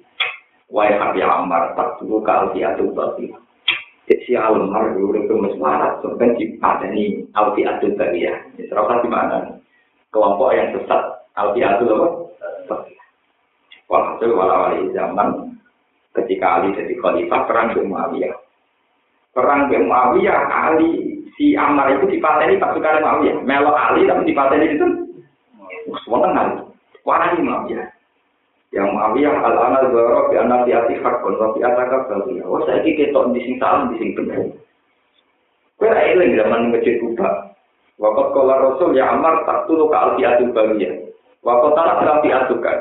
[0.70, 3.26] Wai hati Ammar tak dulu kal diatur tadi.
[4.06, 8.34] Si Ammar dulu itu meswarat sampai dipadani alti atu tadi ya.
[8.70, 9.58] Serapa di mana?
[10.14, 11.02] Kelompok yang sesat
[11.34, 12.06] alti atu apa?
[13.90, 15.58] Walhasil walawali zaman
[16.14, 18.38] ketika Ali jadi khalifah perang ke Muawiyah.
[19.34, 23.42] Perang ke Muawiyah Ali si Ammar itu dipateni pasukan Muawiyah.
[23.42, 24.86] Melo Ali tapi dipateni itu.
[26.06, 26.69] Wah, Ali.
[27.04, 27.88] Wahai Muawiyah.
[28.70, 32.44] Yang Muawiyah al-ana zara bi anna fi ati hakun wa fi ataka bagiya.
[32.46, 34.46] Oh saiki ketok di sing salah di sing bener.
[35.80, 37.56] Kowe ra eling zaman masjid Kuba.
[38.00, 40.92] Waqat kala Rasul ya Amar tak tulu ka alfi atu bagiya.
[41.42, 42.78] Waqat tak alfi atu kan.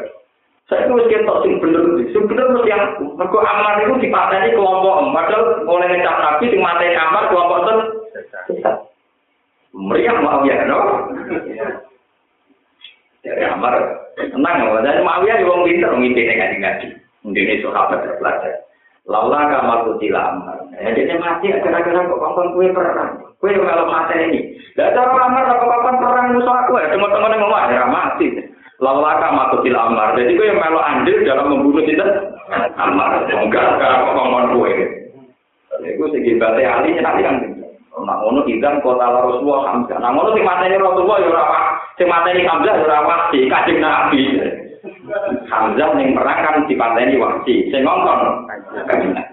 [0.69, 1.81] Saya itu mesti ketok sing bener
[2.13, 2.83] sing bener mesti yang
[3.17, 7.73] mergo Amar itu dipateni kelompok padahal mulai ngecap Nabi sing mateni Amar kelompok itu
[9.73, 10.79] meriah Muawiyah no.
[13.19, 13.75] Dari Amar,
[14.15, 16.87] tenang ya, dan Muawiyah juga pinter memimpin ngaji ngaji.
[17.27, 18.63] Mungkin itu sahabat terpelajar.
[19.09, 20.57] Laula kamar kutila Amar.
[20.79, 23.19] Ya, dia mati agar-agar kok kampung kue perang.
[23.41, 24.39] Kue yang kalau mati ini.
[24.77, 28.27] Dan cara Amar apa kapan perang musuh aku ya, teman-teman yang ngomong ya mati.
[28.79, 30.15] Laula kamar kutila Amar.
[30.15, 32.07] Jadi kue yang melo andil dalam membunuh kita.
[32.79, 34.73] Amar, enggak, enggak kok kampung kue.
[35.83, 37.35] Itu segi batai ahli nanti kan.
[37.99, 39.99] Nah, ngono idan kota Rasulullah Hamzah.
[39.99, 41.29] Nah, ngono sing mateni Rasulullah ya
[41.99, 44.39] Sing mateni Hamzah ora wasi, kajeng Nabi.
[45.51, 47.67] Hamzah ning perang kan dipateni wasi.
[47.75, 48.47] Sing ngongkon.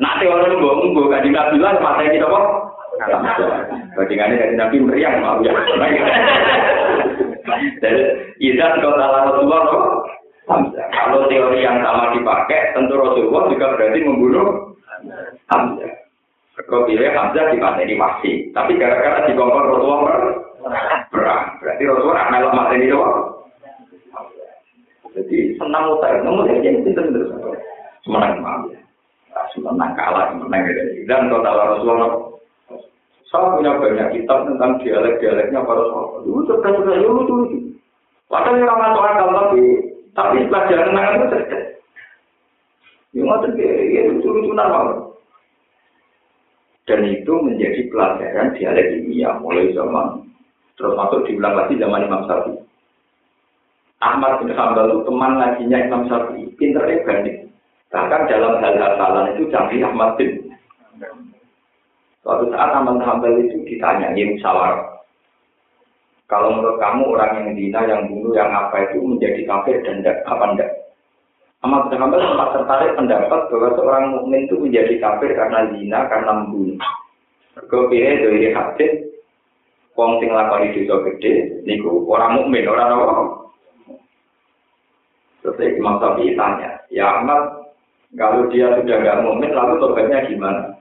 [0.02, 2.40] Nah, teori mbok mbok kajeng Nabi lah mateni apa?
[3.94, 5.54] Bandingannya dari Nabi meriang mau ya.
[7.78, 8.02] Jadi
[8.42, 9.84] izat kau salah Rasulullah kok.
[10.90, 14.74] Kalau teori yang sama dipakai, tentu Rasulullah juga berarti membunuh
[15.54, 15.92] Hamzah.
[16.66, 20.45] Kau pilih Hamzah di masih, tapi gara-gara dikongkon Rasulullah
[21.10, 22.96] Berarti Rasulullah melok mati ini.
[25.16, 27.32] Jadi senang utak, namun yang ini pinter terus.
[28.04, 28.80] Semenang maaf ya.
[29.56, 31.08] Semenang kalah, semenang gitu.
[31.08, 32.10] Dan tahu Rasulullah,
[33.32, 36.20] saya punya banyak kitab tentang dialek-dialeknya para sahabat.
[36.28, 37.58] Itu sudah itu lucu lucu.
[38.28, 39.62] Padahal yang masuk akal tapi
[40.12, 41.64] tapi pelajaran nangan itu cerdas.
[43.14, 44.86] Yang ngotot ya lucu lucu normal.
[46.86, 50.25] Dan itu menjadi pelajaran dialek ilmiah mulai zaman
[50.76, 52.60] terus masuk diulang lagi zaman Imam Syafi'i.
[54.04, 57.38] Ahmad bin Hambal itu teman ngajinya Imam Syafi'i, pinternya banding.
[57.88, 60.52] Bahkan dalam hal hafalan itu canggih Ahmad bin.
[62.20, 65.00] Suatu saat Ahmad Hambal itu ditanya, ya musyawarah.
[66.26, 70.26] Kalau menurut kamu orang yang dina, yang bunuh, yang apa itu menjadi kafir dan tidak,
[70.26, 70.70] apa enggak?
[71.62, 76.78] Ahmad bin sempat tertarik pendapat bahwa seorang mukmin itu menjadi kafir karena zina, karena membunuh.
[77.70, 78.92] Kemudian dari hadis,
[79.96, 83.24] wong sing lakoni dosa gede, niku orang mukmin, orang apa?
[85.40, 87.72] Terus Imam Syafi'i tanya, ya Ahmad,
[88.14, 90.76] kalau dia sudah nggak mukmin, lalu tobatnya gimana?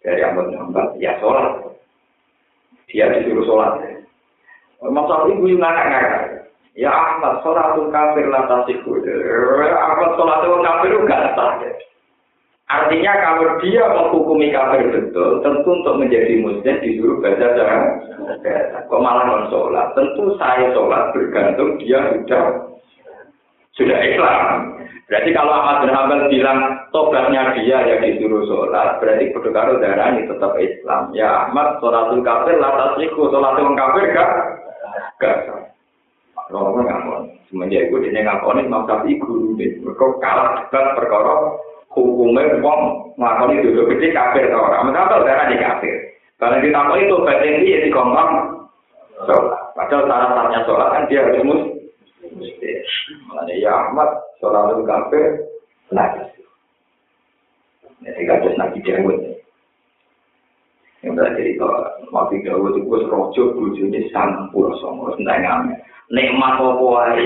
[0.00, 0.64] Dari Ahmad bin
[0.96, 1.76] ya sholat.
[2.88, 3.72] Dia disuruh sholat.
[4.80, 6.24] Imam Syafi'i gue ngakak-ngakak.
[6.80, 9.04] Ya Ahmad, sholatul kafir latasiku.
[9.68, 11.60] Ahmad sholatul kafir gak sah.
[12.70, 17.82] Artinya kalau dia menghukumi kafir betul, tentu untuk menjadi muslim disuruh baca jangan.
[18.86, 19.90] Kok malah non sholat?
[19.98, 22.70] Tentu saya sholat bergantung dia sudah
[23.74, 24.42] sudah Islam.
[25.10, 26.58] Berarti kalau Ahmad bin Hanbal bilang
[26.94, 31.10] tobatnya dia yang disuruh sholat, berarti kudu karo ini tetap Islam.
[31.10, 34.30] Ya Ahmad sholatul kafir latas iku sholatul kafir gak
[35.18, 35.36] gak
[36.50, 39.70] Kalau nggak mau, semenjak itu dia ngakoni Imam Syafi'i guru deh.
[39.86, 41.34] Mereka kalah debat perkara
[41.90, 44.90] hukumnya wong ngakoni dosa gede kafir tau orang.
[44.90, 45.94] Mengapa darah ini kafir?
[46.40, 48.30] Kalau kita mau itu batin dia di kompang
[49.28, 49.62] sholat.
[49.76, 51.76] Padahal syarat-syaratnya sholat kan dia harus muslim.
[53.28, 55.44] Mulanya ya Ahmad, seorang lu kafir,
[55.90, 56.30] najis.
[58.00, 59.18] Jadi kados nabi Dawud.
[61.00, 61.68] Yang berarti itu,
[62.12, 65.76] Nabi Dawud itu rojo bujuni sang pura songo, sentai ngamen.
[66.10, 67.24] Nikmat apa wae,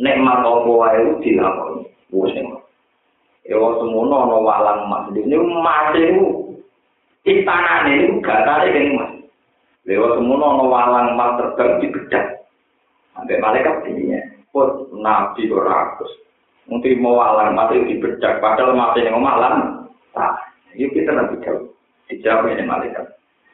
[0.00, 1.82] nikmat apa wae itu dilakoni.
[2.14, 2.36] Wes
[3.44, 5.12] Ya semono ana walang mas.
[5.12, 6.56] Ini mas itu
[7.28, 9.10] istanane itu gatare kene mas.
[9.84, 12.26] Lewat semono ana walang mas terbang di bedak.
[13.12, 14.16] Sampai malaikat ini
[14.48, 16.24] pun nabi rakus.
[16.64, 19.84] Mungkin mau alam mati di bedak, padahal mati yang malam.
[20.16, 20.32] Nah,
[20.72, 21.68] ini kita nabi jauh.
[22.08, 23.04] Dijawab ini malaikat.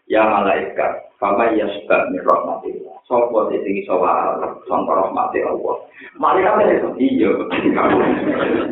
[0.06, 2.96] Ya malaikat, fama ya sebab min rahmatillah.
[3.04, 5.76] Sopo di sini soal sangka rahmati Allah.
[6.16, 7.30] Malaikat itu iya.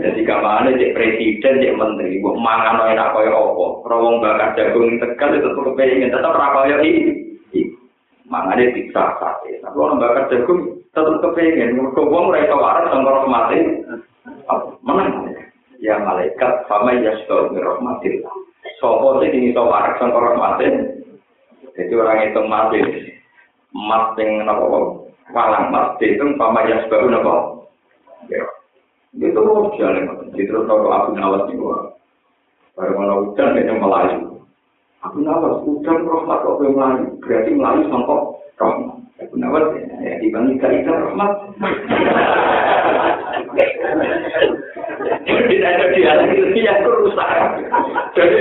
[0.00, 3.66] Jadi kamane cek presiden, cek menteri, buat mangan enak kaya apa.
[3.84, 7.12] Rawong bakar jagung tegal itu tetap kepingin, tetap rakaya ini.
[8.28, 9.60] Mangane bisa sate.
[9.60, 11.76] Tapi orang bakar jagung tetap kepengen.
[11.76, 13.58] Mereka wong ora iso waras sangka rahmati.
[14.80, 15.36] Menang.
[15.78, 18.34] Ya malaikat sama ya sudah rahmatillah.
[18.80, 20.97] Sopo sing iso waras sangka rahmati.
[21.78, 22.80] Jadi orang itu mati.
[23.70, 24.66] Mas sing napa
[25.30, 27.34] walang mas itu pama ya sudah napa.
[28.26, 28.42] Ya.
[29.14, 29.40] Itu
[29.78, 30.34] jalan.
[30.34, 31.94] Jadi terus kalau aku nawas di luar.
[32.74, 34.38] Baru mau hujan kayaknya melayu.
[35.02, 37.06] Abu Nawas, udang rahmat kok melayu.
[37.22, 39.02] Berarti melayu sangkok rahmat.
[39.18, 41.32] Abu Nawas ya, dibanding kaitan rahmat.
[45.28, 47.28] Tidak ada dia lagi, dia rusak.
[48.14, 48.40] Jadi,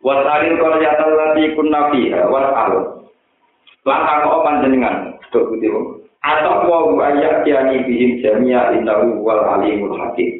[0.00, 3.04] Wasalil kalau jatuh lagi kun nabi wasal.
[3.84, 5.72] Langkah kau panjenengan, dok putih
[6.20, 10.36] Atau mau ayat kiani bihim jamia indahu wal alimul hakim.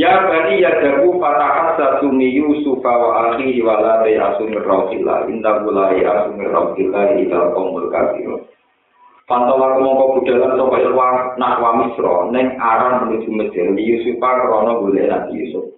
[0.00, 5.60] Ya bani ya fatahat satu mi Yusuf wa akhihi wa la yasu min rahillah inna
[5.60, 8.40] la yasu min rahillah ila qaumul kafirun.
[9.30, 15.06] Pantawa mongko budalan sapa irwa nak wa misra ning aran menuju Mesir Yusuf krana golek
[15.06, 15.70] Nabi Yusuf.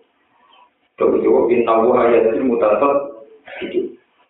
[0.96, 2.96] Coba-coba inna wa ayatil mutasat.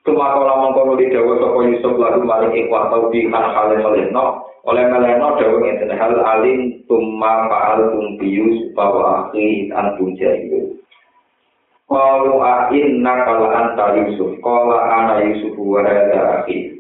[0.03, 4.91] Tumakola mengkono di dawa sapa Yusuf lalu maring ikhwah tau bi kan hale meleno oleh
[4.91, 10.83] meleno dawa ngeten hal alim tumma fa'al tum bius bahwa akhi an bunjailu.
[11.87, 16.72] Qalu a inna kala anta Yusuf qala ana Yusuf wa hadha akhi.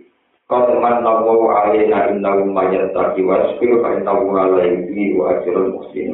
[0.53, 5.73] Kalman nawa wa alina inna umma yata kiwa sekiru kain tawa lain ini wa ajaran
[5.73, 6.13] muslim